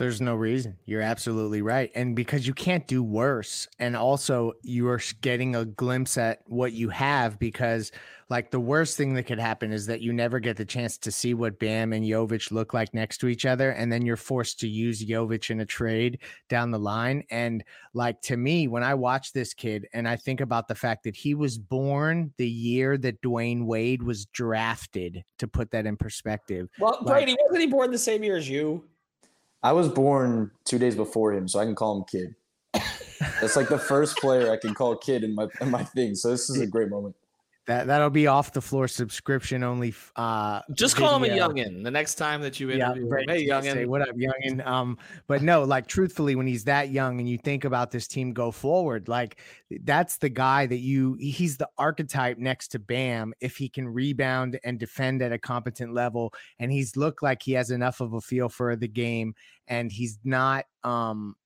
There's 0.00 0.22
no 0.22 0.34
reason. 0.34 0.78
You're 0.86 1.02
absolutely 1.02 1.60
right. 1.60 1.90
And 1.94 2.16
because 2.16 2.46
you 2.46 2.54
can't 2.54 2.86
do 2.86 3.02
worse. 3.02 3.68
And 3.78 3.94
also, 3.94 4.54
you 4.62 4.88
are 4.88 4.98
getting 5.20 5.54
a 5.54 5.66
glimpse 5.66 6.16
at 6.16 6.40
what 6.46 6.72
you 6.72 6.88
have 6.88 7.38
because 7.38 7.92
like 8.30 8.50
the 8.50 8.60
worst 8.60 8.96
thing 8.96 9.12
that 9.14 9.24
could 9.24 9.38
happen 9.38 9.72
is 9.72 9.84
that 9.86 10.00
you 10.00 10.12
never 10.14 10.38
get 10.40 10.56
the 10.56 10.64
chance 10.64 10.96
to 10.98 11.10
see 11.10 11.34
what 11.34 11.58
Bam 11.58 11.92
and 11.92 12.02
Jovic 12.02 12.50
look 12.50 12.72
like 12.72 12.94
next 12.94 13.18
to 13.18 13.26
each 13.26 13.44
other, 13.44 13.72
and 13.72 13.92
then 13.92 14.06
you're 14.06 14.16
forced 14.16 14.60
to 14.60 14.68
use 14.68 15.04
Jovic 15.04 15.50
in 15.50 15.60
a 15.60 15.66
trade 15.66 16.20
down 16.48 16.70
the 16.70 16.78
line. 16.78 17.24
And 17.30 17.62
like 17.92 18.22
to 18.22 18.36
me, 18.36 18.68
when 18.68 18.84
I 18.84 18.94
watch 18.94 19.32
this 19.32 19.52
kid 19.52 19.86
and 19.92 20.08
I 20.08 20.16
think 20.16 20.40
about 20.40 20.68
the 20.68 20.76
fact 20.76 21.04
that 21.04 21.16
he 21.16 21.34
was 21.34 21.58
born 21.58 22.32
the 22.38 22.48
year 22.48 22.96
that 22.98 23.20
Dwyane 23.20 23.66
Wade 23.66 24.02
was 24.02 24.26
drafted, 24.26 25.24
to 25.38 25.48
put 25.48 25.72
that 25.72 25.86
in 25.86 25.96
perspective. 25.96 26.68
Well, 26.78 27.02
Brady, 27.04 27.32
like, 27.32 27.40
wasn't 27.46 27.62
he 27.62 27.66
born 27.66 27.90
the 27.90 27.98
same 27.98 28.22
year 28.22 28.36
as 28.36 28.48
you? 28.48 28.84
I 29.62 29.72
was 29.72 29.88
born 29.88 30.50
two 30.64 30.78
days 30.78 30.96
before 30.96 31.32
him, 31.32 31.48
so 31.48 31.58
I 31.60 31.64
can 31.64 31.74
call 31.74 31.98
him 31.98 32.04
kid. 32.04 32.34
That's 33.40 33.56
like 33.56 33.68
the 33.68 33.78
first 33.78 34.16
player 34.16 34.50
I 34.50 34.56
can 34.56 34.74
call 34.74 34.96
kid 34.96 35.24
in 35.24 35.34
my 35.34 35.48
in 35.60 35.70
my 35.70 35.84
thing. 35.84 36.14
So 36.14 36.30
this 36.30 36.48
is 36.48 36.60
a 36.60 36.66
great 36.66 36.88
moment. 36.88 37.14
That 37.66 37.86
that'll 37.86 38.10
be 38.10 38.26
off 38.26 38.52
the 38.52 38.60
floor 38.60 38.88
subscription 38.88 39.62
only. 39.62 39.94
Uh, 40.16 40.60
Just 40.72 40.96
call 40.96 41.14
him 41.16 41.24
a 41.24 41.34
youngin 41.34 41.84
the 41.84 41.90
next 41.90 42.14
time 42.14 42.40
that 42.40 42.58
you 42.58 42.70
interview 42.70 43.08
yeah, 43.08 43.20
him. 43.20 43.28
Hey, 43.28 43.46
youngin. 43.46 43.72
Say, 43.74 43.84
what 43.84 44.00
up, 44.00 44.16
youngin? 44.16 44.66
Um, 44.66 44.98
but 45.26 45.42
no, 45.42 45.62
like 45.64 45.86
truthfully, 45.86 46.34
when 46.34 46.46
he's 46.46 46.64
that 46.64 46.88
young 46.90 47.20
and 47.20 47.28
you 47.28 47.36
think 47.36 47.64
about 47.64 47.90
this 47.90 48.08
team 48.08 48.32
go 48.32 48.50
forward, 48.50 49.08
like 49.08 49.38
that's 49.82 50.16
the 50.16 50.30
guy 50.30 50.66
that 50.66 50.78
you 50.78 51.16
he's 51.20 51.58
the 51.58 51.68
archetype 51.76 52.38
next 52.38 52.68
to 52.68 52.78
Bam 52.78 53.34
if 53.40 53.56
he 53.56 53.68
can 53.68 53.86
rebound 53.86 54.58
and 54.64 54.78
defend 54.78 55.20
at 55.20 55.30
a 55.30 55.38
competent 55.38 55.92
level, 55.92 56.32
and 56.58 56.72
he's 56.72 56.96
looked 56.96 57.22
like 57.22 57.42
he 57.42 57.52
has 57.52 57.70
enough 57.70 58.00
of 58.00 58.14
a 58.14 58.22
feel 58.22 58.48
for 58.48 58.74
the 58.74 58.88
game, 58.88 59.34
and 59.68 59.92
he's 59.92 60.18
not 60.24 60.64
um 60.82 61.36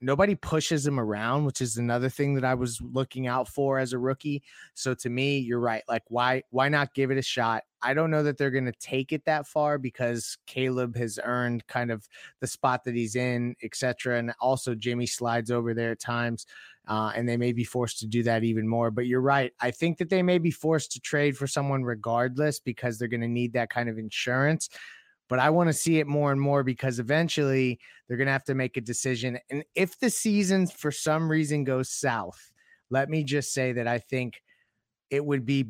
nobody 0.00 0.34
pushes 0.34 0.86
him 0.86 0.98
around, 0.98 1.44
which 1.44 1.60
is 1.60 1.76
another 1.76 2.08
thing 2.08 2.34
that 2.34 2.44
I 2.44 2.54
was 2.54 2.80
looking 2.80 3.26
out 3.26 3.48
for 3.48 3.78
as 3.78 3.92
a 3.92 3.98
rookie. 3.98 4.42
So 4.74 4.94
to 4.94 5.10
me, 5.10 5.38
you're 5.38 5.60
right. 5.60 5.82
Like 5.88 6.04
why 6.08 6.42
why 6.50 6.68
not 6.68 6.94
give 6.94 7.10
it 7.10 7.18
a 7.18 7.22
shot? 7.22 7.64
I 7.82 7.94
don't 7.94 8.10
know 8.10 8.22
that 8.22 8.36
they're 8.36 8.50
going 8.50 8.66
to 8.66 8.72
take 8.72 9.12
it 9.12 9.24
that 9.24 9.46
far 9.46 9.78
because 9.78 10.36
Caleb 10.46 10.96
has 10.96 11.18
earned 11.22 11.66
kind 11.66 11.90
of 11.90 12.06
the 12.40 12.46
spot 12.46 12.84
that 12.84 12.94
he's 12.94 13.16
in, 13.16 13.56
etc. 13.62 14.18
And 14.18 14.34
also 14.40 14.74
Jimmy 14.74 15.06
slides 15.06 15.50
over 15.50 15.72
there 15.72 15.92
at 15.92 16.00
times, 16.00 16.44
uh, 16.88 17.12
and 17.14 17.26
they 17.26 17.38
may 17.38 17.52
be 17.52 17.64
forced 17.64 17.98
to 18.00 18.06
do 18.06 18.22
that 18.24 18.44
even 18.44 18.68
more. 18.68 18.90
But 18.90 19.06
you're 19.06 19.22
right. 19.22 19.52
I 19.60 19.70
think 19.70 19.96
that 19.98 20.10
they 20.10 20.22
may 20.22 20.38
be 20.38 20.50
forced 20.50 20.92
to 20.92 21.00
trade 21.00 21.36
for 21.36 21.46
someone 21.46 21.82
regardless 21.82 22.60
because 22.60 22.98
they're 22.98 23.08
going 23.08 23.22
to 23.22 23.28
need 23.28 23.54
that 23.54 23.70
kind 23.70 23.88
of 23.88 23.98
insurance 23.98 24.68
but 25.30 25.38
I 25.38 25.48
want 25.48 25.68
to 25.68 25.72
see 25.72 26.00
it 26.00 26.06
more 26.06 26.32
and 26.32 26.40
more 26.40 26.62
because 26.64 26.98
eventually 26.98 27.78
they're 28.06 28.18
going 28.18 28.26
to 28.26 28.32
have 28.32 28.44
to 28.44 28.54
make 28.54 28.76
a 28.76 28.82
decision. 28.82 29.38
And 29.48 29.64
if 29.76 29.98
the 30.00 30.10
season 30.10 30.66
for 30.66 30.90
some 30.90 31.30
reason 31.30 31.64
goes 31.64 31.88
south, 31.88 32.52
let 32.90 33.08
me 33.08 33.22
just 33.24 33.54
say 33.54 33.72
that 33.72 33.86
I 33.86 33.98
think 33.98 34.42
it 35.08 35.24
would 35.24 35.46
be 35.46 35.66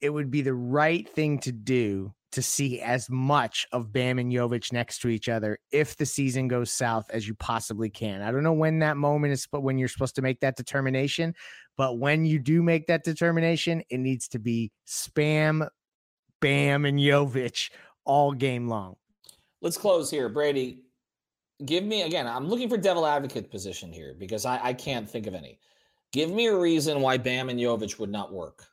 it 0.00 0.10
would 0.10 0.30
be 0.30 0.42
the 0.42 0.54
right 0.54 1.08
thing 1.08 1.38
to 1.40 1.52
do 1.52 2.12
to 2.32 2.42
see 2.42 2.80
as 2.80 3.08
much 3.08 3.66
of 3.72 3.92
Bam 3.92 4.18
and 4.18 4.30
Jovic 4.30 4.72
next 4.72 4.98
to 5.00 5.08
each 5.08 5.28
other 5.28 5.58
if 5.70 5.96
the 5.96 6.04
season 6.04 6.48
goes 6.48 6.70
south 6.70 7.08
as 7.10 7.26
you 7.26 7.34
possibly 7.34 7.88
can. 7.88 8.20
I 8.20 8.30
don't 8.30 8.42
know 8.42 8.52
when 8.52 8.78
that 8.80 8.96
moment 8.96 9.32
is, 9.32 9.46
but 9.50 9.62
when 9.62 9.78
you're 9.78 9.88
supposed 9.88 10.16
to 10.16 10.22
make 10.22 10.40
that 10.40 10.56
determination, 10.56 11.34
but 11.78 11.98
when 11.98 12.26
you 12.26 12.38
do 12.38 12.62
make 12.62 12.88
that 12.88 13.04
determination, 13.04 13.82
it 13.88 13.98
needs 13.98 14.28
to 14.28 14.38
be 14.38 14.70
spam, 14.86 15.66
Bam, 16.40 16.84
and 16.84 16.98
Jovic 16.98 17.70
all 18.06 18.32
game 18.32 18.68
long. 18.68 18.96
Let's 19.60 19.76
close 19.76 20.10
here, 20.10 20.28
Brady. 20.28 20.82
Give 21.64 21.84
me 21.84 22.02
again. 22.02 22.26
I'm 22.26 22.48
looking 22.48 22.68
for 22.68 22.76
devil 22.76 23.06
advocate 23.06 23.50
position 23.50 23.92
here 23.92 24.14
because 24.18 24.44
I, 24.44 24.60
I 24.62 24.72
can't 24.72 25.08
think 25.08 25.26
of 25.26 25.34
any. 25.34 25.58
Give 26.12 26.30
me 26.30 26.46
a 26.46 26.56
reason 26.56 27.00
why 27.00 27.18
Bam 27.18 27.48
and 27.48 27.58
Jovic 27.58 27.98
would 27.98 28.10
not 28.10 28.32
work. 28.32 28.66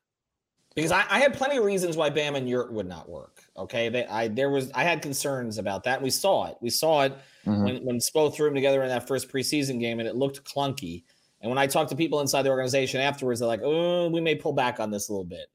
Because 0.76 0.92
I, 0.92 1.06
I 1.10 1.20
had 1.20 1.34
plenty 1.34 1.58
of 1.58 1.64
reasons 1.64 1.98
why 1.98 2.10
Bam 2.10 2.36
and 2.36 2.50
Yurt 2.50 2.74
would 2.74 2.88
not 2.88 3.08
work. 3.08 3.44
Okay, 3.58 3.90
they, 3.90 4.06
I 4.08 4.28
there 4.28 4.50
was 4.50 4.72
I 4.74 4.84
had 4.84 5.02
concerns 5.02 5.58
about 5.58 5.84
that. 5.84 6.02
We 6.02 6.10
saw 6.10 6.48
it. 6.48 6.58
We 6.62 6.70
saw 6.70 7.04
it 7.04 7.14
mm-hmm. 7.46 7.64
when 7.64 7.86
when 7.86 7.98
Spo 8.00 8.34
threw 8.34 8.48
them 8.48 8.56
together 8.56 8.82
in 8.82 8.90
that 8.90 9.08
first 9.08 9.32
preseason 9.32 9.80
game, 9.80 10.00
and 10.00 10.08
it 10.08 10.16
looked 10.16 10.44
clunky. 10.44 11.04
And 11.42 11.50
when 11.50 11.60
I 11.60 11.68
talked 11.68 11.90
to 11.92 11.96
people 11.96 12.22
inside 12.22 12.44
the 12.44 12.50
organization 12.50 13.02
afterwards, 13.02 13.40
they're 13.40 13.48
like, 13.48 13.62
"Oh, 13.64 14.10
we 14.10 14.20
may 14.20 14.36
pull 14.36 14.54
back 14.54 14.80
on 14.80 14.90
this 14.90 15.10
a 15.10 15.12
little 15.12 15.26
bit." 15.26 15.48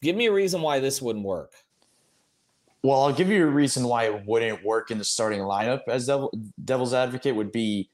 Give 0.00 0.14
me 0.14 0.26
a 0.26 0.32
reason 0.32 0.62
why 0.62 0.78
this 0.78 1.02
wouldn't 1.02 1.24
work. 1.24 1.54
Well, 2.82 3.02
I'll 3.02 3.12
give 3.12 3.28
you 3.28 3.44
a 3.44 3.50
reason 3.50 3.84
why 3.84 4.04
it 4.04 4.26
wouldn't 4.26 4.64
work 4.64 4.90
in 4.90 4.98
the 4.98 5.04
starting 5.04 5.40
lineup 5.40 5.82
as 5.88 6.06
devil, 6.06 6.32
devil's 6.64 6.92
advocate 6.92 7.36
would 7.36 7.52
be 7.52 7.90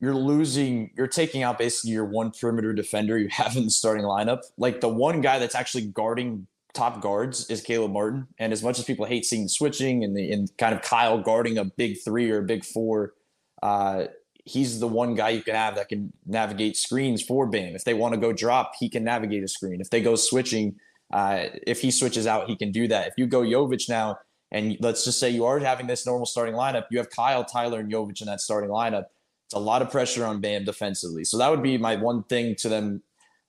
you're 0.00 0.14
losing, 0.14 0.92
you're 0.96 1.08
taking 1.08 1.42
out 1.42 1.58
basically 1.58 1.90
your 1.90 2.04
one 2.04 2.30
perimeter 2.30 2.72
defender 2.72 3.18
you 3.18 3.28
have 3.30 3.56
in 3.56 3.64
the 3.64 3.70
starting 3.70 4.04
lineup. 4.04 4.42
Like 4.56 4.80
the 4.80 4.88
one 4.88 5.20
guy 5.20 5.40
that's 5.40 5.56
actually 5.56 5.86
guarding 5.86 6.46
top 6.72 7.00
guards 7.02 7.50
is 7.50 7.60
Caleb 7.60 7.92
Martin. 7.92 8.28
And 8.38 8.52
as 8.52 8.62
much 8.62 8.78
as 8.78 8.84
people 8.84 9.06
hate 9.06 9.24
seeing 9.24 9.48
switching 9.48 10.04
and 10.04 10.16
the 10.16 10.30
and 10.30 10.48
kind 10.56 10.74
of 10.74 10.82
Kyle 10.82 11.20
guarding 11.20 11.58
a 11.58 11.64
big 11.64 11.96
three 12.04 12.30
or 12.30 12.38
a 12.38 12.42
big 12.42 12.64
four, 12.64 13.14
uh, 13.60 14.04
he's 14.44 14.78
the 14.78 14.86
one 14.86 15.16
guy 15.16 15.30
you 15.30 15.42
can 15.42 15.56
have 15.56 15.74
that 15.74 15.88
can 15.88 16.12
navigate 16.26 16.76
screens 16.76 17.22
for 17.22 17.48
Bam. 17.48 17.74
If 17.74 17.84
they 17.84 17.94
want 17.94 18.14
to 18.14 18.20
go 18.20 18.32
drop, 18.32 18.72
he 18.78 18.88
can 18.88 19.02
navigate 19.02 19.42
a 19.42 19.48
screen. 19.48 19.80
If 19.80 19.90
they 19.90 20.00
go 20.00 20.14
switching, 20.14 20.76
uh, 21.12 21.46
if 21.66 21.80
he 21.80 21.90
switches 21.90 22.26
out, 22.26 22.48
he 22.48 22.56
can 22.56 22.70
do 22.70 22.86
that. 22.88 23.08
If 23.08 23.14
you 23.16 23.26
go 23.26 23.40
Jovic 23.40 23.88
now, 23.88 24.18
and 24.50 24.76
let's 24.80 25.04
just 25.04 25.18
say 25.18 25.30
you 25.30 25.44
are 25.44 25.58
having 25.58 25.86
this 25.86 26.06
normal 26.06 26.26
starting 26.26 26.54
lineup, 26.54 26.86
you 26.90 26.98
have 26.98 27.10
Kyle, 27.10 27.44
Tyler, 27.44 27.80
and 27.80 27.92
Jovic 27.92 28.20
in 28.20 28.26
that 28.26 28.40
starting 28.40 28.70
lineup. 28.70 29.06
It's 29.46 29.54
a 29.54 29.58
lot 29.58 29.82
of 29.82 29.90
pressure 29.90 30.24
on 30.24 30.40
Bam 30.40 30.64
defensively. 30.64 31.24
So 31.24 31.38
that 31.38 31.50
would 31.50 31.62
be 31.62 31.78
my 31.78 31.96
one 31.96 32.22
thing 32.24 32.54
to 32.56 32.68
them 32.68 33.02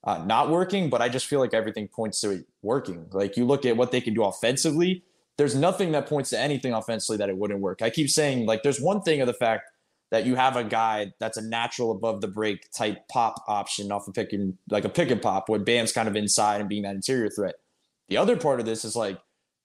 uh, 0.03 0.23
not 0.25 0.49
working, 0.49 0.89
but 0.89 1.01
I 1.01 1.09
just 1.09 1.25
feel 1.25 1.39
like 1.39 1.53
everything 1.53 1.87
points 1.87 2.21
to 2.21 2.31
it 2.31 2.45
working. 2.61 3.07
Like 3.11 3.35
you 3.35 3.45
look 3.45 3.65
at 3.65 3.75
what 3.75 3.91
they 3.91 4.01
can 4.01 4.13
do 4.13 4.23
offensively, 4.23 5.03
there's 5.37 5.55
nothing 5.55 5.93
that 5.93 6.05
points 6.05 6.31
to 6.31 6.39
anything 6.39 6.73
offensively 6.73 7.17
that 7.17 7.29
it 7.29 7.37
wouldn't 7.37 7.61
work. 7.61 7.81
I 7.81 7.89
keep 7.89 8.09
saying, 8.09 8.45
like, 8.45 8.61
there's 8.61 8.81
one 8.81 9.01
thing 9.01 9.21
of 9.21 9.27
the 9.27 9.33
fact 9.33 9.69
that 10.11 10.25
you 10.25 10.35
have 10.35 10.57
a 10.57 10.65
guy 10.65 11.13
that's 11.19 11.37
a 11.37 11.41
natural 11.41 11.91
above 11.91 12.19
the 12.19 12.27
break 12.27 12.69
type 12.71 13.07
pop 13.09 13.43
option 13.47 13.89
off 13.89 14.07
a 14.07 14.11
pick 14.11 14.33
and 14.33 14.57
like 14.69 14.83
a 14.83 14.89
pick 14.89 15.11
and 15.11 15.21
pop, 15.21 15.47
where 15.47 15.59
Bam's 15.59 15.93
kind 15.93 16.09
of 16.09 16.15
inside 16.17 16.59
and 16.59 16.69
being 16.69 16.83
that 16.83 16.95
interior 16.95 17.29
threat. 17.29 17.55
The 18.09 18.17
other 18.17 18.35
part 18.35 18.59
of 18.59 18.65
this 18.65 18.83
is 18.83 18.97
like 18.97 19.17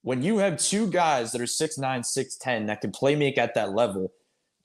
when 0.04 0.22
you 0.22 0.36
have 0.36 0.58
two 0.58 0.86
guys 0.86 1.32
that 1.32 1.40
are 1.40 1.44
6'9, 1.44 1.78
6'10 1.80 2.66
that 2.66 2.82
can 2.82 2.90
play 2.90 3.16
make 3.16 3.38
at 3.38 3.54
that 3.54 3.72
level, 3.72 4.12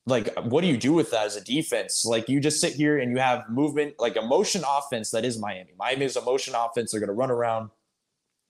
like 0.05 0.37
what 0.43 0.61
do 0.61 0.67
you 0.67 0.75
do 0.75 0.91
with 0.91 1.11
that 1.11 1.27
as 1.27 1.37
a 1.37 1.41
defense? 1.41 2.03
Like 2.03 2.27
you 2.27 2.41
just 2.41 2.59
sit 2.59 2.73
here 2.73 2.99
and 2.99 3.09
you 3.09 3.19
have 3.19 3.49
movement, 3.49 3.95
like 3.99 4.17
a 4.17 4.21
motion 4.21 4.63
offense 4.67 5.11
that 5.11 5.23
is 5.23 5.39
Miami. 5.39 5.71
Miami 5.79 6.03
is 6.03 6.17
a 6.17 6.21
motion 6.21 6.55
offense. 6.55 6.91
They're 6.91 6.99
going 6.99 7.07
to 7.07 7.13
run 7.13 7.31
around, 7.31 7.69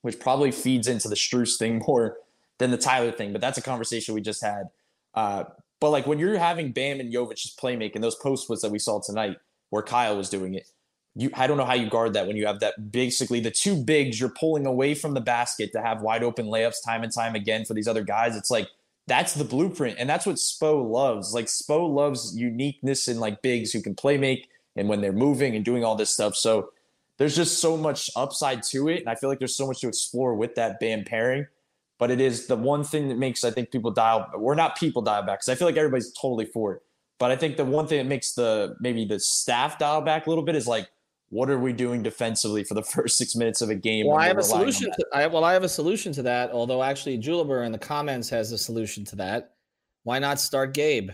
which 0.01 0.19
probably 0.19 0.51
feeds 0.51 0.87
into 0.87 1.07
the 1.07 1.15
Strus 1.15 1.59
thing 1.59 1.83
more 1.87 2.17
than 2.57 2.71
the 2.71 2.77
Tyler 2.77 3.11
thing. 3.11 3.33
But 3.33 3.41
that's 3.41 3.59
a 3.59 3.61
conversation 3.61 4.15
we 4.15 4.21
just 4.21 4.43
had. 4.43 4.69
Uh, 5.13 5.43
but 5.79 5.91
like 5.91 6.07
when 6.07 6.17
you're 6.17 6.39
having 6.39 6.71
Bam 6.71 6.99
and 6.99 7.13
Jovic 7.13 7.35
just 7.35 7.59
play 7.59 7.75
making 7.75 8.01
those 8.01 8.15
post 8.15 8.43
splits 8.43 8.63
that 8.63 8.71
we 8.71 8.79
saw 8.79 8.99
tonight, 8.99 9.37
where 9.69 9.83
Kyle 9.83 10.17
was 10.17 10.27
doing 10.27 10.55
it, 10.55 10.67
you 11.15 11.29
I 11.35 11.47
don't 11.47 11.57
know 11.57 11.65
how 11.65 11.73
you 11.73 11.89
guard 11.89 12.13
that 12.13 12.27
when 12.27 12.37
you 12.37 12.45
have 12.47 12.59
that 12.59 12.91
basically 12.91 13.39
the 13.39 13.51
two 13.51 13.75
bigs 13.75 14.19
you're 14.19 14.29
pulling 14.29 14.65
away 14.65 14.93
from 14.93 15.13
the 15.13 15.21
basket 15.21 15.71
to 15.73 15.81
have 15.81 16.01
wide 16.01 16.23
open 16.23 16.47
layups 16.47 16.83
time 16.83 17.03
and 17.03 17.13
time 17.13 17.35
again 17.35 17.65
for 17.65 17.73
these 17.73 17.87
other 17.87 18.03
guys. 18.03 18.35
It's 18.35 18.51
like 18.51 18.67
that's 19.07 19.33
the 19.33 19.43
blueprint, 19.43 19.97
and 19.97 20.07
that's 20.07 20.25
what 20.25 20.35
Spo 20.35 20.87
loves. 20.87 21.33
Like 21.33 21.47
Spo 21.47 21.91
loves 21.91 22.37
uniqueness 22.37 23.07
and 23.07 23.19
like 23.19 23.41
bigs 23.41 23.73
who 23.73 23.81
can 23.81 23.95
play 23.95 24.17
make 24.17 24.47
and 24.75 24.87
when 24.87 25.01
they're 25.01 25.11
moving 25.11 25.55
and 25.55 25.65
doing 25.65 25.83
all 25.83 25.95
this 25.95 26.11
stuff. 26.11 26.35
So 26.35 26.69
there's 27.17 27.35
just 27.35 27.59
so 27.59 27.75
much 27.75 28.09
upside 28.15 28.63
to 28.63 28.87
it, 28.87 28.99
and 28.99 29.09
I 29.09 29.15
feel 29.15 29.29
like 29.29 29.39
there's 29.39 29.55
so 29.55 29.67
much 29.67 29.81
to 29.81 29.87
explore 29.87 30.35
with 30.35 30.55
that 30.55 30.79
band 30.79 31.07
pairing. 31.07 31.47
But 31.97 32.11
it 32.11 32.21
is 32.21 32.47
the 32.47 32.55
one 32.55 32.85
thing 32.85 33.09
that 33.09 33.17
makes 33.17 33.43
I 33.43 33.51
think 33.51 33.71
people 33.71 33.91
dial. 33.91 34.29
We're 34.35 34.55
not 34.55 34.77
people 34.77 35.01
dial 35.01 35.23
back 35.23 35.39
because 35.39 35.49
I 35.49 35.55
feel 35.55 35.67
like 35.67 35.75
everybody's 35.75 36.13
totally 36.13 36.45
for 36.45 36.75
it. 36.75 36.83
But 37.17 37.31
I 37.31 37.35
think 37.35 37.57
the 37.57 37.65
one 37.65 37.87
thing 37.87 37.97
that 37.97 38.07
makes 38.07 38.33
the 38.33 38.75
maybe 38.79 39.03
the 39.03 39.19
staff 39.19 39.77
dial 39.77 40.01
back 40.01 40.27
a 40.27 40.29
little 40.29 40.45
bit 40.45 40.55
is 40.55 40.67
like 40.67 40.87
what 41.29 41.49
are 41.49 41.59
we 41.59 41.73
doing 41.73 42.01
defensively 42.01 42.63
for 42.63 42.73
the 42.73 42.83
first 42.95 43.17
six 43.17 43.35
minutes 43.35 43.61
of 43.61 43.69
a 43.69 43.75
game? 43.75 44.07
Well, 44.07 44.17
I 44.17 44.27
have 44.27 44.37
a 44.37 44.43
solution. 44.43 44.91
To, 44.91 45.05
I, 45.13 45.27
well, 45.27 45.43
I 45.43 45.53
have 45.53 45.63
a 45.63 45.69
solution 45.69 46.11
to 46.13 46.23
that. 46.23 46.51
Although 46.51 46.83
actually, 46.83 47.17
Juliber 47.17 47.65
in 47.65 47.71
the 47.71 47.79
comments 47.79 48.29
has 48.29 48.51
a 48.51 48.57
solution 48.57 49.05
to 49.05 49.15
that. 49.17 49.53
Why 50.03 50.19
not 50.19 50.39
start 50.39 50.73
Gabe? 50.73 51.11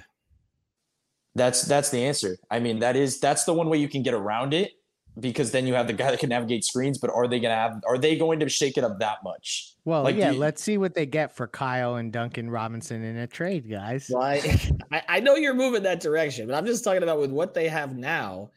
That's 1.35 1.63
that's 1.63 1.89
the 1.89 2.03
answer. 2.03 2.37
I 2.49 2.59
mean, 2.59 2.79
that 2.79 2.95
is 2.95 3.19
that's 3.19 3.43
the 3.43 3.53
one 3.53 3.69
way 3.69 3.77
you 3.77 3.89
can 3.89 4.03
get 4.03 4.13
around 4.13 4.53
it 4.53 4.71
because 5.19 5.51
then 5.51 5.67
you 5.67 5.73
have 5.73 5.87
the 5.87 5.93
guy 5.93 6.11
that 6.11 6.19
can 6.19 6.29
navigate 6.29 6.63
screens. 6.63 6.97
But 6.97 7.09
are 7.09 7.27
they 7.27 7.39
going 7.39 7.51
to 7.51 7.57
have? 7.57 7.81
Are 7.85 7.97
they 7.97 8.15
going 8.15 8.39
to 8.39 8.47
shake 8.47 8.77
it 8.77 8.85
up 8.85 8.99
that 8.99 9.17
much? 9.23 9.73
Well, 9.83 10.03
like, 10.03 10.15
yeah. 10.15 10.31
You, 10.31 10.39
let's 10.39 10.63
see 10.63 10.77
what 10.77 10.93
they 10.93 11.05
get 11.05 11.35
for 11.35 11.47
Kyle 11.47 11.95
and 11.95 12.11
Duncan 12.13 12.49
Robinson 12.49 13.03
in 13.03 13.17
a 13.17 13.27
trade, 13.27 13.69
guys. 13.69 14.09
Well, 14.09 14.23
I, 14.23 14.71
I 15.09 15.19
know 15.19 15.35
you're 15.35 15.53
moving 15.53 15.83
that 15.83 15.99
direction, 15.99 16.47
but 16.47 16.55
I'm 16.55 16.65
just 16.65 16.85
talking 16.85 17.03
about 17.03 17.19
with 17.19 17.31
what 17.31 17.53
they 17.53 17.67
have 17.67 17.97
now 17.97 18.51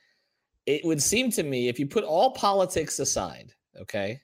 it 0.68 0.84
would 0.84 1.02
seem 1.02 1.30
to 1.30 1.42
me 1.42 1.68
if 1.68 1.80
you 1.80 1.86
put 1.86 2.04
all 2.04 2.32
politics 2.32 2.98
aside, 2.98 3.54
okay, 3.80 4.20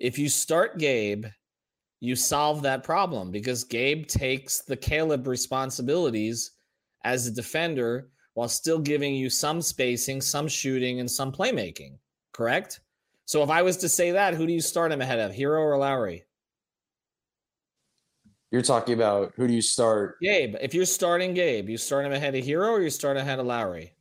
if 0.00 0.18
you 0.18 0.28
start 0.28 0.76
Gabe, 0.76 1.24
you 2.00 2.16
solve 2.16 2.62
that 2.62 2.82
problem 2.82 3.30
because 3.30 3.62
Gabe 3.62 4.08
takes 4.08 4.62
the 4.62 4.76
Caleb 4.76 5.28
responsibilities 5.28 6.50
as 7.04 7.28
a 7.28 7.30
defender 7.30 8.10
while 8.34 8.48
still 8.48 8.80
giving 8.80 9.14
you 9.14 9.30
some 9.30 9.62
spacing, 9.62 10.20
some 10.20 10.48
shooting, 10.48 10.98
and 10.98 11.08
some 11.08 11.30
playmaking. 11.30 11.96
Correct? 12.32 12.80
So 13.24 13.44
if 13.44 13.48
I 13.48 13.62
was 13.62 13.76
to 13.78 13.88
say 13.88 14.10
that, 14.10 14.34
who 14.34 14.48
do 14.48 14.52
you 14.52 14.60
start 14.60 14.90
him 14.90 15.00
ahead 15.00 15.20
of, 15.20 15.32
Herro 15.32 15.60
or 15.60 15.78
Lowry? 15.78 16.24
You're 18.50 18.62
talking 18.62 18.94
about 18.94 19.32
who 19.36 19.46
do 19.46 19.54
you 19.54 19.62
start? 19.62 20.16
Gabe. 20.20 20.56
If 20.60 20.74
you're 20.74 20.84
starting 20.86 21.34
Gabe, 21.34 21.68
you 21.68 21.78
start 21.78 22.04
him 22.04 22.12
ahead 22.12 22.34
of 22.34 22.44
Herro 22.44 22.72
or 22.72 22.82
you 22.82 22.90
start 22.90 23.16
ahead 23.16 23.38
of 23.38 23.46
Lowry? 23.46 23.95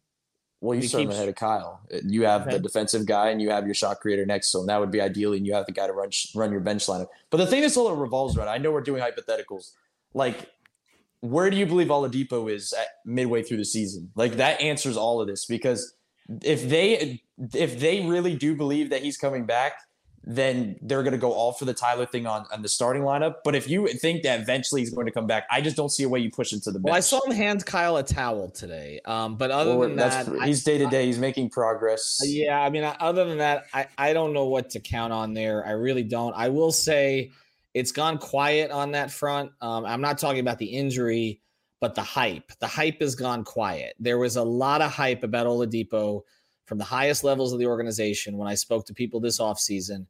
Well, 0.65 0.75
you 0.75 0.87
start 0.87 1.03
keeps... 1.03 1.15
ahead 1.15 1.29
of 1.29 1.35
Kyle. 1.35 1.81
You 2.03 2.25
have 2.25 2.43
okay. 2.43 2.51
the 2.53 2.59
defensive 2.59 3.05
guy 3.05 3.29
and 3.29 3.41
you 3.41 3.49
have 3.49 3.65
your 3.65 3.75
shot 3.75 3.99
creator 3.99 4.25
next 4.25 4.51
to 4.51 4.59
him. 4.59 4.67
That 4.67 4.79
would 4.79 4.91
be 4.91 5.01
ideally, 5.01 5.37
and 5.37 5.45
you 5.45 5.53
have 5.53 5.65
the 5.65 5.71
guy 5.71 5.87
to 5.87 5.93
run 5.93 6.09
run 6.33 6.51
your 6.51 6.61
bench 6.61 6.85
lineup. 6.87 7.07
But 7.29 7.37
the 7.37 7.47
thing 7.47 7.61
this 7.61 7.77
all 7.77 7.93
revolves 7.95 8.37
around, 8.37 8.49
I 8.49 8.57
know 8.57 8.71
we're 8.71 8.81
doing 8.81 9.01
hypotheticals. 9.01 9.71
Like 10.13 10.49
where 11.21 11.49
do 11.49 11.57
you 11.57 11.65
believe 11.65 11.87
Oladipo 11.87 12.51
is 12.51 12.73
at 12.73 12.87
midway 13.05 13.41
through 13.41 13.57
the 13.57 13.65
season? 13.65 14.11
Like 14.15 14.33
that 14.33 14.61
answers 14.61 14.97
all 14.97 15.21
of 15.21 15.27
this 15.27 15.45
because 15.45 15.93
if 16.43 16.67
they 16.69 17.21
if 17.53 17.79
they 17.79 18.05
really 18.05 18.35
do 18.35 18.55
believe 18.55 18.89
that 18.91 19.01
he's 19.01 19.17
coming 19.17 19.45
back, 19.45 19.73
then 20.27 20.75
they're 20.81 21.03
going 21.03 21.13
to 21.13 21.19
go 21.19 21.31
all 21.31 21.53
for 21.53 21.65
the 21.65 21.73
Tyler 21.73 22.05
thing 22.05 22.25
on, 22.25 22.45
on 22.51 22.63
the 22.63 22.67
starting 22.67 23.03
lineup. 23.03 23.35
But 23.43 23.55
if 23.55 23.69
you 23.69 23.87
think 23.87 24.23
that 24.23 24.39
eventually 24.39 24.81
he's 24.81 24.89
going 24.89 25.05
to 25.05 25.11
come 25.11 25.27
back, 25.27 25.45
I 25.51 25.61
just 25.61 25.77
don't 25.77 25.89
see 25.89 26.03
a 26.03 26.09
way 26.09 26.19
you 26.19 26.31
push 26.31 26.51
him 26.51 26.59
to 26.61 26.71
the 26.71 26.79
bench. 26.79 26.85
Well, 26.85 26.95
I 26.95 27.01
saw 27.01 27.23
him 27.25 27.35
hand 27.35 27.65
Kyle 27.65 27.97
a 27.97 28.03
towel 28.03 28.49
today. 28.49 29.01
Um, 29.05 29.35
but 29.37 29.51
other 29.51 29.77
well, 29.77 29.87
than 29.87 29.97
that, 29.97 30.27
he's 30.43 30.63
day 30.63 30.79
to 30.79 30.87
day. 30.87 31.05
He's 31.05 31.19
making 31.19 31.51
progress. 31.51 32.21
Yeah, 32.23 32.59
I 32.59 32.71
mean, 32.71 32.83
other 32.99 33.25
than 33.25 33.37
that, 33.37 33.65
I, 33.71 33.87
I 33.97 34.13
don't 34.13 34.33
know 34.33 34.45
what 34.45 34.71
to 34.71 34.79
count 34.79 35.13
on 35.13 35.33
there. 35.35 35.65
I 35.65 35.71
really 35.71 36.03
don't. 36.03 36.33
I 36.35 36.49
will 36.49 36.71
say 36.71 37.31
it's 37.75 37.91
gone 37.91 38.17
quiet 38.17 38.71
on 38.71 38.91
that 38.91 39.11
front. 39.11 39.51
Um, 39.61 39.85
I'm 39.85 40.01
not 40.01 40.17
talking 40.17 40.39
about 40.39 40.57
the 40.57 40.65
injury, 40.65 41.41
but 41.79 41.93
the 41.93 42.03
hype. 42.03 42.51
The 42.59 42.67
hype 42.67 42.99
has 43.01 43.13
gone 43.13 43.43
quiet. 43.43 43.95
There 43.99 44.17
was 44.17 44.37
a 44.37 44.43
lot 44.43 44.81
of 44.81 44.91
hype 44.91 45.23
about 45.23 45.45
Oladipo 45.45 46.23
from 46.65 46.77
the 46.77 46.83
highest 46.83 47.23
levels 47.23 47.53
of 47.53 47.59
the 47.59 47.67
organization 47.67 48.37
when 48.37 48.47
I 48.47 48.55
spoke 48.55 48.85
to 48.85 48.93
people 48.93 49.19
this 49.19 49.39
offseason. 49.39 50.05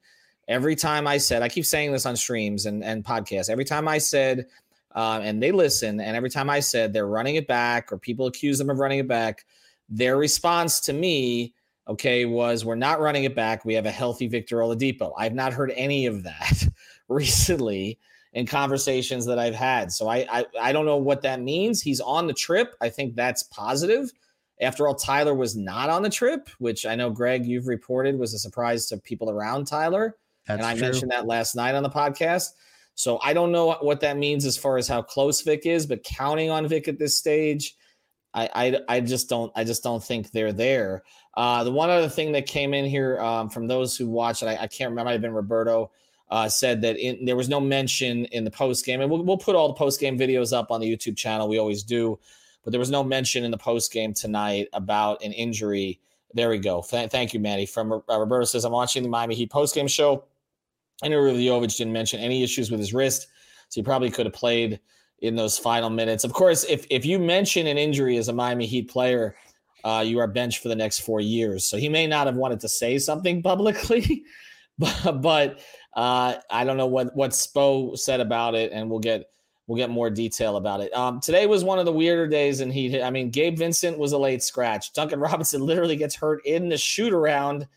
Every 0.47 0.75
time 0.75 1.07
I 1.07 1.17
said, 1.17 1.41
I 1.41 1.49
keep 1.49 1.65
saying 1.65 1.91
this 1.91 2.05
on 2.05 2.15
streams 2.15 2.65
and, 2.65 2.83
and 2.83 3.03
podcasts, 3.03 3.49
every 3.49 3.65
time 3.65 3.87
I 3.87 3.97
said, 3.97 4.45
uh, 4.93 5.19
and 5.21 5.41
they 5.41 5.51
listen, 5.51 5.99
and 5.99 6.15
every 6.15 6.29
time 6.29 6.49
I 6.49 6.61
said 6.61 6.93
they're 6.93 7.07
running 7.07 7.35
it 7.35 7.47
back 7.47 7.91
or 7.91 7.97
people 7.97 8.27
accuse 8.27 8.57
them 8.57 8.69
of 8.69 8.79
running 8.79 8.99
it 8.99 9.07
back, 9.07 9.45
their 9.89 10.17
response 10.17 10.79
to 10.81 10.93
me, 10.93 11.53
okay, 11.87 12.25
was 12.25 12.63
we're 12.63 12.75
not 12.75 12.99
running 12.99 13.25
it 13.25 13.35
back. 13.35 13.65
We 13.65 13.73
have 13.73 13.85
a 13.85 13.91
healthy 13.91 14.27
Victor 14.27 14.57
Oladipo. 14.57 15.13
I've 15.17 15.33
not 15.33 15.53
heard 15.53 15.71
any 15.75 16.05
of 16.05 16.23
that 16.23 16.67
recently 17.07 17.99
in 18.33 18.45
conversations 18.45 19.25
that 19.25 19.39
I've 19.39 19.55
had. 19.55 19.91
So 19.91 20.07
I, 20.07 20.25
I 20.29 20.45
I 20.61 20.71
don't 20.73 20.85
know 20.85 20.97
what 20.97 21.21
that 21.21 21.41
means. 21.41 21.81
He's 21.81 22.01
on 22.01 22.27
the 22.27 22.33
trip. 22.33 22.75
I 22.81 22.89
think 22.89 23.15
that's 23.15 23.43
positive. 23.43 24.11
After 24.61 24.87
all, 24.87 24.95
Tyler 24.95 25.33
was 25.33 25.55
not 25.55 25.89
on 25.89 26.01
the 26.01 26.09
trip, 26.09 26.49
which 26.59 26.85
I 26.85 26.95
know, 26.95 27.09
Greg, 27.09 27.45
you've 27.45 27.67
reported 27.67 28.17
was 28.17 28.33
a 28.33 28.39
surprise 28.39 28.85
to 28.87 28.97
people 28.97 29.29
around 29.29 29.67
Tyler. 29.67 30.17
That's 30.47 30.59
and 30.59 30.65
I 30.65 30.73
true. 30.73 30.81
mentioned 30.81 31.11
that 31.11 31.27
last 31.27 31.55
night 31.55 31.75
on 31.75 31.83
the 31.83 31.89
podcast. 31.89 32.51
So 32.95 33.19
I 33.21 33.33
don't 33.33 33.51
know 33.51 33.73
what 33.81 33.99
that 34.01 34.17
means 34.17 34.45
as 34.45 34.57
far 34.57 34.77
as 34.77 34.87
how 34.87 35.01
close 35.01 35.41
Vic 35.41 35.65
is, 35.65 35.85
but 35.85 36.03
counting 36.03 36.49
on 36.49 36.67
Vic 36.67 36.87
at 36.87 36.97
this 36.97 37.17
stage, 37.17 37.75
I 38.33 38.49
I, 38.55 38.79
I 38.97 38.99
just 39.01 39.27
don't 39.27 39.51
I 39.55 39.65
just 39.65 39.83
don't 39.83 40.03
think 40.03 40.31
they're 40.31 40.53
there. 40.53 41.03
Uh, 41.35 41.65
the 41.65 41.71
one 41.71 41.89
other 41.89 42.07
thing 42.07 42.31
that 42.31 42.45
came 42.45 42.73
in 42.73 42.85
here 42.85 43.19
um, 43.19 43.49
from 43.49 43.67
those 43.67 43.97
who 43.97 44.07
watched, 44.07 44.43
I, 44.43 44.55
I 44.55 44.67
can't 44.67 44.89
remember, 44.89 45.01
it 45.01 45.03
might 45.05 45.11
have 45.11 45.21
been 45.21 45.33
Roberto, 45.33 45.91
uh, 46.31 46.47
said 46.47 46.81
that 46.83 46.97
in, 46.97 47.25
there 47.25 47.35
was 47.35 47.49
no 47.49 47.59
mention 47.59 48.23
in 48.25 48.45
the 48.45 48.51
post 48.51 48.85
game, 48.85 49.01
and 49.01 49.11
we'll, 49.11 49.23
we'll 49.23 49.37
put 49.37 49.55
all 49.55 49.67
the 49.67 49.73
post 49.73 49.99
game 49.99 50.17
videos 50.17 50.55
up 50.55 50.71
on 50.71 50.79
the 50.79 50.89
YouTube 50.89 51.17
channel. 51.17 51.49
We 51.49 51.57
always 51.57 51.83
do 51.83 52.17
but 52.65 52.71
there 52.71 52.79
was 52.79 52.89
no 52.89 53.03
mention 53.03 53.45
in 53.45 53.51
the 53.51 53.57
post 53.57 53.93
game 53.93 54.13
tonight 54.13 54.67
about 54.73 55.23
an 55.23 55.31
injury. 55.31 56.01
There 56.33 56.49
we 56.49 56.57
go. 56.57 56.81
Th- 56.81 57.09
thank 57.09 57.33
you, 57.33 57.39
Manny. 57.39 57.67
From 57.67 57.93
uh, 57.93 58.19
Roberto 58.19 58.43
says, 58.43 58.65
I'm 58.65 58.73
watching 58.73 59.03
the 59.03 59.09
Miami 59.09 59.35
Heat 59.35 59.51
post 59.51 59.75
game 59.75 59.87
show. 59.87 60.25
I 61.03 61.07
know 61.07 61.21
didn't 61.21 61.93
mention 61.93 62.19
any 62.19 62.43
issues 62.43 62.71
with 62.71 62.79
his 62.79 62.93
wrist, 62.93 63.27
so 63.69 63.79
he 63.79 63.83
probably 63.83 64.09
could 64.09 64.25
have 64.25 64.33
played 64.33 64.79
in 65.19 65.35
those 65.35 65.57
final 65.57 65.89
minutes. 65.89 66.23
Of 66.23 66.33
course, 66.33 66.65
if 66.65 66.85
if 66.89 67.05
you 67.05 67.19
mention 67.19 67.67
an 67.67 67.77
injury 67.77 68.17
as 68.17 68.29
a 68.29 68.33
Miami 68.33 68.65
Heat 68.65 68.89
player, 68.89 69.35
uh, 69.83 70.03
you 70.05 70.19
are 70.19 70.27
benched 70.27 70.63
for 70.63 70.69
the 70.69 70.75
next 70.75 71.01
four 71.01 71.21
years. 71.21 71.65
So 71.67 71.77
he 71.77 71.87
may 71.87 72.07
not 72.07 72.25
have 72.25 72.35
wanted 72.35 72.59
to 72.61 72.69
say 72.69 72.97
something 72.97 73.43
publicly, 73.43 74.23
but, 74.79 75.11
but 75.21 75.59
uh, 75.95 76.35
I 76.49 76.63
don't 76.63 76.77
know 76.77 76.87
what 76.87 77.15
what 77.15 77.31
Spo 77.31 77.97
said 77.97 78.19
about 78.19 78.55
it, 78.55 78.71
and 78.71 78.89
we'll 78.89 78.99
get 78.99 79.29
we'll 79.67 79.77
get 79.77 79.89
more 79.89 80.09
detail 80.09 80.57
about 80.57 80.81
it. 80.81 80.93
Um, 80.93 81.19
today 81.19 81.47
was 81.47 81.63
one 81.63 81.79
of 81.79 81.85
the 81.85 81.91
weirder 81.91 82.27
days 82.27 82.59
and 82.59 82.71
he 82.71 83.01
I 83.01 83.09
mean, 83.09 83.29
Gabe 83.29 83.57
Vincent 83.57 83.97
was 83.97 84.11
a 84.11 84.17
late 84.17 84.43
scratch. 84.43 84.93
Duncan 84.93 85.19
Robinson 85.21 85.61
literally 85.61 85.95
gets 85.95 86.15
hurt 86.15 86.45
in 86.45 86.69
the 86.69 86.77
shoot 86.77 87.13
around. 87.13 87.67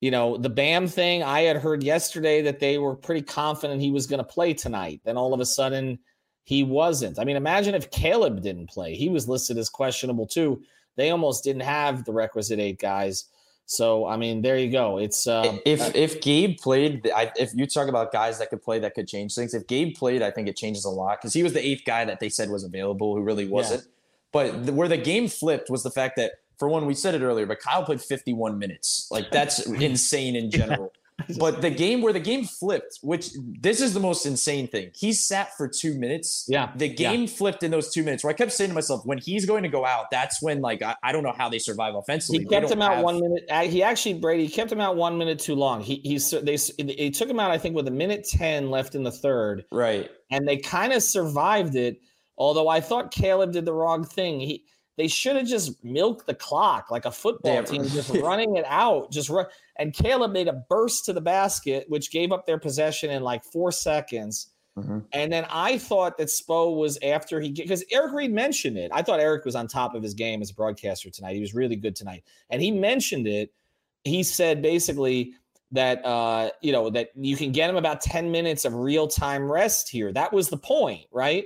You 0.00 0.10
know, 0.10 0.36
the 0.36 0.50
BAM 0.50 0.88
thing, 0.88 1.22
I 1.22 1.42
had 1.42 1.56
heard 1.56 1.84
yesterday 1.84 2.42
that 2.42 2.58
they 2.58 2.78
were 2.78 2.96
pretty 2.96 3.22
confident 3.22 3.80
he 3.80 3.92
was 3.92 4.08
going 4.08 4.18
to 4.18 4.24
play 4.24 4.52
tonight. 4.52 5.00
Then 5.04 5.16
all 5.16 5.32
of 5.32 5.38
a 5.38 5.46
sudden, 5.46 6.00
he 6.42 6.64
wasn't. 6.64 7.20
I 7.20 7.24
mean, 7.24 7.36
imagine 7.36 7.76
if 7.76 7.90
Caleb 7.92 8.42
didn't 8.42 8.68
play. 8.68 8.96
He 8.96 9.08
was 9.08 9.28
listed 9.28 9.58
as 9.58 9.68
questionable 9.68 10.26
too. 10.26 10.60
They 10.96 11.10
almost 11.10 11.44
didn't 11.44 11.62
have 11.62 12.04
the 12.04 12.12
requisite 12.12 12.58
eight 12.58 12.80
guys. 12.80 13.26
So 13.72 14.06
I 14.06 14.18
mean, 14.18 14.42
there 14.42 14.58
you 14.58 14.70
go. 14.70 14.98
It's 14.98 15.26
uh, 15.26 15.58
if 15.64 15.94
if 15.94 16.20
Gabe 16.20 16.58
played, 16.58 17.10
I, 17.14 17.32
if 17.36 17.54
you 17.54 17.66
talk 17.66 17.88
about 17.88 18.12
guys 18.12 18.38
that 18.38 18.50
could 18.50 18.62
play 18.62 18.78
that 18.80 18.94
could 18.94 19.08
change 19.08 19.34
things. 19.34 19.54
If 19.54 19.66
Gabe 19.66 19.94
played, 19.96 20.20
I 20.20 20.30
think 20.30 20.46
it 20.46 20.56
changes 20.56 20.84
a 20.84 20.90
lot 20.90 21.18
because 21.18 21.32
he 21.32 21.42
was 21.42 21.54
the 21.54 21.66
eighth 21.66 21.84
guy 21.86 22.04
that 22.04 22.20
they 22.20 22.28
said 22.28 22.50
was 22.50 22.64
available, 22.64 23.16
who 23.16 23.22
really 23.22 23.48
wasn't. 23.48 23.82
Yeah. 23.82 23.88
But 24.30 24.66
the, 24.66 24.74
where 24.74 24.88
the 24.88 24.98
game 24.98 25.26
flipped 25.26 25.70
was 25.70 25.82
the 25.82 25.90
fact 25.90 26.16
that, 26.16 26.32
for 26.58 26.68
one, 26.68 26.84
we 26.84 26.92
said 26.92 27.14
it 27.14 27.22
earlier, 27.22 27.46
but 27.46 27.60
Kyle 27.60 27.82
played 27.82 28.02
51 28.02 28.58
minutes. 28.58 29.08
Like 29.10 29.30
that's 29.30 29.64
insane 29.66 30.36
in 30.36 30.50
general. 30.50 30.92
but 31.38 31.62
the 31.62 31.70
game 31.70 32.02
where 32.02 32.12
the 32.12 32.20
game 32.20 32.44
flipped, 32.44 32.98
which 33.02 33.30
this 33.60 33.80
is 33.80 33.94
the 33.94 34.00
most 34.00 34.26
insane 34.26 34.68
thing. 34.68 34.90
He 34.94 35.12
sat 35.12 35.56
for 35.56 35.68
two 35.68 35.98
minutes. 35.98 36.46
Yeah. 36.48 36.72
The 36.76 36.88
game 36.88 37.22
yeah. 37.22 37.26
flipped 37.26 37.62
in 37.62 37.70
those 37.70 37.92
two 37.92 38.02
minutes 38.02 38.24
where 38.24 38.30
I 38.30 38.34
kept 38.34 38.52
saying 38.52 38.70
to 38.70 38.74
myself, 38.74 39.02
when 39.04 39.18
he's 39.18 39.46
going 39.46 39.62
to 39.62 39.68
go 39.68 39.84
out, 39.84 40.06
that's 40.10 40.42
when 40.42 40.60
like 40.60 40.82
I, 40.82 40.96
I 41.02 41.12
don't 41.12 41.22
know 41.22 41.34
how 41.36 41.48
they 41.48 41.58
survive 41.58 41.94
offensively. 41.94 42.40
He 42.40 42.46
kept 42.46 42.70
him 42.70 42.82
out 42.82 42.96
have... 42.96 43.04
one 43.04 43.20
minute. 43.20 43.70
He 43.70 43.82
actually 43.82 44.14
Brady 44.14 44.48
kept 44.48 44.70
him 44.70 44.80
out 44.80 44.96
one 44.96 45.18
minute 45.18 45.38
too 45.38 45.54
long. 45.54 45.82
He 45.82 46.00
he's 46.04 46.30
they 46.30 46.56
they 46.82 47.10
took 47.10 47.28
him 47.28 47.40
out 47.40 47.50
I 47.50 47.58
think 47.58 47.74
with 47.74 47.88
a 47.88 47.92
minute 47.92 48.26
ten 48.28 48.70
left 48.70 48.94
in 48.94 49.02
the 49.02 49.12
third. 49.12 49.64
Right. 49.70 50.10
And 50.30 50.46
they 50.46 50.56
kind 50.56 50.92
of 50.92 51.02
survived 51.02 51.76
it. 51.76 51.98
Although 52.38 52.68
I 52.68 52.80
thought 52.80 53.12
Caleb 53.12 53.52
did 53.52 53.64
the 53.64 53.74
wrong 53.74 54.04
thing. 54.04 54.40
He 54.40 54.64
they 54.96 55.08
should 55.08 55.36
have 55.36 55.46
just 55.46 55.82
milked 55.82 56.26
the 56.26 56.34
clock 56.34 56.90
like 56.90 57.06
a 57.06 57.10
football 57.10 57.62
team, 57.64 57.86
just 57.88 58.10
running 58.14 58.56
it 58.56 58.64
out. 58.66 59.10
Just 59.10 59.30
run. 59.30 59.46
And 59.76 59.94
Caleb 59.94 60.32
made 60.32 60.48
a 60.48 60.64
burst 60.68 61.06
to 61.06 61.12
the 61.12 61.20
basket, 61.20 61.86
which 61.88 62.10
gave 62.10 62.30
up 62.30 62.46
their 62.46 62.58
possession 62.58 63.10
in 63.10 63.22
like 63.22 63.42
four 63.42 63.72
seconds. 63.72 64.48
Mm-hmm. 64.76 65.00
And 65.12 65.32
then 65.32 65.46
I 65.50 65.78
thought 65.78 66.16
that 66.18 66.28
Spo 66.28 66.76
was 66.76 66.98
after 67.02 67.40
he 67.40 67.50
because 67.50 67.84
Eric 67.90 68.12
Reid 68.12 68.32
mentioned 68.32 68.78
it. 68.78 68.90
I 68.92 69.02
thought 69.02 69.20
Eric 69.20 69.44
was 69.44 69.54
on 69.54 69.66
top 69.66 69.94
of 69.94 70.02
his 70.02 70.14
game 70.14 70.40
as 70.40 70.50
a 70.50 70.54
broadcaster 70.54 71.10
tonight. 71.10 71.34
He 71.34 71.40
was 71.40 71.54
really 71.54 71.76
good 71.76 71.94
tonight, 71.94 72.24
and 72.48 72.62
he 72.62 72.70
mentioned 72.70 73.26
it. 73.26 73.52
He 74.04 74.22
said 74.22 74.62
basically 74.62 75.34
that 75.72 76.04
uh, 76.06 76.50
you 76.62 76.72
know 76.72 76.88
that 76.88 77.10
you 77.14 77.36
can 77.36 77.52
get 77.52 77.68
him 77.68 77.76
about 77.76 78.00
ten 78.00 78.30
minutes 78.30 78.64
of 78.64 78.74
real 78.74 79.06
time 79.08 79.50
rest 79.50 79.90
here. 79.90 80.10
That 80.10 80.32
was 80.32 80.48
the 80.48 80.56
point, 80.56 81.06
right? 81.12 81.44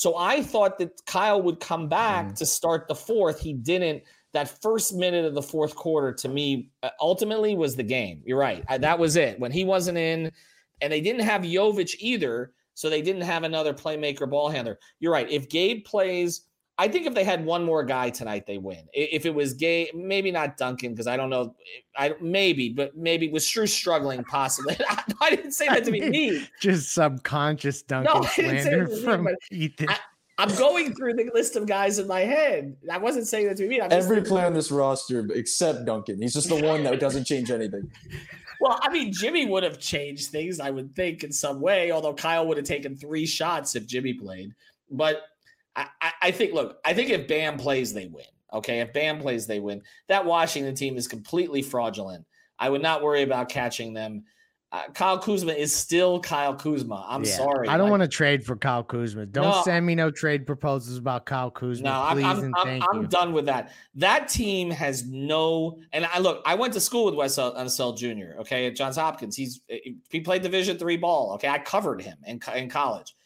So 0.00 0.16
I 0.16 0.42
thought 0.42 0.78
that 0.78 1.04
Kyle 1.04 1.42
would 1.42 1.60
come 1.60 1.86
back 1.86 2.28
mm. 2.28 2.34
to 2.36 2.46
start 2.46 2.88
the 2.88 2.94
fourth. 2.94 3.38
He 3.38 3.52
didn't. 3.52 4.02
That 4.32 4.62
first 4.62 4.94
minute 4.94 5.26
of 5.26 5.34
the 5.34 5.42
fourth 5.42 5.74
quarter 5.74 6.10
to 6.10 6.26
me 6.26 6.70
uh, 6.82 6.88
ultimately 7.02 7.54
was 7.54 7.76
the 7.76 7.82
game. 7.82 8.22
You're 8.24 8.38
right. 8.38 8.64
I, 8.66 8.78
that 8.78 8.98
was 8.98 9.16
it. 9.16 9.38
When 9.38 9.52
he 9.52 9.62
wasn't 9.62 9.98
in, 9.98 10.32
and 10.80 10.90
they 10.90 11.02
didn't 11.02 11.20
have 11.24 11.42
Jovic 11.42 11.96
either, 11.98 12.52
so 12.72 12.88
they 12.88 13.02
didn't 13.02 13.20
have 13.20 13.42
another 13.42 13.74
playmaker 13.74 14.30
ball 14.30 14.48
handler. 14.48 14.78
You're 15.00 15.12
right. 15.12 15.30
If 15.30 15.50
Gabe 15.50 15.84
plays 15.84 16.46
I 16.80 16.88
think 16.88 17.04
if 17.04 17.12
they 17.12 17.24
had 17.24 17.44
one 17.44 17.62
more 17.62 17.84
guy 17.84 18.08
tonight, 18.08 18.46
they 18.46 18.56
win. 18.56 18.88
If 18.94 19.26
it 19.26 19.34
was 19.34 19.52
gay, 19.52 19.90
maybe 19.94 20.30
not 20.30 20.56
Duncan 20.56 20.92
because 20.92 21.06
I 21.06 21.14
don't 21.14 21.28
know. 21.28 21.54
I 21.94 22.14
maybe, 22.22 22.70
but 22.70 22.96
maybe 22.96 23.28
was 23.28 23.44
Strus 23.44 23.68
struggling 23.68 24.24
possibly. 24.24 24.78
I 25.20 25.28
didn't 25.28 25.52
say 25.52 25.68
that 25.68 25.84
to 25.84 25.90
be 25.90 26.00
me. 26.08 26.48
Just 26.62 26.94
subconscious 26.94 27.82
Duncan 27.82 28.22
no, 28.22 28.26
slander 28.26 28.88
from 29.04 29.24
me, 29.24 29.34
Ethan. 29.50 29.90
I, 29.90 29.98
I'm 30.38 30.56
going 30.56 30.94
through 30.94 31.12
the 31.14 31.30
list 31.34 31.54
of 31.56 31.66
guys 31.66 31.98
in 31.98 32.06
my 32.06 32.20
head. 32.20 32.74
I 32.90 32.96
wasn't 32.96 33.26
saying 33.26 33.48
that 33.48 33.58
to 33.58 33.68
me. 33.68 33.78
I'm 33.78 33.92
Every 33.92 34.22
player 34.22 34.46
on 34.46 34.54
this 34.54 34.70
roster 34.70 35.28
except 35.34 35.84
Duncan. 35.84 36.22
He's 36.22 36.32
just 36.32 36.48
the 36.48 36.62
one 36.66 36.82
that 36.84 36.98
doesn't 36.98 37.24
change 37.26 37.50
anything. 37.50 37.90
Well, 38.58 38.80
I 38.80 38.88
mean, 38.88 39.12
Jimmy 39.12 39.44
would 39.44 39.64
have 39.64 39.80
changed 39.80 40.30
things, 40.30 40.60
I 40.60 40.70
would 40.70 40.96
think, 40.96 41.24
in 41.24 41.32
some 41.32 41.60
way. 41.60 41.90
Although 41.90 42.14
Kyle 42.14 42.46
would 42.46 42.56
have 42.56 42.64
taken 42.64 42.96
three 42.96 43.26
shots 43.26 43.76
if 43.76 43.86
Jimmy 43.86 44.14
played. 44.14 44.54
But 44.90 45.24
I, 45.76 46.12
I 46.22 46.30
think, 46.30 46.52
look, 46.52 46.78
I 46.84 46.94
think 46.94 47.10
if 47.10 47.28
Bam 47.28 47.56
plays, 47.56 47.92
they 47.94 48.06
win. 48.06 48.24
Okay. 48.52 48.80
If 48.80 48.92
Bam 48.92 49.20
plays, 49.20 49.46
they 49.46 49.60
win. 49.60 49.82
That 50.08 50.24
Washington 50.24 50.74
team 50.74 50.96
is 50.96 51.06
completely 51.06 51.62
fraudulent. 51.62 52.26
I 52.58 52.68
would 52.68 52.82
not 52.82 53.02
worry 53.02 53.22
about 53.22 53.48
catching 53.48 53.94
them. 53.94 54.24
Uh, 54.72 54.84
Kyle 54.94 55.18
Kuzma 55.18 55.52
is 55.52 55.74
still 55.74 56.20
Kyle 56.20 56.54
Kuzma. 56.54 57.04
I'm 57.08 57.24
yeah, 57.24 57.36
sorry. 57.36 57.66
I 57.66 57.76
don't 57.76 57.90
like, 57.90 57.98
want 57.98 58.02
to 58.02 58.08
trade 58.08 58.44
for 58.44 58.54
Kyle 58.54 58.84
Kuzma. 58.84 59.26
Don't 59.26 59.50
no, 59.50 59.62
send 59.64 59.84
me 59.84 59.96
no 59.96 60.12
trade 60.12 60.46
proposals 60.46 60.96
about 60.96 61.26
Kyle 61.26 61.50
Kuzma. 61.50 61.88
No, 61.88 62.08
please 62.12 62.24
I'm, 62.24 62.54
I'm, 62.54 62.66
I'm, 62.66 62.82
I'm 62.88 63.06
done 63.08 63.32
with 63.32 63.46
that. 63.46 63.72
That 63.96 64.28
team 64.28 64.70
has 64.70 65.04
no. 65.04 65.80
And 65.92 66.06
I 66.06 66.20
look. 66.20 66.40
I 66.46 66.54
went 66.54 66.72
to 66.74 66.80
school 66.80 67.06
with 67.06 67.14
Wes 67.14 67.36
Unseld 67.36 67.98
Jr. 67.98 68.42
Okay, 68.42 68.68
at 68.68 68.76
Johns 68.76 68.96
Hopkins. 68.96 69.34
He's 69.34 69.60
he 70.08 70.20
played 70.20 70.42
Division 70.42 70.78
three 70.78 70.96
ball. 70.96 71.32
Okay, 71.34 71.48
I 71.48 71.58
covered 71.58 72.00
him 72.00 72.18
in 72.24 72.40
in 72.54 72.68
college 72.68 73.16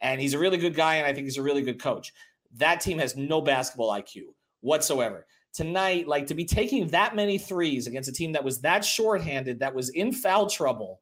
and 0.00 0.20
he's 0.20 0.34
a 0.34 0.38
really 0.38 0.58
good 0.58 0.74
guy, 0.74 0.96
and 0.96 1.06
I 1.06 1.12
think 1.12 1.24
he's 1.24 1.38
a 1.38 1.42
really 1.42 1.62
good 1.62 1.80
coach. 1.80 2.12
That 2.56 2.80
team 2.80 2.98
has 2.98 3.16
no 3.16 3.40
basketball 3.40 3.90
IQ 3.90 4.22
whatsoever. 4.60 5.26
Tonight, 5.52 6.08
like 6.08 6.26
to 6.28 6.34
be 6.34 6.44
taking 6.44 6.88
that 6.88 7.14
many 7.14 7.38
threes 7.38 7.86
against 7.86 8.08
a 8.08 8.12
team 8.12 8.32
that 8.32 8.42
was 8.42 8.60
that 8.62 8.84
shorthanded, 8.84 9.60
that 9.60 9.74
was 9.74 9.90
in 9.90 10.12
foul 10.12 10.48
trouble, 10.48 11.00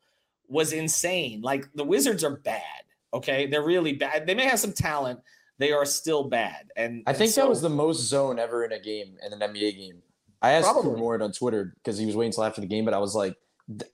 was 0.48 0.72
insane. 0.72 1.40
Like 1.40 1.68
the 1.74 1.84
Wizards 1.84 2.22
are 2.22 2.36
bad. 2.36 2.62
Okay, 3.14 3.46
they're 3.46 3.64
really 3.64 3.94
bad. 3.94 4.26
They 4.26 4.34
may 4.34 4.46
have 4.46 4.60
some 4.60 4.72
talent, 4.72 5.20
they 5.58 5.72
are 5.72 5.84
still 5.84 6.24
bad. 6.24 6.70
And 6.76 7.02
I 7.06 7.12
think 7.12 7.28
and 7.28 7.34
so, 7.34 7.40
that 7.42 7.48
was 7.48 7.62
the 7.62 7.68
most 7.70 8.00
zone 8.00 8.38
ever 8.38 8.64
in 8.64 8.72
a 8.72 8.80
game 8.80 9.16
in 9.24 9.32
an 9.32 9.40
NBA 9.40 9.76
game. 9.76 10.02
I 10.40 10.52
asked 10.52 10.70
Probably. 10.70 11.00
Ward 11.00 11.22
on 11.22 11.32
Twitter 11.32 11.74
because 11.76 11.98
he 11.98 12.04
was 12.04 12.16
waiting 12.16 12.30
until 12.30 12.44
after 12.44 12.60
the 12.60 12.66
game, 12.66 12.84
but 12.84 12.94
I 12.94 12.98
was 12.98 13.14
like, 13.14 13.36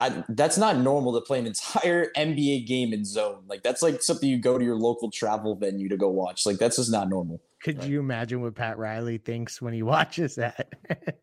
I, 0.00 0.24
that's 0.30 0.58
not 0.58 0.78
normal 0.78 1.12
to 1.14 1.20
play 1.20 1.38
an 1.38 1.46
entire 1.46 2.10
NBA 2.16 2.66
game 2.66 2.92
in 2.92 3.04
zone. 3.04 3.44
Like 3.46 3.62
that's 3.62 3.82
like 3.82 4.02
something 4.02 4.28
you 4.28 4.38
go 4.38 4.58
to 4.58 4.64
your 4.64 4.76
local 4.76 5.10
travel 5.10 5.54
venue 5.54 5.88
to 5.88 5.96
go 5.96 6.08
watch. 6.08 6.46
Like 6.46 6.58
that's 6.58 6.76
just 6.76 6.90
not 6.90 7.08
normal. 7.08 7.40
Could 7.62 7.84
you 7.84 8.00
imagine 8.00 8.40
what 8.40 8.54
Pat 8.54 8.78
Riley 8.78 9.18
thinks 9.18 9.60
when 9.60 9.74
he 9.74 9.82
watches 9.84 10.36
that? 10.36 10.74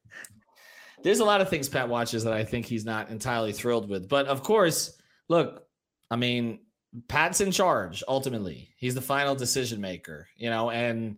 there's 1.04 1.20
a 1.20 1.26
lot 1.26 1.42
of 1.42 1.50
things 1.50 1.70
Pat 1.70 1.90
watches 1.90 2.24
that 2.24 2.34
I 2.34 2.44
think 2.44 2.66
he's 2.66 2.86
not 2.86 3.10
entirely 3.10 3.54
thrilled 3.54 3.90
with. 3.90 4.08
But 4.08 4.28
of 4.28 4.44
course, 4.44 4.98
look, 5.28 5.68
I 6.12 6.16
mean, 6.16 6.60
Pat's 7.08 7.42
in 7.42 7.52
charge 7.52 8.04
ultimately. 8.08 8.70
He's 8.78 8.96
the 8.96 9.02
final 9.02 9.36
decision 9.36 9.82
maker, 9.82 10.28
you 10.36 10.50
know, 10.50 10.70
and 10.70 11.18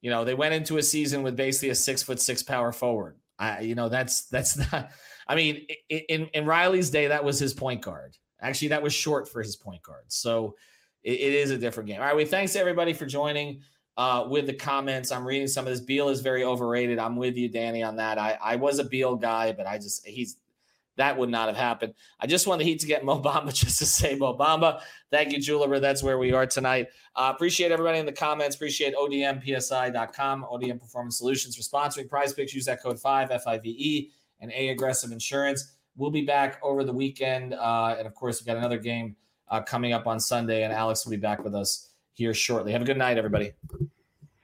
you 0.00 0.10
know, 0.10 0.24
they 0.24 0.34
went 0.34 0.52
into 0.52 0.76
a 0.76 0.82
season 0.82 1.22
with 1.22 1.34
basically 1.34 1.70
a 1.70 1.74
six 1.74 2.02
foot 2.02 2.20
six 2.20 2.42
power 2.42 2.72
forward. 2.72 3.16
I, 3.38 3.60
you 3.60 3.74
know, 3.74 3.88
that's 3.88 4.26
that's 4.26 4.56
not. 4.72 4.90
I 5.26 5.34
mean, 5.34 5.66
in 5.88 6.26
in 6.26 6.46
Riley's 6.46 6.90
day, 6.90 7.08
that 7.08 7.24
was 7.24 7.38
his 7.38 7.54
point 7.54 7.82
guard. 7.82 8.16
Actually, 8.40 8.68
that 8.68 8.82
was 8.82 8.92
short 8.92 9.28
for 9.28 9.42
his 9.42 9.56
point 9.56 9.82
guard. 9.82 10.04
So 10.08 10.54
it, 11.02 11.12
it 11.12 11.34
is 11.34 11.50
a 11.50 11.58
different 11.58 11.88
game. 11.88 12.00
All 12.00 12.06
right, 12.06 12.16
we 12.16 12.24
thanks 12.24 12.56
everybody 12.56 12.92
for 12.92 13.06
joining 13.06 13.60
uh, 13.96 14.26
with 14.28 14.46
the 14.46 14.54
comments. 14.54 15.12
I'm 15.12 15.26
reading 15.26 15.48
some 15.48 15.66
of 15.66 15.72
this. 15.72 15.80
Beal 15.80 16.08
is 16.08 16.20
very 16.20 16.44
overrated. 16.44 16.98
I'm 16.98 17.16
with 17.16 17.36
you, 17.36 17.48
Danny, 17.48 17.82
on 17.82 17.96
that. 17.96 18.18
I, 18.18 18.38
I 18.42 18.56
was 18.56 18.78
a 18.78 18.84
Beal 18.84 19.16
guy, 19.16 19.52
but 19.52 19.66
I 19.66 19.78
just 19.78 20.06
he's 20.06 20.36
that 20.96 21.16
would 21.16 21.28
not 21.28 21.48
have 21.48 21.56
happened. 21.56 21.94
I 22.20 22.26
just 22.26 22.46
want 22.46 22.58
the 22.58 22.64
Heat 22.64 22.80
to 22.80 22.86
get 22.86 23.04
Mo 23.04 23.20
Bamba 23.20 23.52
just 23.52 23.78
to 23.78 23.86
say 23.86 24.14
Mo 24.14 24.36
Bamba. 24.36 24.80
Thank 25.10 25.32
you, 25.32 25.38
Juliber. 25.38 25.80
That's 25.80 26.02
where 26.02 26.18
we 26.18 26.32
are 26.32 26.46
tonight. 26.46 26.88
Uh, 27.16 27.32
appreciate 27.34 27.72
everybody 27.72 27.98
in 27.98 28.06
the 28.06 28.12
comments. 28.12 28.56
Appreciate 28.56 28.94
ODMPSI.com, 28.94 30.46
ODM 30.50 30.80
Performance 30.80 31.18
Solutions 31.18 31.56
for 31.56 31.62
sponsoring 31.62 32.08
Prize 32.08 32.32
Picks. 32.32 32.54
Use 32.54 32.66
that 32.66 32.82
code 32.82 32.98
5 32.98 33.42
FIVE 33.42 34.08
and 34.40 34.52
A 34.52 34.68
Aggressive 34.70 35.12
Insurance. 35.12 35.72
We'll 35.96 36.10
be 36.10 36.22
back 36.22 36.58
over 36.62 36.82
the 36.84 36.92
weekend. 36.92 37.54
Uh, 37.54 37.96
and 37.98 38.06
of 38.06 38.14
course, 38.14 38.40
we've 38.40 38.46
got 38.46 38.56
another 38.56 38.78
game 38.78 39.16
uh, 39.48 39.62
coming 39.62 39.92
up 39.92 40.06
on 40.06 40.18
Sunday, 40.18 40.64
and 40.64 40.72
Alex 40.72 41.04
will 41.04 41.12
be 41.12 41.16
back 41.16 41.44
with 41.44 41.54
us 41.54 41.90
here 42.14 42.34
shortly. 42.34 42.72
Have 42.72 42.82
a 42.82 42.84
good 42.84 42.98
night, 42.98 43.18
everybody. 43.18 43.52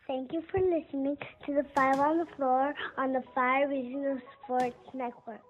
Thank 0.07 0.33
you 0.33 0.43
for 0.51 0.61
listening 0.61 1.17
to 1.47 1.55
the 1.55 1.65
Five 1.75 1.99
on 2.01 2.19
the 2.19 2.27
Floor 2.37 2.75
on 2.97 3.13
the 3.13 3.23
Five 3.35 3.71
Regional 3.71 4.19
Sports 4.45 4.77
Network. 4.93 5.50